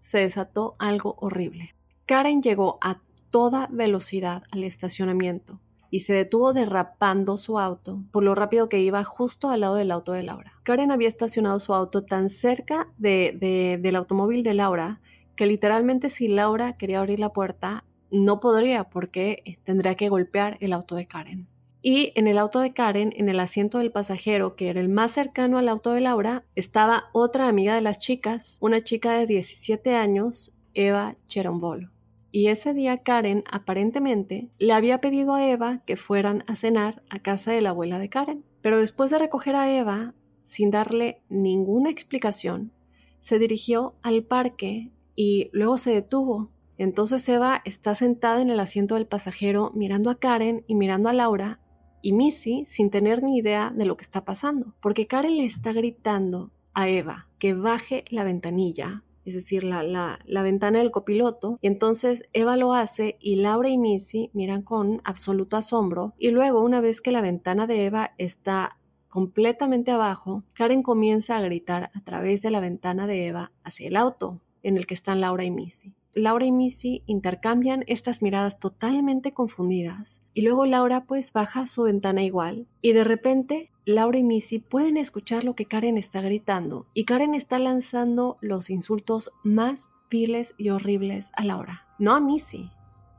se 0.00 0.20
desató 0.20 0.76
algo 0.78 1.14
horrible. 1.18 1.74
Karen 2.06 2.40
llegó 2.40 2.78
a 2.80 3.02
toda 3.28 3.68
velocidad 3.70 4.44
al 4.50 4.64
estacionamiento 4.64 5.60
y 5.90 6.00
se 6.00 6.14
detuvo 6.14 6.54
derrapando 6.54 7.36
su 7.36 7.58
auto 7.58 8.02
por 8.10 8.22
lo 8.22 8.34
rápido 8.34 8.70
que 8.70 8.80
iba 8.80 9.04
justo 9.04 9.50
al 9.50 9.60
lado 9.60 9.74
del 9.74 9.90
auto 9.90 10.12
de 10.12 10.22
Laura. 10.22 10.54
Karen 10.62 10.90
había 10.90 11.08
estacionado 11.08 11.60
su 11.60 11.74
auto 11.74 12.06
tan 12.06 12.30
cerca 12.30 12.88
del 12.96 13.94
automóvil 13.94 14.42
de 14.42 14.54
Laura 14.54 15.02
que 15.36 15.44
literalmente 15.44 16.08
si 16.08 16.28
Laura 16.28 16.78
quería 16.78 17.00
abrir 17.00 17.20
la 17.20 17.34
puerta 17.34 17.84
no 18.10 18.40
podría 18.40 18.84
porque 18.84 19.58
tendría 19.64 19.96
que 19.96 20.08
golpear 20.08 20.56
el 20.60 20.72
auto 20.72 20.94
de 20.94 21.06
Karen. 21.06 21.46
Y 21.80 22.12
en 22.16 22.26
el 22.26 22.38
auto 22.38 22.58
de 22.60 22.72
Karen, 22.72 23.12
en 23.16 23.28
el 23.28 23.38
asiento 23.38 23.78
del 23.78 23.92
pasajero, 23.92 24.56
que 24.56 24.68
era 24.68 24.80
el 24.80 24.88
más 24.88 25.12
cercano 25.12 25.58
al 25.58 25.68
auto 25.68 25.92
de 25.92 26.00
Laura, 26.00 26.44
estaba 26.56 27.04
otra 27.12 27.48
amiga 27.48 27.74
de 27.74 27.80
las 27.80 27.98
chicas, 27.98 28.58
una 28.60 28.82
chica 28.82 29.12
de 29.12 29.26
17 29.26 29.94
años, 29.94 30.52
Eva 30.74 31.14
Cherombolo. 31.28 31.90
Y 32.30 32.48
ese 32.48 32.74
día 32.74 32.98
Karen 32.98 33.44
aparentemente 33.50 34.50
le 34.58 34.72
había 34.72 35.00
pedido 35.00 35.34
a 35.34 35.48
Eva 35.48 35.82
que 35.86 35.96
fueran 35.96 36.44
a 36.46 36.56
cenar 36.56 37.02
a 37.10 37.20
casa 37.20 37.52
de 37.52 37.60
la 37.62 37.70
abuela 37.70 37.98
de 37.98 38.08
Karen. 38.08 38.44
Pero 38.60 38.78
después 38.78 39.10
de 39.10 39.18
recoger 39.18 39.54
a 39.54 39.72
Eva, 39.72 40.14
sin 40.42 40.70
darle 40.70 41.22
ninguna 41.28 41.90
explicación, 41.90 42.72
se 43.20 43.38
dirigió 43.38 43.94
al 44.02 44.24
parque 44.24 44.90
y 45.14 45.48
luego 45.52 45.78
se 45.78 45.90
detuvo. 45.90 46.50
Entonces 46.76 47.28
Eva 47.28 47.62
está 47.64 47.94
sentada 47.94 48.42
en 48.42 48.50
el 48.50 48.60
asiento 48.60 48.96
del 48.96 49.06
pasajero 49.06 49.72
mirando 49.74 50.10
a 50.10 50.18
Karen 50.18 50.64
y 50.66 50.74
mirando 50.74 51.08
a 51.08 51.12
Laura 51.12 51.60
y 52.02 52.12
Missy 52.12 52.64
sin 52.66 52.90
tener 52.90 53.22
ni 53.22 53.38
idea 53.38 53.72
de 53.74 53.84
lo 53.84 53.96
que 53.96 54.04
está 54.04 54.24
pasando, 54.24 54.74
porque 54.80 55.06
Karen 55.06 55.36
le 55.36 55.44
está 55.44 55.72
gritando 55.72 56.50
a 56.74 56.88
Eva 56.88 57.28
que 57.38 57.54
baje 57.54 58.04
la 58.10 58.24
ventanilla 58.24 59.02
es 59.28 59.34
decir, 59.34 59.62
la, 59.62 59.82
la, 59.82 60.42
ventana 60.42 60.78
del 60.78 60.90
copiloto, 60.90 61.58
y 61.60 61.66
entonces 61.66 62.24
Eva 62.32 62.56
lo 62.56 62.72
hace 62.72 63.18
y 63.20 63.36
Laura 63.36 63.68
y 63.68 63.76
Missy 63.76 64.30
miran 64.32 64.62
con 64.62 65.02
absoluto 65.04 65.58
asombro, 65.58 66.14
y 66.18 66.30
luego 66.30 66.62
una 66.62 66.80
vez 66.80 67.02
que 67.02 67.12
la 67.12 67.20
ventana 67.20 67.66
de 67.66 67.84
Eva 67.84 68.14
está 68.16 68.78
completamente 69.08 69.90
abajo, 69.90 70.44
Karen 70.54 70.82
comienza 70.82 71.36
a 71.36 71.42
gritar 71.42 71.90
a 71.94 72.00
través 72.04 72.40
de 72.40 72.50
la 72.50 72.60
ventana 72.60 73.06
de 73.06 73.26
Eva 73.26 73.52
hacia 73.64 73.88
el 73.88 73.96
auto 73.96 74.40
en 74.62 74.78
el 74.78 74.86
que 74.86 74.94
están 74.94 75.20
Laura 75.20 75.44
y 75.44 75.50
Missy. 75.50 75.94
Laura 76.14 76.46
y 76.46 76.52
Missy 76.52 77.02
intercambian 77.06 77.84
estas 77.86 78.22
miradas 78.22 78.58
totalmente 78.58 79.32
confundidas 79.32 80.20
y 80.34 80.42
luego 80.42 80.66
Laura 80.66 81.04
pues 81.04 81.32
baja 81.32 81.66
su 81.66 81.82
ventana 81.82 82.22
igual 82.22 82.66
y 82.82 82.92
de 82.92 83.04
repente 83.04 83.70
Laura 83.84 84.18
y 84.18 84.22
Missy 84.22 84.58
pueden 84.58 84.96
escuchar 84.96 85.44
lo 85.44 85.54
que 85.54 85.66
Karen 85.66 85.96
está 85.96 86.20
gritando 86.20 86.86
y 86.92 87.04
Karen 87.04 87.34
está 87.34 87.58
lanzando 87.58 88.36
los 88.40 88.70
insultos 88.70 89.32
más 89.44 89.92
viles 90.10 90.54
y 90.56 90.70
horribles 90.70 91.30
a 91.34 91.44
Laura. 91.44 91.86
No 91.98 92.14
a 92.14 92.20
Missy, 92.20 92.70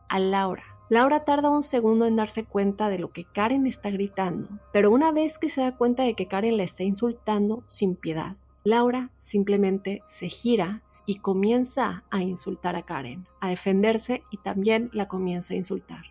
a 0.10 0.20
Laura. 0.20 0.64
Laura 0.90 1.24
tarda 1.24 1.50
un 1.50 1.62
segundo 1.62 2.08
en 2.08 2.16
darse 2.16 2.46
cuenta 2.46 2.90
de 2.90 2.98
lo 2.98 3.12
que 3.12 3.26
Karen 3.26 3.68
está 3.68 3.92
gritando, 3.92 4.50
pero 4.74 4.90
una 4.90 5.12
vez 5.12 5.38
que 5.38 5.50
se 5.50 5.62
da 5.62 5.78
cuenta 5.78 6.04
de 6.04 6.16
que 6.16 6.26
Karen 6.26 6.58
la 6.58 6.64
está 6.64 6.84
insultando 6.84 7.64
sin 7.68 7.96
piedad, 7.96 8.38
Laura 8.64 9.12
simplemente 9.20 10.02
se 10.08 10.30
gira 10.30 10.82
y 11.10 11.16
comienza 11.16 12.04
a 12.12 12.22
insultar 12.22 12.76
a 12.76 12.84
Karen, 12.84 13.26
a 13.40 13.50
defenderse 13.50 14.22
y 14.30 14.38
también 14.38 14.92
la 14.94 15.08
comienza 15.08 15.56
a 15.56 15.58
insultar. 15.58 16.04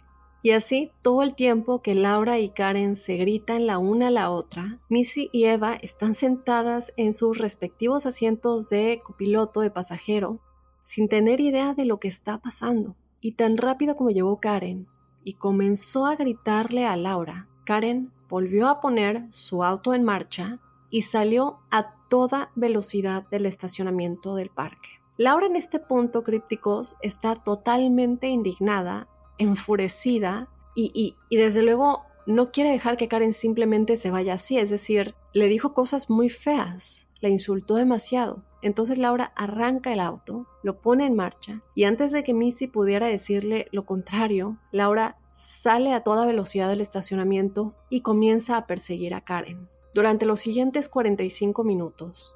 Y 0.43 0.51
así, 0.51 0.91
todo 1.03 1.23
el 1.23 1.37
tiempo 1.37 1.83
que 1.83 1.95
Laura 1.95 2.41
y 2.41 2.49
Karen 2.49 2.97
se 2.97 3.17
gritan 3.17 3.69
la 3.69 3.79
una 3.79 4.09
a 4.09 4.11
la 4.11 4.31
otra, 4.31 4.81
Missy 4.89 5.31
y 5.33 5.45
Eva 5.45 5.77
están 5.77 6.15
sentadas 6.15 6.93
en 6.97 7.15
sus 7.15 7.39
respectivos 7.39 8.07
asientos 8.07 8.71
de 8.71 9.01
copiloto 9.05 9.61
de 9.61 9.71
pasajero, 9.71 10.41
sin 10.83 11.09
tener 11.09 11.39
idea 11.39 11.75
de 11.75 11.85
lo 11.85 12.01
que 12.01 12.09
está 12.09 12.39
pasando. 12.39 12.97
Y 13.21 13.35
tan 13.37 13.57
rápido 13.57 13.95
como 13.95 14.11
llegó 14.11 14.41
Karen 14.41 14.89
y 15.23 15.35
comenzó 15.35 16.07
a 16.07 16.17
gritarle 16.17 16.87
a 16.87 16.97
Laura, 16.97 17.47
Karen 17.63 18.11
volvió 18.29 18.67
a 18.67 18.81
poner 18.81 19.29
su 19.31 19.63
auto 19.63 19.95
en 19.95 20.03
marcha 20.03 20.59
y 20.91 21.03
salió 21.03 21.59
a 21.71 21.95
toda 22.09 22.51
velocidad 22.55 23.29
del 23.29 23.47
estacionamiento 23.47 24.35
del 24.35 24.51
parque. 24.51 24.89
Laura 25.17 25.47
en 25.47 25.57
este 25.57 25.81
punto, 25.81 26.23
crípticos, 26.23 26.97
está 27.03 27.35
totalmente 27.35 28.29
indignada, 28.29 29.09
enfurecida 29.37 30.49
y, 30.75 31.17
y, 31.29 31.37
desde 31.37 31.63
luego 31.63 32.05
no 32.27 32.53
quiere 32.53 32.71
dejar 32.71 32.97
que 32.97 33.09
Karen 33.09 33.33
simplemente 33.33 33.97
se 33.97 34.11
vaya 34.11 34.35
así, 34.35 34.59
es 34.59 34.71
decir, 34.71 35.15
le 35.33 35.49
dijo 35.49 35.75
cosas 35.75 36.09
muy 36.09 36.29
feas, 36.29 37.09
la 37.21 37.29
insultó 37.29 37.75
demasiado. 37.75 38.45
Entonces 38.63 38.99
Laura 38.99 39.33
arranca 39.37 39.93
el 39.93 40.01
auto, 40.01 40.47
lo 40.63 40.81
pone 40.81 41.07
en 41.07 41.15
marcha 41.15 41.63
y 41.75 41.85
antes 41.85 42.13
de 42.13 42.23
que 42.23 42.35
Missy 42.35 42.67
pudiera 42.67 43.07
decirle 43.07 43.69
lo 43.73 43.87
contrario, 43.87 44.59
Laura 44.73 45.17
sale 45.33 45.93
a 45.93 46.03
toda 46.03 46.27
velocidad 46.27 46.69
del 46.69 46.81
estacionamiento 46.81 47.75
y 47.89 48.01
comienza 48.01 48.57
a 48.57 48.67
perseguir 48.67 49.15
a 49.15 49.21
Karen. 49.21 49.69
Durante 49.95 50.27
los 50.27 50.41
siguientes 50.41 50.89
45 50.89 51.65
minutos, 51.65 52.35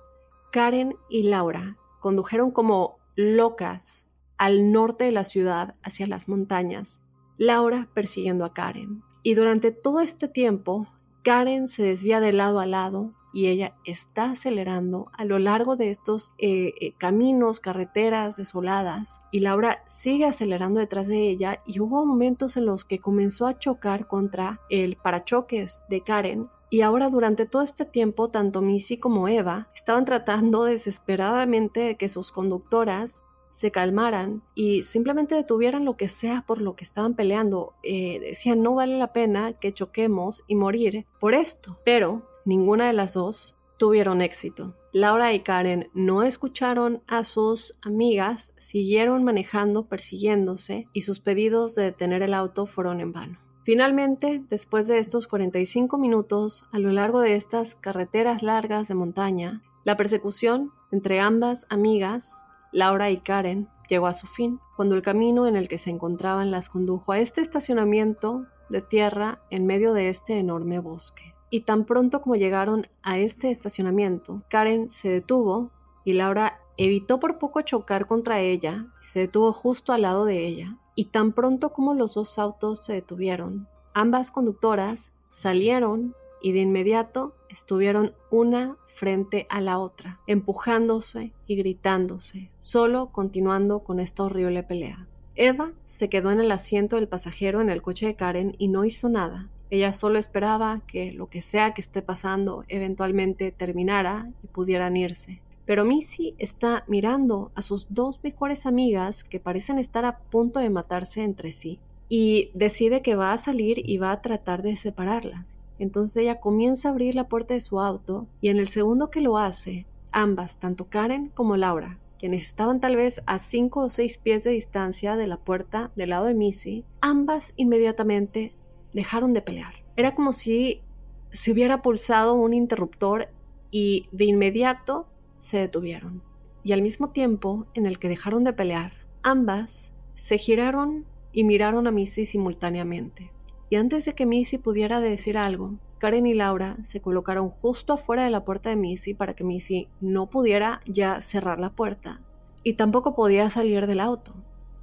Karen 0.50 0.96
y 1.08 1.24
Laura 1.24 1.76
condujeron 2.00 2.50
como 2.50 2.98
locas 3.14 4.06
al 4.38 4.72
norte 4.72 5.04
de 5.04 5.12
la 5.12 5.24
ciudad 5.24 5.76
hacia 5.82 6.06
las 6.06 6.28
montañas, 6.28 7.00
Laura 7.38 7.88
persiguiendo 7.94 8.44
a 8.44 8.52
Karen. 8.52 9.02
Y 9.22 9.34
durante 9.34 9.70
todo 9.70 10.00
este 10.00 10.28
tiempo, 10.28 10.86
Karen 11.22 11.68
se 11.68 11.82
desvía 11.82 12.20
de 12.20 12.32
lado 12.32 12.58
a 12.58 12.66
lado, 12.66 13.14
y 13.32 13.46
ella 13.46 13.74
está 13.84 14.32
acelerando 14.32 15.10
a 15.12 15.24
lo 15.24 15.38
largo 15.38 15.76
de 15.76 15.90
estos 15.90 16.34
eh, 16.38 16.74
eh, 16.80 16.92
caminos, 16.98 17.60
carreteras 17.60 18.36
desoladas 18.36 19.20
y 19.30 19.40
Laura 19.40 19.82
sigue 19.88 20.26
acelerando 20.26 20.80
detrás 20.80 21.08
de 21.08 21.28
ella 21.28 21.62
y 21.66 21.80
hubo 21.80 22.04
momentos 22.04 22.56
en 22.56 22.66
los 22.66 22.84
que 22.84 22.98
comenzó 22.98 23.46
a 23.46 23.58
chocar 23.58 24.06
contra 24.06 24.60
el 24.68 24.96
parachoques 24.96 25.82
de 25.88 26.02
Karen 26.02 26.48
y 26.72 26.80
ahora 26.80 27.10
durante 27.10 27.44
todo 27.44 27.60
este 27.60 27.84
tiempo, 27.84 28.30
tanto 28.30 28.62
Missy 28.62 28.96
como 28.96 29.28
Eva 29.28 29.68
estaban 29.74 30.06
tratando 30.06 30.64
desesperadamente 30.64 31.80
de 31.80 31.96
que 31.98 32.08
sus 32.08 32.32
conductoras 32.32 33.20
se 33.50 33.70
calmaran 33.70 34.42
y 34.54 34.82
simplemente 34.82 35.34
detuvieran 35.34 35.84
lo 35.84 35.98
que 35.98 36.08
sea 36.08 36.44
por 36.46 36.62
lo 36.62 36.74
que 36.74 36.84
estaban 36.84 37.14
peleando. 37.14 37.74
Eh, 37.82 38.20
decían, 38.20 38.62
no 38.62 38.74
vale 38.74 38.96
la 38.96 39.12
pena 39.12 39.52
que 39.52 39.74
choquemos 39.74 40.44
y 40.46 40.54
morir 40.54 41.04
por 41.20 41.34
esto. 41.34 41.78
Pero 41.84 42.22
ninguna 42.46 42.86
de 42.86 42.94
las 42.94 43.12
dos 43.12 43.58
tuvieron 43.76 44.22
éxito. 44.22 44.74
Laura 44.92 45.34
y 45.34 45.40
Karen 45.40 45.90
no 45.92 46.22
escucharon 46.22 47.02
a 47.06 47.24
sus 47.24 47.78
amigas, 47.82 48.54
siguieron 48.56 49.24
manejando, 49.24 49.88
persiguiéndose, 49.88 50.88
y 50.94 51.02
sus 51.02 51.20
pedidos 51.20 51.74
de 51.74 51.82
detener 51.82 52.22
el 52.22 52.32
auto 52.32 52.64
fueron 52.64 53.00
en 53.00 53.12
vano. 53.12 53.51
Finalmente, 53.64 54.42
después 54.48 54.88
de 54.88 54.98
estos 54.98 55.28
45 55.28 55.98
minutos, 55.98 56.68
a 56.72 56.78
lo 56.78 56.90
largo 56.90 57.20
de 57.20 57.36
estas 57.36 57.76
carreteras 57.76 58.42
largas 58.42 58.88
de 58.88 58.94
montaña, 58.94 59.62
la 59.84 59.96
persecución 59.96 60.72
entre 60.90 61.20
ambas 61.20 61.66
amigas, 61.68 62.44
Laura 62.72 63.10
y 63.10 63.18
Karen, 63.18 63.68
llegó 63.88 64.06
a 64.06 64.14
su 64.14 64.26
fin, 64.26 64.58
cuando 64.76 64.94
el 64.94 65.02
camino 65.02 65.46
en 65.46 65.56
el 65.56 65.68
que 65.68 65.78
se 65.78 65.90
encontraban 65.90 66.50
las 66.50 66.68
condujo 66.68 67.12
a 67.12 67.18
este 67.18 67.40
estacionamiento 67.40 68.46
de 68.68 68.82
tierra 68.82 69.40
en 69.50 69.66
medio 69.66 69.92
de 69.92 70.08
este 70.08 70.38
enorme 70.38 70.78
bosque 70.78 71.34
y 71.52 71.60
tan 71.60 71.84
pronto 71.84 72.22
como 72.22 72.34
llegaron 72.34 72.86
a 73.02 73.18
este 73.18 73.50
estacionamiento, 73.50 74.42
Karen 74.48 74.90
se 74.90 75.10
detuvo 75.10 75.70
y 76.02 76.14
Laura 76.14 76.58
evitó 76.78 77.20
por 77.20 77.38
poco 77.38 77.60
chocar 77.60 78.06
contra 78.06 78.40
ella 78.40 78.86
y 79.02 79.04
se 79.04 79.20
detuvo 79.20 79.52
justo 79.52 79.92
al 79.92 80.00
lado 80.02 80.24
de 80.24 80.46
ella. 80.46 80.78
Y 80.94 81.06
tan 81.06 81.32
pronto 81.32 81.72
como 81.72 81.94
los 81.94 82.14
dos 82.14 82.38
autos 82.38 82.84
se 82.84 82.92
detuvieron, 82.92 83.68
ambas 83.94 84.30
conductoras 84.30 85.12
salieron 85.28 86.14
y 86.42 86.52
de 86.52 86.60
inmediato 86.60 87.34
estuvieron 87.48 88.14
una 88.30 88.76
frente 88.86 89.46
a 89.48 89.60
la 89.60 89.78
otra, 89.78 90.20
empujándose 90.26 91.32
y 91.46 91.56
gritándose, 91.56 92.50
solo 92.58 93.10
continuando 93.12 93.80
con 93.80 94.00
esta 94.00 94.24
horrible 94.24 94.62
pelea. 94.62 95.06
Eva 95.34 95.72
se 95.86 96.08
quedó 96.08 96.30
en 96.30 96.40
el 96.40 96.52
asiento 96.52 96.96
del 96.96 97.08
pasajero 97.08 97.60
en 97.60 97.70
el 97.70 97.80
coche 97.80 98.06
de 98.06 98.16
Karen 98.16 98.54
y 98.58 98.68
no 98.68 98.84
hizo 98.84 99.08
nada, 99.08 99.48
ella 99.72 99.94
solo 99.94 100.18
esperaba 100.18 100.82
que 100.86 101.12
lo 101.12 101.30
que 101.30 101.40
sea 101.40 101.72
que 101.72 101.80
esté 101.80 102.02
pasando 102.02 102.62
eventualmente 102.68 103.52
terminara 103.52 104.30
y 104.42 104.48
pudieran 104.48 104.98
irse. 104.98 105.40
Pero 105.64 105.84
Missy 105.84 106.34
está 106.38 106.84
mirando 106.88 107.52
a 107.54 107.62
sus 107.62 107.86
dos 107.90 108.20
mejores 108.22 108.66
amigas 108.66 109.24
que 109.24 109.40
parecen 109.40 109.78
estar 109.78 110.04
a 110.04 110.18
punto 110.18 110.58
de 110.58 110.70
matarse 110.70 111.22
entre 111.22 111.52
sí 111.52 111.78
y 112.08 112.50
decide 112.54 113.00
que 113.02 113.14
va 113.14 113.32
a 113.32 113.38
salir 113.38 113.88
y 113.88 113.98
va 113.98 114.12
a 114.12 114.20
tratar 114.20 114.62
de 114.62 114.76
separarlas. 114.76 115.60
Entonces 115.78 116.18
ella 116.18 116.40
comienza 116.40 116.88
a 116.88 116.92
abrir 116.92 117.14
la 117.14 117.28
puerta 117.28 117.54
de 117.54 117.60
su 117.60 117.80
auto 117.80 118.26
y 118.40 118.48
en 118.48 118.58
el 118.58 118.68
segundo 118.68 119.10
que 119.10 119.20
lo 119.20 119.38
hace, 119.38 119.86
ambas, 120.12 120.58
tanto 120.58 120.88
Karen 120.88 121.30
como 121.34 121.56
Laura, 121.56 121.98
quienes 122.18 122.44
estaban 122.44 122.80
tal 122.80 122.96
vez 122.96 123.22
a 123.26 123.38
cinco 123.38 123.80
o 123.80 123.88
seis 123.88 124.18
pies 124.18 124.44
de 124.44 124.50
distancia 124.50 125.16
de 125.16 125.26
la 125.26 125.38
puerta 125.38 125.90
del 125.96 126.10
lado 126.10 126.26
de 126.26 126.34
Missy, 126.34 126.84
ambas 127.00 127.52
inmediatamente 127.56 128.54
dejaron 128.92 129.32
de 129.32 129.42
pelear. 129.42 129.74
Era 129.96 130.14
como 130.14 130.32
si 130.32 130.82
se 131.30 131.50
hubiera 131.50 131.82
pulsado 131.82 132.34
un 132.34 132.52
interruptor 132.52 133.28
y 133.70 134.06
de 134.12 134.26
inmediato 134.26 135.06
se 135.42 135.58
detuvieron. 135.58 136.22
Y 136.62 136.70
al 136.70 136.82
mismo 136.82 137.10
tiempo 137.10 137.66
en 137.74 137.84
el 137.84 137.98
que 137.98 138.08
dejaron 138.08 138.44
de 138.44 138.52
pelear, 138.52 138.92
ambas 139.24 139.90
se 140.14 140.38
giraron 140.38 141.04
y 141.32 141.42
miraron 141.42 141.88
a 141.88 141.90
Missy 141.90 142.24
simultáneamente. 142.24 143.32
Y 143.68 143.74
antes 143.74 144.04
de 144.04 144.14
que 144.14 144.24
Missy 144.24 144.58
pudiera 144.58 145.00
decir 145.00 145.36
algo, 145.36 145.74
Karen 145.98 146.26
y 146.26 146.34
Laura 146.34 146.76
se 146.84 147.00
colocaron 147.00 147.48
justo 147.48 147.94
afuera 147.94 148.22
de 148.22 148.30
la 148.30 148.44
puerta 148.44 148.70
de 148.70 148.76
Missy 148.76 149.14
para 149.14 149.34
que 149.34 149.42
Missy 149.42 149.88
no 150.00 150.30
pudiera 150.30 150.80
ya 150.86 151.20
cerrar 151.20 151.58
la 151.58 151.70
puerta 151.70 152.20
y 152.62 152.74
tampoco 152.74 153.16
podía 153.16 153.50
salir 153.50 153.88
del 153.88 153.98
auto. 153.98 154.34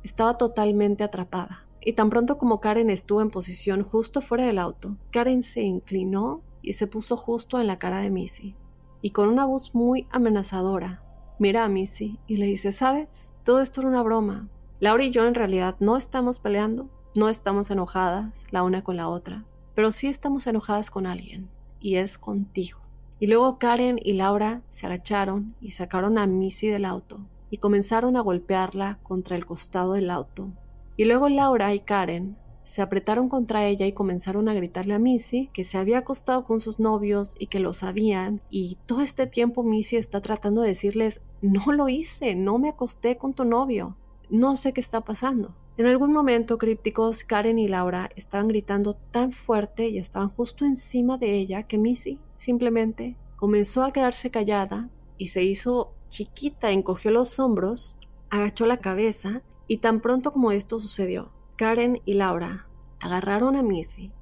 Estaba 0.03 0.37
totalmente 0.37 1.05
atrapada. 1.05 1.65
Y 1.79 1.93
tan 1.93 2.09
pronto 2.09 2.37
como 2.37 2.59
Karen 2.59 2.89
estuvo 2.89 3.21
en 3.21 3.29
posición 3.29 3.83
justo 3.83 4.19
fuera 4.19 4.45
del 4.45 4.59
auto, 4.59 4.97
Karen 5.11 5.43
se 5.43 5.61
inclinó 5.61 6.41
y 6.61 6.73
se 6.73 6.87
puso 6.87 7.15
justo 7.15 7.61
en 7.61 7.67
la 7.67 7.77
cara 7.77 7.99
de 7.99 8.09
Missy. 8.09 8.57
Y 9.01 9.11
con 9.11 9.29
una 9.29 9.45
voz 9.45 9.73
muy 9.73 10.07
amenazadora, 10.11 11.01
mira 11.39 11.63
a 11.63 11.69
Missy 11.69 12.19
y 12.27 12.37
le 12.37 12.45
dice, 12.45 12.71
¿sabes? 12.71 13.31
Todo 13.43 13.61
esto 13.61 13.81
era 13.81 13.89
una 13.89 14.03
broma. 14.03 14.47
Laura 14.79 15.03
y 15.03 15.11
yo 15.11 15.25
en 15.25 15.35
realidad 15.35 15.75
no 15.79 15.97
estamos 15.97 16.39
peleando, 16.39 16.89
no 17.15 17.29
estamos 17.29 17.71
enojadas 17.71 18.45
la 18.51 18.63
una 18.63 18.83
con 18.83 18.97
la 18.97 19.07
otra, 19.07 19.45
pero 19.75 19.91
sí 19.91 20.07
estamos 20.07 20.47
enojadas 20.47 20.89
con 20.91 21.05
alguien, 21.05 21.49
y 21.79 21.95
es 21.95 22.17
contigo. 22.17 22.79
Y 23.19 23.27
luego 23.27 23.57
Karen 23.59 23.99
y 24.03 24.13
Laura 24.13 24.61
se 24.69 24.85
agacharon 24.85 25.55
y 25.59 25.71
sacaron 25.71 26.17
a 26.17 26.27
Missy 26.27 26.67
del 26.67 26.85
auto 26.85 27.19
y 27.49 27.57
comenzaron 27.57 28.15
a 28.15 28.21
golpearla 28.21 28.99
contra 29.03 29.35
el 29.35 29.45
costado 29.45 29.93
del 29.93 30.09
auto 30.09 30.51
y 30.99 31.05
luego 31.05 31.29
Laura 31.29 31.73
y 31.73 31.79
Karen 31.79 32.35
se 32.69 32.83
apretaron 32.83 33.29
contra 33.29 33.65
ella 33.65 33.87
y 33.87 33.93
comenzaron 33.93 34.47
a 34.47 34.53
gritarle 34.53 34.93
a 34.93 34.99
Missy 34.99 35.49
que 35.53 35.63
se 35.63 35.79
había 35.79 35.97
acostado 35.97 36.43
con 36.43 36.59
sus 36.59 36.77
novios 36.77 37.35
y 37.39 37.47
que 37.47 37.59
lo 37.59 37.73
sabían. 37.73 38.41
Y 38.51 38.77
todo 38.85 39.01
este 39.01 39.25
tiempo 39.25 39.63
Missy 39.63 39.95
está 39.95 40.21
tratando 40.21 40.61
de 40.61 40.67
decirles, 40.67 41.23
no 41.41 41.71
lo 41.71 41.89
hice, 41.89 42.35
no 42.35 42.59
me 42.59 42.69
acosté 42.69 43.17
con 43.17 43.33
tu 43.33 43.43
novio. 43.43 43.97
No 44.29 44.55
sé 44.55 44.71
qué 44.71 44.81
está 44.81 45.01
pasando. 45.01 45.55
En 45.77 45.87
algún 45.87 46.13
momento, 46.13 46.59
crípticos, 46.59 47.23
Karen 47.23 47.57
y 47.57 47.67
Laura 47.67 48.11
estaban 48.15 48.47
gritando 48.47 48.93
tan 48.93 49.31
fuerte 49.31 49.87
y 49.87 49.97
estaban 49.97 50.29
justo 50.29 50.63
encima 50.63 51.17
de 51.17 51.37
ella 51.37 51.63
que 51.63 51.79
Missy 51.79 52.19
simplemente 52.37 53.17
comenzó 53.35 53.81
a 53.81 53.91
quedarse 53.91 54.29
callada 54.29 54.91
y 55.17 55.29
se 55.29 55.43
hizo 55.43 55.95
chiquita, 56.09 56.69
encogió 56.69 57.09
los 57.09 57.39
hombros, 57.39 57.97
agachó 58.29 58.67
la 58.67 58.77
cabeza 58.77 59.41
y 59.67 59.77
tan 59.77 60.01
pronto 60.01 60.31
como 60.31 60.51
esto 60.51 60.79
sucedió, 60.79 61.31
Karen 61.59 62.01
y 62.05 62.13
Laura 62.13 62.67
agarraron 63.01 63.57
a 63.57 63.63
Missy 63.63 64.13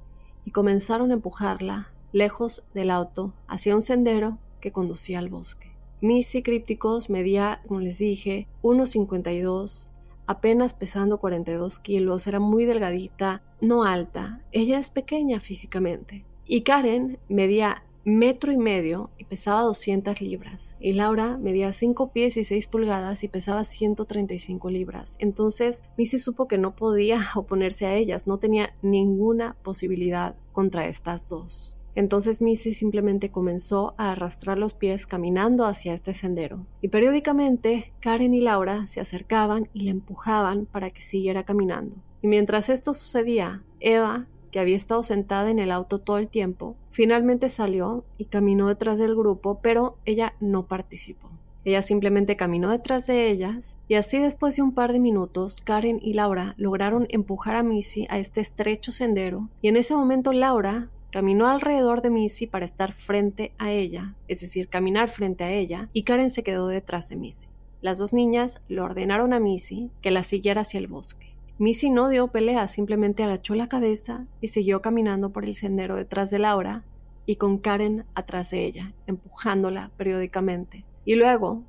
y 0.44 0.50
comenzaron 0.50 1.12
a 1.12 1.14
empujarla 1.14 1.92
lejos 2.10 2.64
del 2.74 2.90
auto 2.90 3.32
hacia 3.46 3.76
un 3.76 3.82
sendero 3.82 4.38
que 4.60 4.72
conducía 4.72 5.20
al 5.20 5.28
bosque. 5.28 5.70
Missy 6.00 6.42
Crípticos 6.42 7.10
medía, 7.10 7.62
como 7.68 7.78
les 7.78 7.98
dije, 7.98 8.48
1,52 8.62 9.88
apenas 10.26 10.74
pesando 10.74 11.20
42 11.20 11.78
kilos, 11.78 12.26
era 12.26 12.40
muy 12.40 12.64
delgadita, 12.64 13.44
no 13.60 13.84
alta, 13.84 14.42
ella 14.50 14.80
es 14.80 14.90
pequeña 14.90 15.38
físicamente. 15.38 16.26
Y 16.44 16.62
Karen 16.62 17.20
medía 17.28 17.84
metro 18.08 18.52
y 18.52 18.56
medio 18.56 19.10
y 19.18 19.24
pesaba 19.24 19.62
200 19.62 20.20
libras. 20.20 20.76
Y 20.80 20.92
Laura 20.94 21.36
medía 21.36 21.72
5 21.72 22.12
pies 22.12 22.36
y 22.36 22.44
6 22.44 22.66
pulgadas 22.68 23.22
y 23.24 23.28
pesaba 23.28 23.64
135 23.64 24.70
libras. 24.70 25.16
Entonces 25.20 25.84
Missy 25.96 26.18
supo 26.18 26.48
que 26.48 26.58
no 26.58 26.74
podía 26.74 27.20
oponerse 27.34 27.86
a 27.86 27.94
ellas, 27.94 28.26
no 28.26 28.38
tenía 28.38 28.74
ninguna 28.82 29.56
posibilidad 29.62 30.36
contra 30.52 30.86
estas 30.86 31.28
dos. 31.28 31.76
Entonces 31.94 32.40
Missy 32.40 32.72
simplemente 32.72 33.30
comenzó 33.30 33.94
a 33.98 34.12
arrastrar 34.12 34.56
los 34.56 34.72
pies 34.72 35.06
caminando 35.06 35.66
hacia 35.66 35.94
este 35.94 36.14
sendero. 36.14 36.64
Y 36.80 36.88
periódicamente 36.88 37.92
Karen 38.00 38.34
y 38.34 38.40
Laura 38.40 38.86
se 38.86 39.00
acercaban 39.00 39.68
y 39.74 39.82
le 39.82 39.90
empujaban 39.90 40.66
para 40.66 40.90
que 40.90 41.02
siguiera 41.02 41.42
caminando. 41.42 41.96
Y 42.22 42.28
mientras 42.28 42.68
esto 42.68 42.94
sucedía, 42.94 43.64
Eva, 43.80 44.26
que 44.48 44.60
había 44.60 44.76
estado 44.76 45.02
sentada 45.02 45.50
en 45.50 45.58
el 45.58 45.70
auto 45.70 45.98
todo 45.98 46.18
el 46.18 46.28
tiempo, 46.28 46.76
finalmente 46.90 47.48
salió 47.48 48.04
y 48.16 48.26
caminó 48.26 48.68
detrás 48.68 48.98
del 48.98 49.14
grupo, 49.14 49.60
pero 49.62 49.96
ella 50.04 50.34
no 50.40 50.66
participó. 50.66 51.30
Ella 51.64 51.82
simplemente 51.82 52.36
caminó 52.36 52.70
detrás 52.70 53.06
de 53.06 53.28
ellas 53.28 53.76
y 53.88 53.94
así 53.94 54.18
después 54.18 54.56
de 54.56 54.62
un 54.62 54.72
par 54.72 54.92
de 54.92 55.00
minutos 55.00 55.60
Karen 55.62 55.98
y 56.02 56.14
Laura 56.14 56.54
lograron 56.56 57.06
empujar 57.10 57.56
a 57.56 57.62
Missy 57.62 58.06
a 58.08 58.18
este 58.18 58.40
estrecho 58.40 58.90
sendero 58.90 59.48
y 59.60 59.68
en 59.68 59.76
ese 59.76 59.94
momento 59.94 60.32
Laura 60.32 60.88
Caminó 61.10 61.46
alrededor 61.46 62.02
de 62.02 62.10
Missy 62.10 62.46
para 62.46 62.66
estar 62.66 62.92
frente 62.92 63.52
a 63.56 63.70
ella, 63.70 64.14
es 64.28 64.40
decir, 64.42 64.68
caminar 64.68 65.08
frente 65.08 65.42
a 65.42 65.50
ella, 65.50 65.88
y 65.94 66.02
Karen 66.02 66.28
se 66.28 66.42
quedó 66.42 66.68
detrás 66.68 67.08
de 67.08 67.16
Missy. 67.16 67.48
Las 67.80 67.96
dos 67.96 68.12
niñas 68.12 68.60
le 68.68 68.82
ordenaron 68.82 69.32
a 69.32 69.40
Missy 69.40 69.90
que 70.02 70.10
la 70.10 70.22
siguiera 70.22 70.62
hacia 70.62 70.78
el 70.78 70.86
bosque. 70.86 71.27
Missy 71.60 71.90
no 71.90 72.08
dio 72.08 72.28
pelea, 72.28 72.68
simplemente 72.68 73.24
agachó 73.24 73.56
la 73.56 73.68
cabeza 73.68 74.26
y 74.40 74.48
siguió 74.48 74.80
caminando 74.80 75.32
por 75.32 75.44
el 75.44 75.56
sendero 75.56 75.96
detrás 75.96 76.30
de 76.30 76.38
Laura 76.38 76.84
y 77.26 77.34
con 77.34 77.58
Karen 77.58 78.04
atrás 78.14 78.52
de 78.52 78.64
ella, 78.64 78.94
empujándola 79.08 79.90
periódicamente. 79.96 80.84
Y 81.04 81.16
luego, 81.16 81.64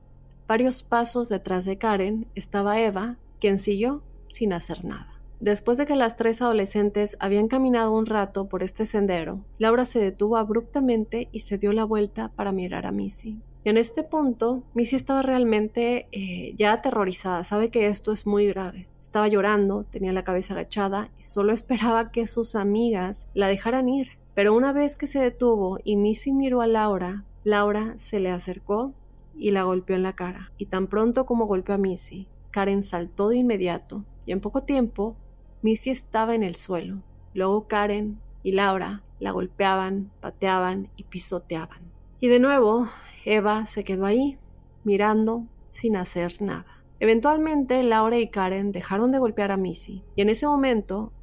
varios 0.48 0.84
pasos 0.84 1.28
detrás 1.28 1.66
de 1.66 1.80
Karen, 1.80 2.28
estaba 2.36 2.80
Eva, 2.80 3.18
quien 3.40 3.58
siguió 3.58 4.04
sin 4.28 4.54
hacer 4.54 4.86
nada. 4.86 5.20
Después 5.40 5.80
de 5.80 5.88
que 5.88 5.96
las 5.96 6.18
tres 6.18 6.42
adolescentes 6.42 7.18
habían 7.20 7.48
caminado 7.48 7.92
un 7.92 8.06
rato 8.06 8.48
por 8.48 8.62
este 8.62 8.86
sendero, 8.86 9.44
Laura 9.58 9.86
se 9.86 10.00
detuvo 10.00 10.38
abruptamente 10.38 11.30
y 11.32 11.40
se 11.40 11.58
dio 11.58 11.74
la 11.74 11.86
vuelta 11.86 12.30
para 12.36 12.52
mirar 12.52 12.86
a 12.86 12.92
Missy. 12.92 13.42
En 13.66 13.78
este 13.78 14.04
punto, 14.04 14.64
Missy 14.74 14.96
estaba 14.96 15.22
realmente 15.22 16.08
eh, 16.12 16.54
ya 16.58 16.72
aterrorizada, 16.72 17.44
sabe 17.44 17.70
que 17.70 17.88
esto 17.88 18.14
es 18.14 18.26
muy 18.26 18.48
grave. 18.48 18.88
Estaba 19.02 19.28
llorando, 19.28 19.84
tenía 19.84 20.14
la 20.14 20.24
cabeza 20.24 20.54
agachada 20.54 21.10
y 21.20 21.24
solo 21.24 21.52
esperaba 21.54 22.12
que 22.12 22.26
sus 22.28 22.56
amigas 22.56 23.28
la 23.34 23.48
dejaran 23.48 23.90
ir. 23.90 24.12
Pero 24.34 24.56
una 24.56 24.72
vez 24.72 24.96
que 24.96 25.08
se 25.08 25.20
detuvo 25.20 25.80
y 25.84 25.98
Missy 25.98 26.32
miró 26.32 26.62
a 26.62 26.68
Laura, 26.68 27.26
Laura 27.44 27.96
se 27.98 28.20
le 28.20 28.32
acercó 28.32 28.94
y 29.36 29.52
la 29.52 29.64
golpeó 29.64 29.96
en 29.96 30.04
la 30.04 30.14
cara. 30.14 30.52
Y 30.58 30.68
tan 30.68 30.88
pronto 30.88 31.26
como 31.26 31.46
golpeó 31.46 31.76
a 31.76 31.78
Missy, 31.78 32.28
Karen 32.52 32.84
saltó 32.84 33.30
de 33.30 33.38
inmediato 33.38 34.06
y 34.26 34.32
en 34.32 34.40
poco 34.40 34.64
tiempo 34.64 35.16
Missy 35.62 35.90
estaba 35.90 36.36
en 36.36 36.44
el 36.44 36.56
suelo. 36.56 37.02
Luego 37.34 37.68
Karen 37.68 38.20
y 38.44 38.54
Laura 38.54 39.04
la 39.20 39.32
golpeaban, 39.32 40.12
pateaban 40.22 40.90
y 40.96 41.04
pisoteaban. 41.04 41.99
Y 42.20 42.28
de 42.28 42.40
nuevo, 42.40 42.88
Eva 43.26 43.66
se 43.66 43.84
quedó 43.84 44.06
ahí, 44.06 44.38
mirando, 44.84 45.46
sin 45.70 45.96
hacer 45.96 46.42
nada. 46.42 46.66
Eventualmente, 47.00 47.82
Laura 47.84 48.18
y 48.18 48.28
Karen 48.28 48.72
dejaron 48.72 49.12
de 49.12 49.20
golpear 49.20 49.52
a 49.52 49.58
Missy, 49.58 50.04
y 50.16 50.22
en 50.22 50.30
ese 50.30 50.46
momento, 50.46 51.14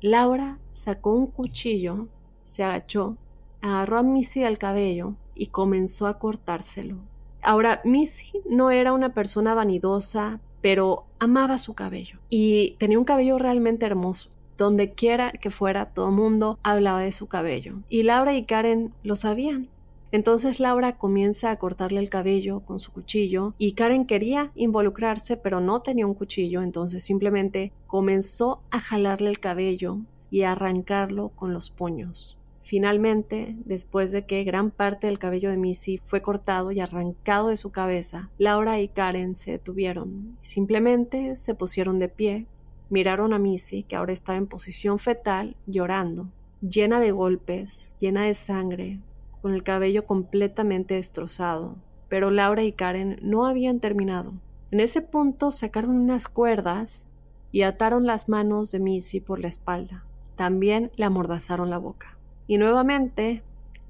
Laura 0.00 0.58
sacó 0.70 1.12
un 1.12 1.26
cuchillo, 1.26 2.08
se 2.42 2.64
agachó, 2.64 3.18
agarró 3.60 3.98
a 3.98 4.02
Missy 4.02 4.44
al 4.44 4.58
cabello 4.58 5.16
y 5.34 5.48
comenzó 5.48 6.06
a 6.06 6.18
cortárselo. 6.18 6.96
Ahora, 7.42 7.82
Missy 7.84 8.32
no 8.48 8.70
era 8.70 8.92
una 8.92 9.12
persona 9.12 9.54
vanidosa, 9.54 10.40
pero 10.60 11.04
amaba 11.18 11.58
su 11.58 11.74
cabello 11.74 12.18
y 12.30 12.76
tenía 12.78 12.98
un 12.98 13.04
cabello 13.04 13.38
realmente 13.38 13.86
hermoso. 13.86 14.30
Donde 14.56 14.92
quiera 14.92 15.30
que 15.30 15.50
fuera, 15.50 15.92
todo 15.92 16.08
el 16.08 16.14
mundo 16.14 16.58
hablaba 16.64 17.00
de 17.00 17.12
su 17.12 17.28
cabello. 17.28 17.76
Y 17.88 18.02
Laura 18.02 18.34
y 18.34 18.44
Karen 18.44 18.92
lo 19.04 19.14
sabían. 19.14 19.68
Entonces 20.10 20.58
Laura 20.58 20.96
comienza 20.96 21.50
a 21.50 21.58
cortarle 21.58 22.00
el 22.00 22.08
cabello 22.08 22.60
con 22.60 22.80
su 22.80 22.92
cuchillo 22.92 23.54
y 23.58 23.72
Karen 23.72 24.06
quería 24.06 24.52
involucrarse 24.54 25.36
pero 25.36 25.60
no 25.60 25.82
tenía 25.82 26.06
un 26.06 26.14
cuchillo, 26.14 26.62
entonces 26.62 27.02
simplemente 27.02 27.72
comenzó 27.86 28.62
a 28.70 28.80
jalarle 28.80 29.28
el 29.28 29.40
cabello 29.40 29.98
y 30.30 30.42
a 30.42 30.52
arrancarlo 30.52 31.30
con 31.30 31.52
los 31.52 31.70
puños. 31.70 32.38
Finalmente, 32.60 33.56
después 33.64 34.12
de 34.12 34.26
que 34.26 34.44
gran 34.44 34.70
parte 34.70 35.06
del 35.06 35.18
cabello 35.18 35.48
de 35.50 35.56
Missy 35.56 35.98
fue 36.04 36.20
cortado 36.20 36.70
y 36.70 36.80
arrancado 36.80 37.48
de 37.48 37.56
su 37.56 37.70
cabeza, 37.70 38.30
Laura 38.36 38.78
y 38.78 38.88
Karen 38.88 39.34
se 39.34 39.52
detuvieron. 39.52 40.36
Simplemente 40.42 41.36
se 41.36 41.54
pusieron 41.54 41.98
de 41.98 42.10
pie, 42.10 42.46
miraron 42.90 43.32
a 43.32 43.38
Missy, 43.38 43.84
que 43.84 43.96
ahora 43.96 44.12
estaba 44.12 44.36
en 44.36 44.46
posición 44.46 44.98
fetal, 44.98 45.56
llorando, 45.66 46.28
llena 46.60 47.00
de 47.00 47.10
golpes, 47.10 47.94
llena 48.00 48.24
de 48.24 48.34
sangre, 48.34 49.00
con 49.42 49.54
el 49.54 49.62
cabello 49.62 50.06
completamente 50.06 50.94
destrozado. 50.94 51.76
Pero 52.08 52.30
Laura 52.30 52.62
y 52.62 52.72
Karen 52.72 53.18
no 53.22 53.46
habían 53.46 53.80
terminado. 53.80 54.32
En 54.70 54.80
ese 54.80 55.02
punto 55.02 55.50
sacaron 55.50 55.96
unas 55.96 56.28
cuerdas 56.28 57.06
y 57.52 57.62
ataron 57.62 58.06
las 58.06 58.28
manos 58.28 58.70
de 58.70 58.80
Missy 58.80 59.20
por 59.20 59.40
la 59.40 59.48
espalda. 59.48 60.04
También 60.36 60.90
le 60.96 61.04
amordazaron 61.04 61.70
la 61.70 61.78
boca. 61.78 62.18
Y 62.46 62.58
nuevamente, 62.58 63.42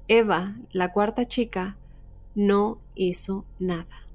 Eva, 0.07 0.55
la 0.71 0.91
cuarta 0.91 1.25
chica, 1.25 1.77
no 2.35 2.79
hizo 2.95 3.45
nada. 3.59 4.07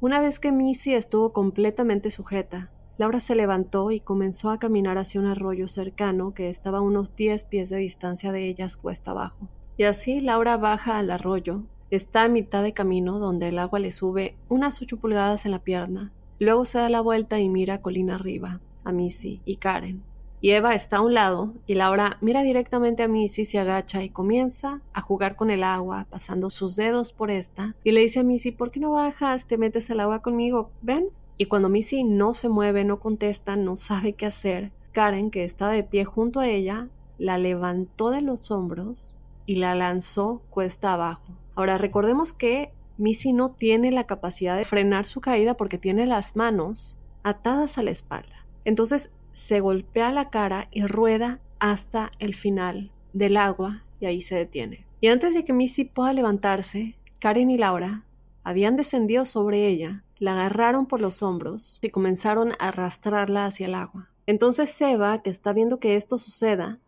Una 0.00 0.20
vez 0.20 0.40
que 0.40 0.52
Missy 0.52 0.94
estuvo 0.94 1.32
completamente 1.32 2.10
sujeta, 2.10 2.70
Laura 2.98 3.20
se 3.20 3.34
levantó 3.34 3.90
y 3.90 4.00
comenzó 4.00 4.50
a 4.50 4.58
caminar 4.58 4.98
hacia 4.98 5.20
un 5.20 5.26
arroyo 5.26 5.66
cercano 5.66 6.34
que 6.34 6.48
estaba 6.48 6.78
a 6.78 6.82
unos 6.82 7.16
10 7.16 7.44
pies 7.44 7.70
de 7.70 7.78
distancia 7.78 8.32
de 8.32 8.46
ellas 8.46 8.76
cuesta 8.76 9.12
abajo. 9.12 9.48
Y 9.76 9.84
así 9.84 10.20
Laura 10.20 10.56
baja 10.56 10.98
al 10.98 11.10
arroyo, 11.10 11.62
está 11.90 12.24
a 12.24 12.28
mitad 12.28 12.62
de 12.62 12.72
camino 12.72 13.18
donde 13.18 13.48
el 13.48 13.58
agua 13.58 13.78
le 13.78 13.90
sube 13.90 14.36
unas 14.48 14.80
8 14.80 14.98
pulgadas 14.98 15.44
en 15.44 15.50
la 15.50 15.60
pierna, 15.60 16.12
luego 16.38 16.64
se 16.64 16.78
da 16.78 16.88
la 16.88 17.00
vuelta 17.00 17.40
y 17.40 17.48
mira 17.48 17.82
colina 17.82 18.16
arriba, 18.16 18.60
a 18.84 18.92
Missy 18.92 19.40
y 19.44 19.56
Karen, 19.56 20.02
y 20.40 20.50
Eva 20.50 20.74
está 20.74 20.96
a 20.96 21.02
un 21.02 21.14
lado 21.14 21.54
y 21.66 21.74
Laura 21.74 22.18
mira 22.20 22.42
directamente 22.42 23.02
a 23.02 23.08
Missy, 23.08 23.44
se 23.44 23.58
agacha 23.58 24.02
y 24.02 24.10
comienza 24.10 24.80
a 24.92 25.00
jugar 25.00 25.36
con 25.36 25.50
el 25.50 25.62
agua, 25.62 26.06
pasando 26.10 26.50
sus 26.50 26.74
dedos 26.74 27.12
por 27.12 27.30
esta, 27.30 27.76
y 27.84 27.92
le 27.92 28.00
dice 28.00 28.20
a 28.20 28.24
Missy, 28.24 28.50
¿por 28.50 28.72
qué 28.72 28.80
no 28.80 28.90
bajas? 28.90 29.46
Te 29.46 29.56
metes 29.56 29.90
al 29.90 30.00
agua 30.00 30.20
conmigo, 30.20 30.70
ven. 30.82 31.08
Y 31.38 31.46
cuando 31.46 31.68
Missy 31.68 32.04
no 32.04 32.34
se 32.34 32.48
mueve, 32.48 32.84
no 32.84 32.98
contesta, 33.00 33.56
no 33.56 33.76
sabe 33.76 34.12
qué 34.14 34.26
hacer, 34.26 34.72
Karen, 34.92 35.30
que 35.30 35.44
estaba 35.44 35.72
de 35.72 35.84
pie 35.84 36.04
junto 36.04 36.40
a 36.40 36.48
ella, 36.48 36.88
la 37.18 37.38
levantó 37.38 38.10
de 38.10 38.20
los 38.20 38.50
hombros 38.50 39.18
y 39.46 39.56
la 39.56 39.74
lanzó 39.74 40.42
cuesta 40.50 40.92
abajo. 40.92 41.36
Ahora 41.54 41.78
recordemos 41.78 42.32
que 42.32 42.72
Missy 42.98 43.32
no 43.32 43.52
tiene 43.52 43.90
la 43.90 44.04
capacidad 44.04 44.56
de 44.56 44.64
frenar 44.64 45.04
su 45.04 45.20
caída 45.20 45.56
porque 45.56 45.78
tiene 45.78 46.06
las 46.06 46.36
manos 46.36 46.96
atadas 47.22 47.78
a 47.78 47.82
la 47.82 47.90
espalda. 47.90 48.46
Entonces 48.64 49.10
se 49.32 49.60
golpea 49.60 50.12
la 50.12 50.30
cara 50.30 50.68
y 50.70 50.84
rueda 50.86 51.40
hasta 51.58 52.12
el 52.18 52.34
final 52.34 52.92
del 53.12 53.36
agua 53.36 53.84
y 54.00 54.06
ahí 54.06 54.20
se 54.20 54.36
detiene. 54.36 54.86
Y 55.00 55.08
antes 55.08 55.34
de 55.34 55.44
que 55.44 55.52
Missy 55.52 55.84
pueda 55.84 56.12
levantarse, 56.12 56.96
Karen 57.18 57.50
y 57.50 57.58
Laura 57.58 58.04
habían 58.44 58.76
descendido 58.76 59.24
sobre 59.24 59.66
ella, 59.66 60.04
la 60.18 60.32
agarraron 60.32 60.86
por 60.86 61.00
los 61.00 61.22
hombros 61.22 61.78
y 61.82 61.90
comenzaron 61.90 62.52
a 62.52 62.68
arrastrarla 62.68 63.46
hacia 63.46 63.66
el 63.66 63.74
agua. 63.74 64.10
Entonces 64.26 64.80
Eva, 64.80 65.22
que 65.22 65.30
está 65.30 65.52
viendo 65.52 65.80
que 65.80 65.96
esto 65.96 66.18
suceda, 66.18 66.78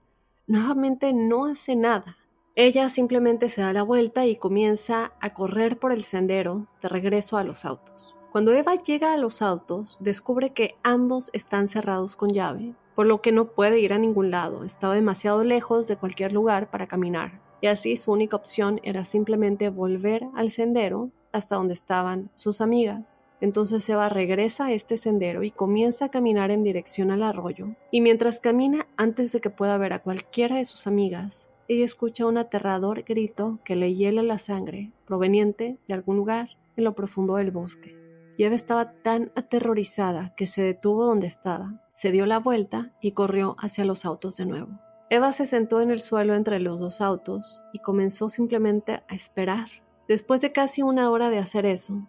nuevamente 0.46 1.12
no 1.12 1.46
hace 1.46 1.74
nada. 1.74 2.16
Ella 2.56 2.88
simplemente 2.88 3.48
se 3.48 3.62
da 3.62 3.72
la 3.72 3.82
vuelta 3.82 4.26
y 4.26 4.36
comienza 4.36 5.12
a 5.20 5.34
correr 5.34 5.76
por 5.76 5.90
el 5.90 6.04
sendero 6.04 6.68
de 6.80 6.88
regreso 6.88 7.36
a 7.36 7.42
los 7.42 7.64
autos. 7.64 8.14
Cuando 8.30 8.52
Eva 8.52 8.76
llega 8.76 9.12
a 9.12 9.16
los 9.16 9.42
autos, 9.42 9.98
descubre 10.00 10.50
que 10.50 10.76
ambos 10.84 11.30
están 11.32 11.66
cerrados 11.66 12.14
con 12.14 12.30
llave, 12.30 12.74
por 12.94 13.06
lo 13.06 13.20
que 13.20 13.32
no 13.32 13.48
puede 13.48 13.80
ir 13.80 13.92
a 13.92 13.98
ningún 13.98 14.30
lado. 14.30 14.62
Estaba 14.62 14.94
demasiado 14.94 15.42
lejos 15.42 15.88
de 15.88 15.96
cualquier 15.96 16.32
lugar 16.32 16.70
para 16.70 16.86
caminar, 16.86 17.40
y 17.60 17.66
así 17.66 17.96
su 17.96 18.12
única 18.12 18.36
opción 18.36 18.78
era 18.84 19.04
simplemente 19.04 19.68
volver 19.68 20.24
al 20.36 20.52
sendero 20.52 21.10
hasta 21.32 21.56
donde 21.56 21.74
estaban 21.74 22.30
sus 22.36 22.60
amigas. 22.60 23.26
Entonces 23.40 23.88
Eva 23.88 24.08
regresa 24.08 24.66
a 24.66 24.72
este 24.72 24.96
sendero 24.96 25.42
y 25.42 25.50
comienza 25.50 26.04
a 26.04 26.10
caminar 26.10 26.52
en 26.52 26.62
dirección 26.62 27.10
al 27.10 27.24
arroyo, 27.24 27.74
y 27.90 28.00
mientras 28.00 28.38
camina 28.38 28.86
antes 28.96 29.32
de 29.32 29.40
que 29.40 29.50
pueda 29.50 29.76
ver 29.76 29.92
a 29.92 29.98
cualquiera 29.98 30.56
de 30.56 30.64
sus 30.64 30.86
amigas, 30.86 31.48
ella 31.68 31.84
escucha 31.84 32.26
un 32.26 32.36
aterrador 32.36 33.04
grito 33.04 33.60
que 33.64 33.76
le 33.76 33.94
hiela 33.94 34.22
la 34.22 34.38
sangre, 34.38 34.92
proveniente 35.06 35.78
de 35.86 35.94
algún 35.94 36.16
lugar 36.16 36.50
en 36.76 36.84
lo 36.84 36.94
profundo 36.94 37.36
del 37.36 37.50
bosque. 37.50 37.96
Eva 38.38 38.54
estaba 38.54 38.92
tan 38.92 39.30
aterrorizada 39.36 40.34
que 40.36 40.46
se 40.46 40.62
detuvo 40.62 41.04
donde 41.04 41.26
estaba, 41.26 41.80
se 41.92 42.10
dio 42.10 42.26
la 42.26 42.38
vuelta 42.38 42.92
y 43.00 43.12
corrió 43.12 43.54
hacia 43.58 43.84
los 43.84 44.04
autos 44.04 44.36
de 44.36 44.46
nuevo. 44.46 44.80
Eva 45.10 45.32
se 45.32 45.46
sentó 45.46 45.80
en 45.80 45.90
el 45.90 46.00
suelo 46.00 46.34
entre 46.34 46.58
los 46.58 46.80
dos 46.80 47.00
autos 47.00 47.62
y 47.72 47.78
comenzó 47.78 48.28
simplemente 48.28 49.02
a 49.08 49.14
esperar. 49.14 49.68
Después 50.08 50.40
de 50.40 50.52
casi 50.52 50.82
una 50.82 51.10
hora 51.10 51.30
de 51.30 51.38
hacer 51.38 51.66
eso, 51.66 52.08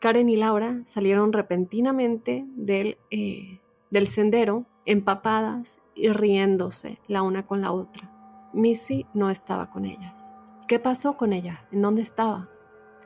Karen 0.00 0.28
y 0.28 0.36
Laura 0.36 0.80
salieron 0.84 1.32
repentinamente 1.32 2.44
del, 2.56 2.98
eh, 3.10 3.60
del 3.90 4.06
sendero, 4.06 4.66
empapadas 4.84 5.80
y 5.94 6.08
riéndose 6.08 6.98
la 7.08 7.22
una 7.22 7.46
con 7.46 7.60
la 7.60 7.72
otra. 7.72 8.15
Missy 8.56 9.06
no 9.12 9.28
estaba 9.30 9.68
con 9.68 9.84
ellas. 9.84 10.34
¿Qué 10.66 10.80
pasó 10.80 11.16
con 11.16 11.32
ella? 11.32 11.66
¿En 11.70 11.82
dónde 11.82 12.00
estaba? 12.00 12.48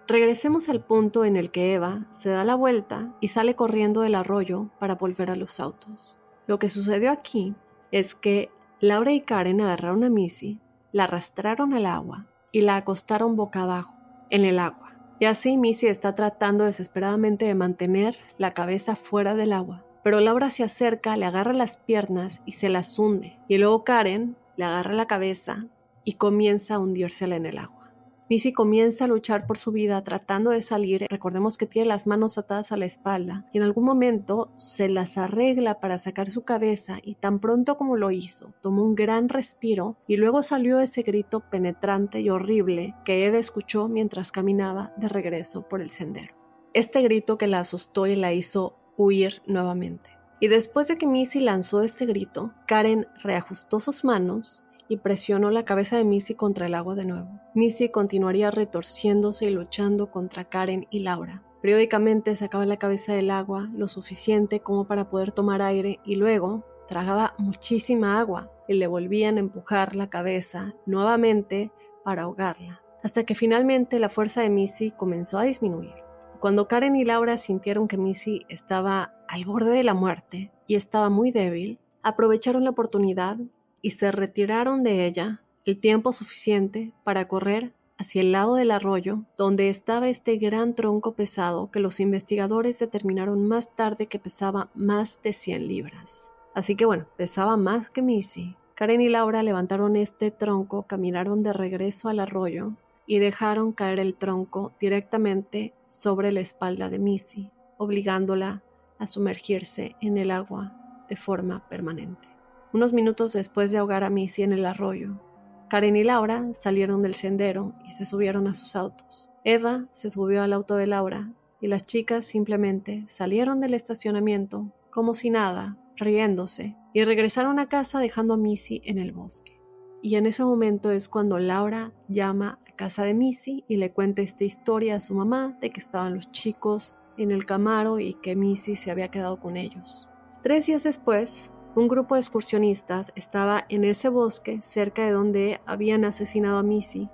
Regresemos 0.06 0.68
al 0.68 0.82
punto 0.82 1.24
en 1.24 1.36
el 1.36 1.50
que 1.50 1.74
Eva 1.74 2.06
se 2.10 2.30
da 2.30 2.44
la 2.44 2.54
vuelta 2.54 3.12
y 3.20 3.28
sale 3.28 3.56
corriendo 3.56 4.00
del 4.00 4.14
arroyo 4.14 4.70
para 4.78 4.94
volver 4.94 5.30
a 5.30 5.36
los 5.36 5.60
autos. 5.60 6.16
Lo 6.46 6.58
que 6.58 6.68
sucedió 6.68 7.10
aquí 7.10 7.54
es 7.90 8.14
que 8.14 8.50
Laura 8.78 9.12
y 9.12 9.20
Karen 9.22 9.60
agarraron 9.60 10.04
a 10.04 10.08
Missy, 10.08 10.60
la 10.92 11.04
arrastraron 11.04 11.74
al 11.74 11.86
agua 11.86 12.26
y 12.52 12.62
la 12.62 12.76
acostaron 12.76 13.36
boca 13.36 13.64
abajo 13.64 13.94
en 14.30 14.44
el 14.44 14.58
agua. 14.58 14.92
Y 15.18 15.26
así 15.26 15.56
Missy 15.56 15.88
está 15.88 16.14
tratando 16.14 16.64
desesperadamente 16.64 17.44
de 17.44 17.54
mantener 17.54 18.16
la 18.38 18.54
cabeza 18.54 18.96
fuera 18.96 19.34
del 19.34 19.52
agua. 19.52 19.84
Pero 20.02 20.20
Laura 20.20 20.48
se 20.48 20.64
acerca, 20.64 21.16
le 21.16 21.26
agarra 21.26 21.52
las 21.52 21.76
piernas 21.76 22.40
y 22.46 22.52
se 22.52 22.68
las 22.68 22.98
hunde. 22.98 23.38
Y 23.48 23.58
luego 23.58 23.84
Karen 23.84 24.36
le 24.60 24.66
agarra 24.66 24.92
la 24.92 25.06
cabeza 25.06 25.68
y 26.04 26.12
comienza 26.14 26.74
a 26.74 26.78
hundírsela 26.78 27.36
en 27.36 27.46
el 27.46 27.56
agua. 27.56 27.94
Missy 28.28 28.52
comienza 28.52 29.06
a 29.06 29.08
luchar 29.08 29.46
por 29.46 29.56
su 29.56 29.72
vida 29.72 30.04
tratando 30.04 30.50
de 30.50 30.60
salir. 30.60 31.06
Recordemos 31.08 31.56
que 31.56 31.66
tiene 31.66 31.88
las 31.88 32.06
manos 32.06 32.36
atadas 32.36 32.70
a 32.70 32.76
la 32.76 32.84
espalda 32.84 33.48
y 33.54 33.56
en 33.56 33.64
algún 33.64 33.84
momento 33.84 34.52
se 34.58 34.90
las 34.90 35.16
arregla 35.16 35.80
para 35.80 35.96
sacar 35.96 36.30
su 36.30 36.42
cabeza 36.42 36.98
y 37.02 37.14
tan 37.14 37.40
pronto 37.40 37.78
como 37.78 37.96
lo 37.96 38.10
hizo, 38.10 38.52
tomó 38.60 38.84
un 38.84 38.94
gran 38.94 39.30
respiro 39.30 39.96
y 40.06 40.16
luego 40.16 40.42
salió 40.42 40.78
ese 40.78 41.02
grito 41.02 41.40
penetrante 41.40 42.20
y 42.20 42.28
horrible 42.28 42.94
que 43.06 43.26
Eva 43.26 43.38
escuchó 43.38 43.88
mientras 43.88 44.30
caminaba 44.30 44.92
de 44.98 45.08
regreso 45.08 45.66
por 45.68 45.80
el 45.80 45.88
sendero. 45.88 46.34
Este 46.74 47.00
grito 47.00 47.38
que 47.38 47.46
la 47.46 47.60
asustó 47.60 48.06
y 48.06 48.14
la 48.14 48.34
hizo 48.34 48.76
huir 48.98 49.40
nuevamente. 49.46 50.19
Y 50.40 50.48
después 50.48 50.88
de 50.88 50.96
que 50.96 51.06
Missy 51.06 51.40
lanzó 51.40 51.82
este 51.82 52.06
grito, 52.06 52.52
Karen 52.66 53.06
reajustó 53.22 53.78
sus 53.78 54.04
manos 54.04 54.64
y 54.88 54.96
presionó 54.96 55.50
la 55.50 55.64
cabeza 55.64 55.96
de 55.96 56.04
Missy 56.04 56.34
contra 56.34 56.66
el 56.66 56.74
agua 56.74 56.94
de 56.94 57.04
nuevo. 57.04 57.40
Missy 57.54 57.90
continuaría 57.90 58.50
retorciéndose 58.50 59.44
y 59.44 59.50
luchando 59.50 60.10
contra 60.10 60.46
Karen 60.46 60.86
y 60.90 61.00
Laura. 61.00 61.42
Periódicamente 61.60 62.34
sacaba 62.34 62.64
la 62.64 62.78
cabeza 62.78 63.12
del 63.12 63.30
agua 63.30 63.68
lo 63.74 63.86
suficiente 63.86 64.60
como 64.60 64.86
para 64.86 65.08
poder 65.08 65.30
tomar 65.30 65.60
aire 65.60 66.00
y 66.04 66.16
luego 66.16 66.64
tragaba 66.88 67.34
muchísima 67.36 68.18
agua 68.18 68.50
y 68.66 68.74
le 68.74 68.86
volvían 68.86 69.36
a 69.36 69.40
empujar 69.40 69.94
la 69.94 70.08
cabeza 70.08 70.74
nuevamente 70.86 71.70
para 72.02 72.22
ahogarla, 72.22 72.82
hasta 73.04 73.24
que 73.24 73.34
finalmente 73.34 74.00
la 74.00 74.08
fuerza 74.08 74.40
de 74.40 74.50
Missy 74.50 74.90
comenzó 74.90 75.38
a 75.38 75.44
disminuir. 75.44 75.94
Cuando 76.40 76.66
Karen 76.66 76.96
y 76.96 77.04
Laura 77.04 77.36
sintieron 77.36 77.86
que 77.86 77.98
Missy 77.98 78.46
estaba 78.48 79.14
al 79.30 79.44
borde 79.44 79.70
de 79.70 79.84
la 79.84 79.94
muerte 79.94 80.50
y 80.66 80.74
estaba 80.74 81.08
muy 81.08 81.30
débil, 81.30 81.78
aprovecharon 82.02 82.64
la 82.64 82.70
oportunidad 82.70 83.38
y 83.80 83.90
se 83.90 84.10
retiraron 84.10 84.82
de 84.82 85.06
ella 85.06 85.40
el 85.64 85.78
tiempo 85.78 86.12
suficiente 86.12 86.92
para 87.04 87.28
correr 87.28 87.72
hacia 87.96 88.22
el 88.22 88.32
lado 88.32 88.56
del 88.56 88.72
arroyo 88.72 89.22
donde 89.36 89.68
estaba 89.68 90.08
este 90.08 90.36
gran 90.36 90.74
tronco 90.74 91.14
pesado 91.14 91.70
que 91.70 91.78
los 91.78 92.00
investigadores 92.00 92.80
determinaron 92.80 93.46
más 93.46 93.72
tarde 93.76 94.06
que 94.06 94.18
pesaba 94.18 94.68
más 94.74 95.20
de 95.22 95.32
100 95.32 95.68
libras. 95.68 96.32
Así 96.52 96.74
que 96.74 96.84
bueno, 96.84 97.06
pesaba 97.16 97.56
más 97.56 97.88
que 97.88 98.02
Missy. 98.02 98.56
Karen 98.74 99.00
y 99.00 99.08
Laura 99.08 99.44
levantaron 99.44 99.94
este 99.94 100.32
tronco, 100.32 100.88
caminaron 100.88 101.44
de 101.44 101.52
regreso 101.52 102.08
al 102.08 102.18
arroyo 102.18 102.72
y 103.06 103.20
dejaron 103.20 103.70
caer 103.70 104.00
el 104.00 104.14
tronco 104.14 104.72
directamente 104.80 105.72
sobre 105.84 106.32
la 106.32 106.40
espalda 106.40 106.88
de 106.88 106.98
Missy, 106.98 107.52
obligándola 107.78 108.64
a 109.00 109.08
sumergirse 109.08 109.96
en 110.00 110.16
el 110.16 110.30
agua 110.30 111.04
de 111.08 111.16
forma 111.16 111.68
permanente. 111.68 112.28
Unos 112.72 112.92
minutos 112.92 113.32
después 113.32 113.72
de 113.72 113.78
ahogar 113.78 114.04
a 114.04 114.10
Missy 114.10 114.44
en 114.44 114.52
el 114.52 114.64
arroyo, 114.64 115.20
Karen 115.68 115.96
y 115.96 116.04
Laura 116.04 116.48
salieron 116.52 117.02
del 117.02 117.14
sendero 117.14 117.74
y 117.84 117.90
se 117.90 118.04
subieron 118.04 118.46
a 118.46 118.54
sus 118.54 118.76
autos. 118.76 119.28
Eva 119.44 119.86
se 119.92 120.10
subió 120.10 120.42
al 120.42 120.52
auto 120.52 120.76
de 120.76 120.86
Laura 120.86 121.32
y 121.60 121.68
las 121.68 121.86
chicas 121.86 122.24
simplemente 122.24 123.04
salieron 123.08 123.60
del 123.60 123.74
estacionamiento 123.74 124.72
como 124.90 125.14
si 125.14 125.30
nada, 125.30 125.78
riéndose, 125.96 126.76
y 126.92 127.04
regresaron 127.04 127.58
a 127.58 127.68
casa 127.68 128.00
dejando 128.00 128.34
a 128.34 128.36
Missy 128.36 128.82
en 128.84 128.98
el 128.98 129.12
bosque. 129.12 129.60
Y 130.02 130.16
en 130.16 130.26
ese 130.26 130.44
momento 130.44 130.90
es 130.90 131.08
cuando 131.08 131.38
Laura 131.38 131.92
llama 132.08 132.58
a 132.68 132.74
casa 132.74 133.04
de 133.04 133.14
Missy 133.14 133.64
y 133.68 133.76
le 133.76 133.92
cuenta 133.92 134.22
esta 134.22 134.44
historia 134.44 134.96
a 134.96 135.00
su 135.00 135.14
mamá 135.14 135.56
de 135.60 135.70
que 135.70 135.78
estaban 135.78 136.14
los 136.14 136.32
chicos 136.32 136.94
en 137.22 137.30
el 137.30 137.46
Camaro 137.46 137.98
y 137.98 138.14
que 138.14 138.36
Missy 138.36 138.76
se 138.76 138.90
había 138.90 139.10
quedado 139.10 139.38
con 139.40 139.56
ellos. 139.56 140.08
Tres 140.42 140.66
días 140.66 140.84
después, 140.84 141.52
un 141.74 141.86
grupo 141.86 142.14
de 142.14 142.22
excursionistas 142.22 143.12
estaba 143.14 143.66
en 143.68 143.84
ese 143.84 144.08
bosque 144.08 144.60
cerca 144.62 145.04
de 145.04 145.12
donde 145.12 145.60
habían 145.66 146.04
asesinado 146.04 146.58
a 146.58 146.62
Missy 146.62 147.10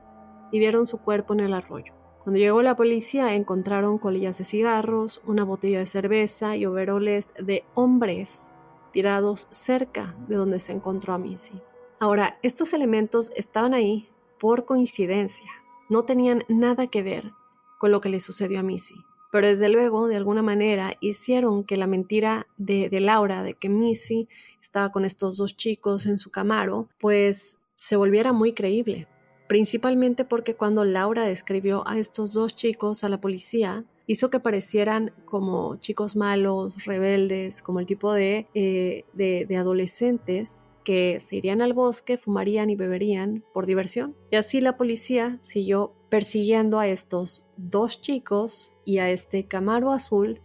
y 0.52 0.58
vieron 0.58 0.86
su 0.86 0.98
cuerpo 0.98 1.34
en 1.34 1.40
el 1.40 1.54
arroyo. 1.54 1.92
Cuando 2.22 2.38
llegó 2.38 2.62
la 2.62 2.76
policía 2.76 3.34
encontraron 3.34 3.98
colillas 3.98 4.38
de 4.38 4.44
cigarros, 4.44 5.20
una 5.26 5.44
botella 5.44 5.80
de 5.80 5.86
cerveza 5.86 6.56
y 6.56 6.66
overoles 6.66 7.34
de 7.38 7.64
hombres 7.74 8.50
tirados 8.92 9.46
cerca 9.50 10.16
de 10.28 10.36
donde 10.36 10.58
se 10.58 10.72
encontró 10.72 11.14
a 11.14 11.18
Missy. 11.18 11.60
Ahora, 11.98 12.38
estos 12.42 12.72
elementos 12.72 13.30
estaban 13.36 13.74
ahí 13.74 14.08
por 14.38 14.64
coincidencia, 14.64 15.50
no 15.88 16.04
tenían 16.04 16.44
nada 16.48 16.86
que 16.86 17.02
ver 17.02 17.32
con 17.78 17.90
lo 17.90 18.00
que 18.00 18.08
le 18.08 18.20
sucedió 18.20 18.60
a 18.60 18.62
Missy 18.62 18.94
pero 19.36 19.48
desde 19.48 19.68
luego, 19.68 20.08
de 20.08 20.16
alguna 20.16 20.40
manera, 20.40 20.94
hicieron 21.00 21.62
que 21.62 21.76
la 21.76 21.86
mentira 21.86 22.46
de, 22.56 22.88
Laura, 23.00 23.42
de 23.42 23.52
que 23.52 23.68
Missy 23.68 24.30
estaba 24.62 24.90
con 24.90 25.04
estos 25.04 25.36
dos 25.36 25.58
chicos 25.58 26.06
en 26.06 26.16
su 26.16 26.30
camaro, 26.30 26.88
pues 26.98 27.58
se 27.74 27.96
volviera 27.96 28.32
muy 28.32 28.54
creíble. 28.54 29.08
Principalmente 29.46 30.24
porque 30.24 30.54
cuando 30.54 30.86
Laura 30.86 31.26
describió 31.26 31.86
a 31.86 31.98
estos 31.98 32.32
dos 32.32 32.56
chicos 32.56 33.04
a 33.04 33.10
la 33.10 33.20
policía, 33.20 33.84
hizo 34.06 34.30
que 34.30 34.40
parecieran 34.40 35.12
como 35.26 35.76
chicos 35.80 36.16
malos, 36.16 36.86
rebeldes, 36.86 37.60
como 37.60 37.80
el 37.80 37.84
tipo 37.84 38.14
de, 38.14 38.46
eh, 38.54 39.04
de 39.12 39.56
adolescentes 39.58 40.66
que 40.86 41.18
se 41.18 41.34
irían 41.34 41.62
al 41.62 41.72
bosque, 41.72 42.16
fumarían 42.16 42.70
y 42.70 42.76
beberían 42.76 43.44
por 43.52 43.66
diversión. 43.66 44.16
Y 44.30 44.36
así 44.36 44.60
la 44.60 44.76
policía 44.76 45.40
siguió 45.42 45.96
persiguiendo 46.10 46.78
a 46.78 46.86
estos 46.86 47.42
dos 47.56 48.00
chicos 48.00 48.72
y 48.84 48.98
a 48.98 49.10
este 49.10 49.48
Camaro 49.48 49.90
azul 49.90 50.42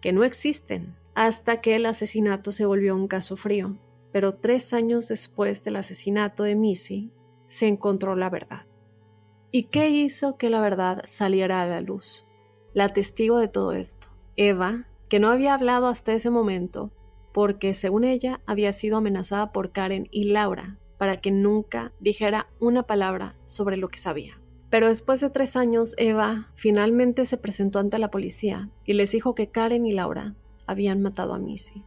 que 0.00 0.12
no 0.12 0.22
existen, 0.22 0.94
hasta 1.16 1.60
que 1.60 1.74
el 1.74 1.86
asesinato 1.86 2.52
se 2.52 2.66
volvió 2.66 2.94
un 2.94 3.08
caso 3.08 3.36
frío. 3.36 3.78
Pero 4.12 4.36
tres 4.36 4.72
años 4.72 5.08
después 5.08 5.64
del 5.64 5.74
asesinato 5.74 6.44
de 6.44 6.54
Missy, 6.54 7.10
se 7.48 7.66
encontró 7.66 8.14
la 8.14 8.30
verdad. 8.30 8.66
¿Y 9.50 9.64
qué 9.64 9.88
hizo 9.90 10.36
que 10.36 10.50
la 10.50 10.60
verdad 10.60 11.02
saliera 11.06 11.62
a 11.62 11.66
la 11.66 11.80
luz? 11.80 12.28
La 12.74 12.90
testigo 12.90 13.38
de 13.38 13.48
todo 13.48 13.72
esto, 13.72 14.06
Eva, 14.36 14.86
que 15.08 15.18
no 15.18 15.30
había 15.30 15.54
hablado 15.54 15.88
hasta 15.88 16.12
ese 16.12 16.30
momento, 16.30 16.92
porque 17.32 17.74
según 17.74 18.04
ella 18.04 18.40
había 18.46 18.72
sido 18.72 18.98
amenazada 18.98 19.52
por 19.52 19.72
Karen 19.72 20.08
y 20.10 20.24
Laura 20.24 20.78
para 20.98 21.16
que 21.16 21.30
nunca 21.30 21.92
dijera 22.00 22.48
una 22.60 22.82
palabra 22.82 23.36
sobre 23.44 23.76
lo 23.76 23.88
que 23.88 23.98
sabía. 23.98 24.40
Pero 24.68 24.88
después 24.88 25.20
de 25.20 25.30
tres 25.30 25.56
años, 25.56 25.94
Eva 25.98 26.50
finalmente 26.54 27.26
se 27.26 27.36
presentó 27.36 27.78
ante 27.78 27.98
la 27.98 28.10
policía 28.10 28.70
y 28.84 28.92
les 28.92 29.10
dijo 29.10 29.34
que 29.34 29.50
Karen 29.50 29.86
y 29.86 29.92
Laura 29.92 30.36
habían 30.66 31.02
matado 31.02 31.34
a 31.34 31.38
Missy. 31.38 31.84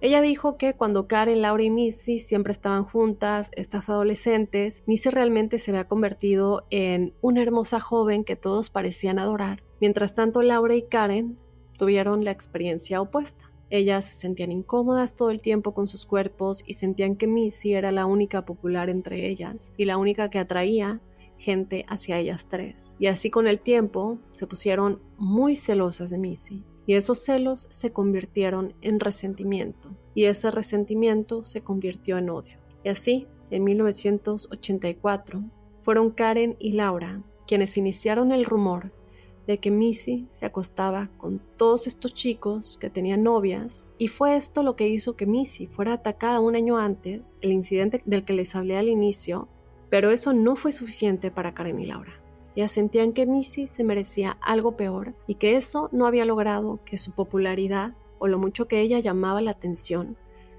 Ella 0.00 0.20
dijo 0.20 0.56
que 0.58 0.74
cuando 0.74 1.08
Karen, 1.08 1.42
Laura 1.42 1.62
y 1.62 1.70
Missy 1.70 2.18
siempre 2.18 2.52
estaban 2.52 2.84
juntas, 2.84 3.50
estas 3.52 3.88
adolescentes, 3.88 4.82
Missy 4.86 5.10
realmente 5.10 5.58
se 5.58 5.70
había 5.70 5.88
convertido 5.88 6.66
en 6.70 7.14
una 7.22 7.42
hermosa 7.42 7.80
joven 7.80 8.22
que 8.22 8.36
todos 8.36 8.70
parecían 8.70 9.18
adorar. 9.18 9.62
Mientras 9.80 10.14
tanto, 10.14 10.42
Laura 10.42 10.74
y 10.74 10.82
Karen 10.82 11.38
tuvieron 11.78 12.24
la 12.24 12.30
experiencia 12.30 13.00
opuesta. 13.00 13.50
Ellas 13.70 14.04
se 14.04 14.14
sentían 14.14 14.52
incómodas 14.52 15.16
todo 15.16 15.30
el 15.30 15.40
tiempo 15.40 15.74
con 15.74 15.88
sus 15.88 16.06
cuerpos 16.06 16.62
y 16.66 16.74
sentían 16.74 17.16
que 17.16 17.26
Missy 17.26 17.74
era 17.74 17.90
la 17.92 18.06
única 18.06 18.44
popular 18.44 18.88
entre 18.88 19.28
ellas 19.28 19.72
y 19.76 19.84
la 19.84 19.96
única 19.96 20.30
que 20.30 20.38
atraía 20.38 21.00
gente 21.36 21.84
hacia 21.88 22.18
ellas 22.18 22.46
tres. 22.48 22.96
Y 22.98 23.06
así 23.06 23.30
con 23.30 23.46
el 23.46 23.60
tiempo 23.60 24.18
se 24.32 24.46
pusieron 24.46 25.00
muy 25.18 25.56
celosas 25.56 26.10
de 26.10 26.18
Missy. 26.18 26.64
Y 26.86 26.94
esos 26.94 27.24
celos 27.24 27.66
se 27.70 27.92
convirtieron 27.92 28.74
en 28.80 29.00
resentimiento. 29.00 29.90
Y 30.14 30.24
ese 30.26 30.52
resentimiento 30.52 31.44
se 31.44 31.62
convirtió 31.62 32.16
en 32.16 32.30
odio. 32.30 32.58
Y 32.84 32.90
así, 32.90 33.26
en 33.50 33.64
1984, 33.64 35.42
fueron 35.78 36.10
Karen 36.10 36.56
y 36.60 36.72
Laura 36.72 37.24
quienes 37.46 37.76
iniciaron 37.76 38.32
el 38.32 38.44
rumor 38.44 38.92
de 39.46 39.58
que 39.58 39.70
Missy 39.70 40.26
se 40.28 40.46
acostaba 40.46 41.08
con 41.18 41.40
todos 41.56 41.86
estos 41.86 42.14
chicos 42.14 42.76
que 42.80 42.90
tenían 42.90 43.22
novias 43.22 43.86
y 43.98 44.08
fue 44.08 44.36
esto 44.36 44.62
lo 44.62 44.76
que 44.76 44.88
hizo 44.88 45.16
que 45.16 45.26
Missy 45.26 45.66
fuera 45.66 45.94
atacada 45.94 46.40
un 46.40 46.56
año 46.56 46.78
antes, 46.78 47.36
el 47.40 47.52
incidente 47.52 48.02
del 48.04 48.24
que 48.24 48.32
les 48.32 48.54
hablé 48.54 48.76
al 48.76 48.88
inicio, 48.88 49.48
pero 49.88 50.10
eso 50.10 50.32
no 50.32 50.56
fue 50.56 50.72
suficiente 50.72 51.30
para 51.30 51.54
Karen 51.54 51.80
y 51.80 51.86
Laura. 51.86 52.12
Ya 52.56 52.68
sentían 52.68 53.12
que 53.12 53.26
Missy 53.26 53.66
se 53.66 53.84
merecía 53.84 54.38
algo 54.40 54.76
peor 54.76 55.14
y 55.26 55.34
que 55.34 55.56
eso 55.56 55.90
no 55.92 56.06
había 56.06 56.24
logrado 56.24 56.80
que 56.84 56.98
su 56.98 57.12
popularidad 57.12 57.94
o 58.18 58.28
lo 58.28 58.38
mucho 58.38 58.66
que 58.66 58.80
ella 58.80 58.98
llamaba 58.98 59.42
la 59.42 59.50
atención 59.52 60.16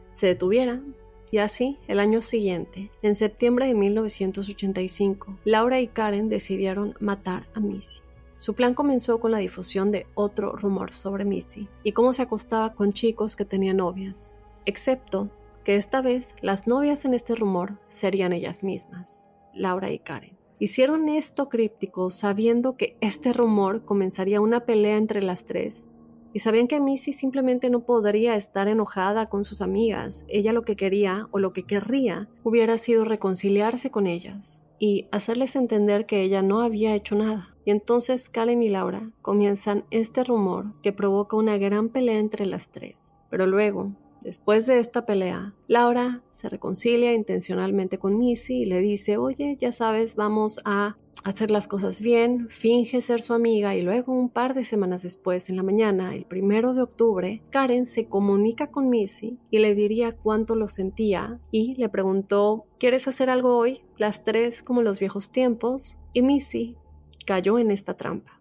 se 0.09 0.27
detuviera. 0.27 0.81
Y 1.29 1.39
así, 1.39 1.77
el 1.87 1.99
año 1.99 2.21
siguiente, 2.21 2.89
en 3.01 3.15
septiembre 3.15 3.67
de 3.67 3.73
1985, 3.73 5.39
Laura 5.43 5.81
y 5.81 5.87
Karen 5.87 6.29
decidieron 6.29 6.95
matar 7.01 7.47
a 7.53 7.59
Missy. 7.59 8.06
Su 8.37 8.53
plan 8.53 8.73
comenzó 8.73 9.19
con 9.19 9.31
la 9.31 9.39
difusión 9.39 9.91
de 9.91 10.05
otro 10.13 10.55
rumor 10.55 10.91
sobre 10.91 11.25
Missy 11.25 11.67
y 11.83 11.91
cómo 11.91 12.13
se 12.13 12.21
acostaba 12.21 12.73
con 12.73 12.91
chicos 12.91 13.35
que 13.35 13.45
tenían 13.45 13.77
novias, 13.77 14.37
excepto 14.65 15.29
que 15.63 15.75
esta 15.75 16.01
vez 16.01 16.35
las 16.41 16.67
novias 16.67 17.03
en 17.05 17.13
este 17.13 17.35
rumor 17.35 17.79
serían 17.87 18.33
ellas 18.33 18.63
mismas, 18.63 19.27
Laura 19.53 19.91
y 19.91 19.99
Karen. 19.99 20.37
Hicieron 20.59 21.09
esto 21.09 21.49
críptico 21.49 22.09
sabiendo 22.09 22.77
que 22.77 22.97
este 23.01 23.33
rumor 23.33 23.85
comenzaría 23.85 24.39
una 24.39 24.65
pelea 24.65 24.97
entre 24.97 25.21
las 25.21 25.45
tres 25.45 25.87
y 26.33 26.39
sabían 26.39 26.67
que 26.67 26.79
Missy 26.79 27.13
simplemente 27.13 27.69
no 27.69 27.81
podría 27.85 28.35
estar 28.35 28.67
enojada 28.67 29.29
con 29.29 29.45
sus 29.45 29.61
amigas. 29.61 30.25
Ella 30.27 30.53
lo 30.53 30.61
que 30.61 30.75
quería 30.75 31.27
o 31.31 31.39
lo 31.39 31.53
que 31.53 31.63
querría 31.63 32.29
hubiera 32.43 32.77
sido 32.77 33.05
reconciliarse 33.05 33.89
con 33.89 34.07
ellas 34.07 34.61
y 34.77 35.07
hacerles 35.11 35.55
entender 35.55 36.05
que 36.05 36.21
ella 36.21 36.43
no 36.43 36.61
había 36.61 36.93
hecho 36.93 37.15
nada. 37.15 37.56
Y 37.67 37.71
entonces 37.71 38.29
Karen 38.29 38.63
y 38.63 38.69
Laura 38.69 39.11
comienzan 39.21 39.83
este 39.91 40.23
rumor 40.23 40.71
que 40.81 40.93
provoca 40.93 41.35
una 41.35 41.57
gran 41.57 41.89
pelea 41.89 42.17
entre 42.17 42.45
las 42.45 42.71
tres. 42.71 43.13
Pero 43.29 43.45
luego, 43.45 43.91
después 44.21 44.65
de 44.67 44.79
esta 44.79 45.05
pelea, 45.05 45.53
Laura 45.67 46.23
se 46.29 46.47
reconcilia 46.47 47.11
intencionalmente 47.11 47.97
con 47.97 48.17
Missy 48.17 48.61
y 48.61 48.65
le 48.65 48.79
dice, 48.79 49.17
oye, 49.17 49.57
ya 49.59 49.73
sabes, 49.73 50.15
vamos 50.15 50.61
a 50.63 50.95
hacer 51.25 51.51
las 51.51 51.67
cosas 51.67 51.99
bien, 51.99 52.47
finge 52.47 53.01
ser 53.01 53.21
su 53.21 53.33
amiga 53.33 53.75
y 53.75 53.81
luego 53.81 54.13
un 54.13 54.29
par 54.29 54.53
de 54.53 54.63
semanas 54.63 55.03
después, 55.03 55.49
en 55.49 55.57
la 55.57 55.63
mañana, 55.63 56.15
el 56.15 56.23
primero 56.23 56.73
de 56.73 56.83
octubre, 56.83 57.43
Karen 57.49 57.85
se 57.85 58.07
comunica 58.07 58.71
con 58.71 58.89
Missy 58.89 59.39
y 59.51 59.59
le 59.59 59.75
diría 59.75 60.13
cuánto 60.13 60.55
lo 60.55 60.69
sentía 60.69 61.41
y 61.51 61.75
le 61.75 61.89
preguntó, 61.89 62.65
¿quieres 62.79 63.09
hacer 63.09 63.29
algo 63.29 63.57
hoy? 63.57 63.81
Las 63.97 64.23
tres 64.23 64.63
como 64.63 64.83
los 64.83 65.01
viejos 65.01 65.33
tiempos 65.33 65.97
y 66.13 66.21
Missy 66.21 66.77
cayó 67.27 67.59
en 67.59 67.69
esta 67.69 67.95
trampa, 67.97 68.39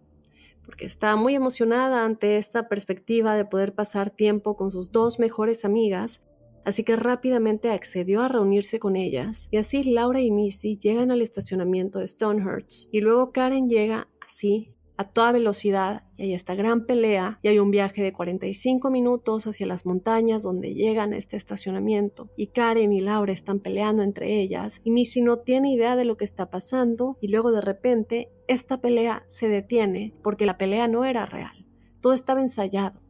porque 0.64 0.86
estaba 0.86 1.16
muy 1.16 1.34
emocionada 1.34 2.04
ante 2.04 2.38
esta 2.38 2.68
perspectiva 2.68 3.34
de 3.34 3.44
poder 3.44 3.74
pasar 3.74 4.10
tiempo 4.10 4.56
con 4.56 4.70
sus 4.70 4.92
dos 4.92 5.18
mejores 5.18 5.64
amigas, 5.64 6.22
así 6.64 6.84
que 6.84 6.94
rápidamente 6.94 7.70
accedió 7.70 8.22
a 8.22 8.28
reunirse 8.28 8.78
con 8.78 8.94
ellas, 8.94 9.48
y 9.50 9.56
así 9.56 9.82
Laura 9.82 10.20
y 10.20 10.30
Missy 10.30 10.78
llegan 10.78 11.10
al 11.10 11.20
estacionamiento 11.20 11.98
de 11.98 12.06
Stonehurst, 12.06 12.88
y 12.92 13.00
luego 13.00 13.32
Karen 13.32 13.68
llega 13.68 14.08
así 14.24 14.75
a 14.96 15.04
toda 15.04 15.32
velocidad 15.32 16.04
y 16.16 16.24
hay 16.24 16.34
esta 16.34 16.54
gran 16.54 16.86
pelea 16.86 17.38
y 17.42 17.48
hay 17.48 17.58
un 17.58 17.70
viaje 17.70 18.02
de 18.02 18.12
45 18.12 18.90
minutos 18.90 19.46
hacia 19.46 19.66
las 19.66 19.86
montañas 19.86 20.42
donde 20.42 20.74
llegan 20.74 21.12
a 21.12 21.18
este 21.18 21.36
estacionamiento 21.36 22.30
y 22.36 22.48
Karen 22.48 22.92
y 22.92 23.00
Laura 23.00 23.32
están 23.32 23.60
peleando 23.60 24.02
entre 24.02 24.40
ellas 24.40 24.80
y 24.84 24.90
Missy 24.90 25.20
no 25.20 25.38
tiene 25.38 25.72
idea 25.72 25.96
de 25.96 26.04
lo 26.04 26.16
que 26.16 26.24
está 26.24 26.50
pasando 26.50 27.18
y 27.20 27.28
luego 27.28 27.52
de 27.52 27.60
repente 27.60 28.30
esta 28.48 28.80
pelea 28.80 29.24
se 29.28 29.48
detiene 29.48 30.14
porque 30.22 30.46
la 30.46 30.58
pelea 30.58 30.88
no 30.88 31.04
era 31.04 31.26
real, 31.26 31.66
todo 32.00 32.12
estaba 32.12 32.40
ensayado. 32.40 33.00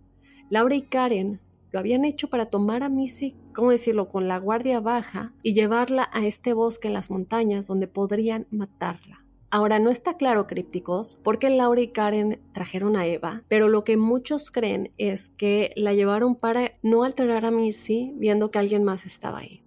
Laura 0.49 0.75
y 0.77 0.83
Karen 0.83 1.41
lo 1.73 1.81
habían 1.81 2.05
hecho 2.05 2.31
para 2.31 2.47
tomar 2.47 2.83
a 2.83 2.89
Missy, 2.89 3.37
¿cómo 3.53 3.71
decirlo?, 3.71 4.09
con 4.09 4.29
la 4.29 4.39
guardia 4.39 4.81
baja 4.81 5.35
y 5.43 5.53
llevarla 5.53 6.09
a 6.13 6.25
este 6.25 6.53
bosque 6.55 6.89
en 6.89 6.95
las 6.95 7.11
montañas 7.11 7.67
donde 7.67 7.89
podrían 7.89 8.47
matarla. 8.51 9.26
Ahora 9.57 9.79
no 9.79 9.89
está 9.89 10.19
claro, 10.19 10.47
crípticos, 10.47 11.19
por 11.25 11.39
qué 11.39 11.49
Laura 11.49 11.81
y 11.81 11.89
Karen 11.89 12.43
trajeron 12.53 12.95
a 12.95 13.07
Eva, 13.07 13.43
pero 13.49 13.71
lo 13.71 13.85
que 13.85 13.97
muchos 13.97 14.51
creen 14.51 14.93
es 14.99 15.31
que 15.31 15.73
la 15.77 15.95
llevaron 15.95 16.37
para 16.37 16.73
no 16.83 17.05
alterar 17.05 17.47
a 17.47 17.51
Missy 17.51 18.13
viendo 18.17 18.51
que 18.51 18.59
alguien 18.59 18.85
más 18.85 19.07
estaba 19.07 19.39
ahí. 19.39 19.63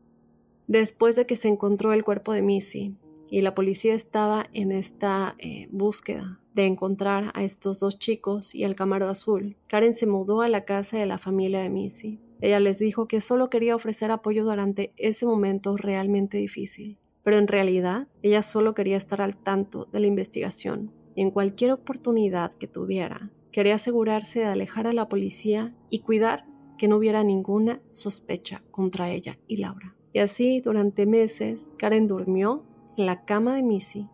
Después 0.68 1.16
de 1.16 1.26
que 1.26 1.36
se 1.36 1.48
encontró 1.48 1.92
el 1.92 2.04
cuerpo 2.04 2.34
de 2.34 2.44
Missy 2.44 2.98
y 3.32 3.42
la 3.42 3.56
policía 3.56 3.96
estaba 3.96 4.46
en 4.54 4.72
esta 4.72 5.36
eh, 5.40 5.68
búsqueda 5.72 6.40
de 6.54 6.68
encontrar 6.68 7.32
a 7.34 7.44
estos 7.44 7.80
dos 7.80 7.98
chicos 7.98 8.54
y 8.54 8.66
el 8.66 8.76
Camaro 8.76 9.10
Azul, 9.10 9.58
Karen 9.66 9.96
se 9.96 10.06
mudó 10.06 10.42
a 10.42 10.50
la 10.50 10.66
casa 10.66 11.00
de 11.00 11.08
la 11.08 11.18
familia 11.18 11.62
de 11.62 11.72
Missy. 11.72 12.20
Ella 12.42 12.60
les 12.60 12.78
dijo 12.78 13.08
que 13.08 13.22
solo 13.22 13.50
quería 13.50 13.76
ofrecer 13.76 14.12
apoyo 14.12 14.44
durante 14.44 14.94
ese 14.98 15.26
momento 15.26 15.78
realmente 15.78 16.38
difícil 16.38 17.00
pero 17.24 17.38
en 17.38 17.48
realidad 17.48 18.08
ella 18.22 18.44
solo 18.44 18.74
quería 18.74 18.98
estar 18.98 19.22
al 19.22 19.38
tanto 19.38 19.86
de 19.92 20.00
la 20.00 20.08
investigación 20.08 20.92
y 21.16 21.22
en 21.22 21.32
cualquier 21.32 21.72
oportunidad 21.72 22.54
que 22.54 22.68
tuviera, 22.68 23.32
quería 23.52 23.76
asegurarse 23.76 24.40
de 24.40 24.46
alejar 24.46 24.88
a 24.88 24.94
la 24.94 25.10
policía 25.10 25.76
y 25.90 26.00
cuidar 26.00 26.46
que 26.78 26.88
no 26.88 26.98
hubiera 26.98 27.24
ninguna 27.24 27.82
sospecha 27.90 28.64
contra 28.72 29.10
ella 29.10 29.38
y 29.48 29.58
Laura. 29.58 29.96
Y 30.14 30.20
así, 30.20 30.62
durante 30.62 31.06
meses, 31.06 31.74
Karen 31.78 32.08
durmió 32.08 32.64
en 32.98 33.06
la 33.06 33.26
cama 33.26 33.56
de 33.56 33.64
Missy, 33.64 34.08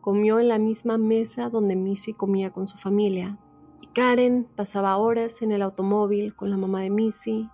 comió 0.00 0.38
en 0.38 0.48
la 0.48 0.58
misma 0.58 0.98
mesa 0.98 1.48
donde 1.48 1.76
Missy 1.76 2.12
comía 2.12 2.50
con 2.50 2.66
su 2.66 2.78
familia, 2.78 3.38
y 3.80 3.86
Karen 3.88 4.46
pasaba 4.54 4.96
horas 4.98 5.42
en 5.42 5.52
el 5.52 5.62
automóvil 5.62 6.36
con 6.36 6.50
la 6.50 6.56
mamá 6.56 6.82
de 6.82 6.90
Missy 6.90 7.48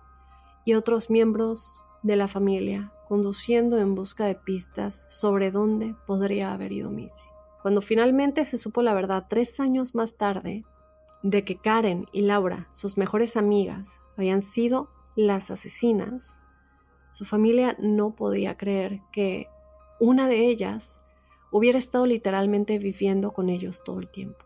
y 0.65 0.73
otros 0.73 1.09
miembros 1.09 1.85
de 2.03 2.17
la 2.17 2.27
familia 2.27 2.91
conduciendo 3.07 3.77
en 3.77 3.95
busca 3.95 4.25
de 4.25 4.35
pistas 4.35 5.05
sobre 5.09 5.51
dónde 5.51 5.95
podría 6.05 6.53
haber 6.53 6.71
ido 6.71 6.89
Missy. 6.89 7.29
Cuando 7.61 7.81
finalmente 7.81 8.45
se 8.45 8.57
supo 8.57 8.81
la 8.81 8.93
verdad 8.93 9.25
tres 9.29 9.59
años 9.59 9.95
más 9.95 10.15
tarde 10.15 10.65
de 11.23 11.43
que 11.43 11.57
Karen 11.57 12.05
y 12.11 12.21
Laura, 12.21 12.69
sus 12.73 12.97
mejores 12.97 13.37
amigas, 13.37 13.99
habían 14.17 14.41
sido 14.41 14.89
las 15.15 15.51
asesinas, 15.51 16.37
su 17.09 17.25
familia 17.25 17.75
no 17.79 18.15
podía 18.15 18.57
creer 18.57 19.01
que 19.11 19.47
una 19.99 20.27
de 20.27 20.45
ellas 20.45 20.99
hubiera 21.51 21.79
estado 21.79 22.05
literalmente 22.05 22.77
viviendo 22.77 23.31
con 23.31 23.49
ellos 23.49 23.83
todo 23.83 23.99
el 23.99 24.09
tiempo. 24.09 24.45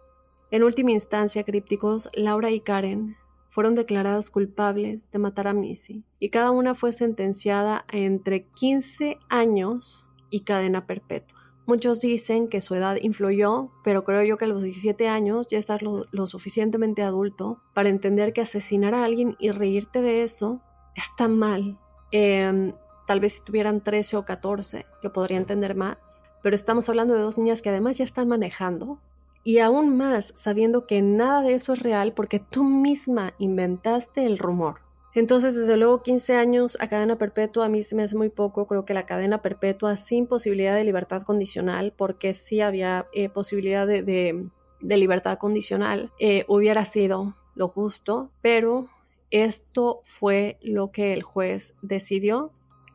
En 0.51 0.63
última 0.63 0.91
instancia, 0.91 1.43
crípticos, 1.43 2.09
Laura 2.13 2.51
y 2.51 2.61
Karen 2.61 3.15
fueron 3.51 3.75
declaradas 3.75 4.29
culpables 4.29 5.11
de 5.11 5.19
matar 5.19 5.49
a 5.49 5.53
Missy 5.53 6.05
y 6.19 6.29
cada 6.29 6.51
una 6.51 6.73
fue 6.73 6.93
sentenciada 6.93 7.83
a 7.91 7.97
entre 7.97 8.45
15 8.45 9.19
años 9.27 10.09
y 10.29 10.45
cadena 10.45 10.87
perpetua. 10.87 11.37
Muchos 11.65 11.99
dicen 11.99 12.47
que 12.47 12.61
su 12.61 12.75
edad 12.75 12.95
influyó, 13.01 13.69
pero 13.83 14.05
creo 14.05 14.23
yo 14.23 14.37
que 14.37 14.45
a 14.45 14.47
los 14.47 14.63
17 14.63 15.09
años 15.09 15.47
ya 15.49 15.57
estás 15.57 15.81
lo, 15.81 16.27
suficientemente 16.27 17.03
adulto 17.03 17.61
para 17.73 17.89
entender 17.89 18.31
que 18.31 18.39
asesinar 18.39 18.95
a 18.95 19.03
alguien 19.03 19.35
y 19.37 19.51
reírte 19.51 20.01
de 20.01 20.23
eso 20.23 20.61
está 20.95 21.27
mal. 21.27 21.77
Em, 22.13 22.73
tal 23.05 23.19
vez 23.19 23.33
si 23.33 23.43
tuvieran 23.43 23.83
13 23.83 24.15
o 24.15 24.23
14 24.23 24.85
lo 25.03 25.11
podría 25.11 25.37
entender 25.37 25.75
más, 25.75 26.23
pero 26.41 26.55
estamos 26.55 26.87
hablando 26.87 27.15
de 27.15 27.21
dos 27.21 27.37
niñas 27.37 27.61
que 27.61 27.69
además 27.69 27.97
ya 27.97 28.05
están 28.05 28.29
manejando, 28.29 29.01
y 29.43 29.59
aún 29.59 29.97
más 29.97 30.33
sabiendo 30.35 30.85
que 30.85 31.01
nada 31.01 31.41
de 31.41 31.55
eso 31.55 31.73
es 31.73 31.79
real 31.79 32.13
porque 32.13 32.39
tú 32.39 32.63
misma 32.63 33.33
inventaste 33.37 34.25
el 34.25 34.37
rumor. 34.37 34.81
Entonces, 35.13 35.55
desde 35.55 35.75
luego, 35.75 36.03
15 36.03 36.35
años 36.35 36.77
a 36.79 36.87
cadena 36.87 37.17
perpetua 37.17 37.65
a 37.65 37.69
mí 37.69 37.83
se 37.83 37.95
me 37.95 38.03
hace 38.03 38.15
muy 38.15 38.29
poco. 38.29 38.65
Creo 38.67 38.85
que 38.85 38.93
la 38.93 39.05
cadena 39.05 39.41
perpetua 39.41 39.97
sin 39.97 40.25
posibilidad 40.25 40.75
de 40.75 40.85
libertad 40.85 41.23
condicional, 41.23 41.93
porque 41.95 42.33
sí 42.33 42.61
había 42.61 43.07
eh, 43.13 43.27
posibilidad 43.27 43.85
de, 43.85 44.49
libertad 44.79 45.37
condicional, 45.37 46.11
eh, 46.19 46.45
hubiera 46.47 46.85
sido 46.85 47.35
lo 47.55 47.67
justo, 47.67 48.31
pero 48.41 48.87
Esto 49.33 50.01
fue 50.03 50.57
lo 50.61 50.91
que 50.91 51.13
el 51.13 51.23
juez 51.23 51.73
decidió. 51.81 52.51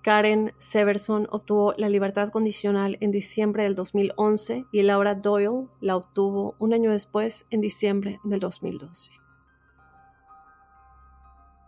Karen 0.06 0.52
Severson 0.58 1.26
obtuvo 1.32 1.74
la 1.78 1.88
libertad 1.88 2.30
condicional 2.30 2.96
en 3.00 3.10
diciembre 3.10 3.64
del 3.64 3.74
2011 3.74 4.66
y 4.70 4.82
Laura 4.82 5.16
Doyle 5.16 5.66
la 5.80 5.96
obtuvo 5.96 6.54
un 6.60 6.72
año 6.72 6.92
después, 6.92 7.44
en 7.50 7.60
diciembre 7.60 8.20
del 8.22 8.38
2012. 8.38 9.10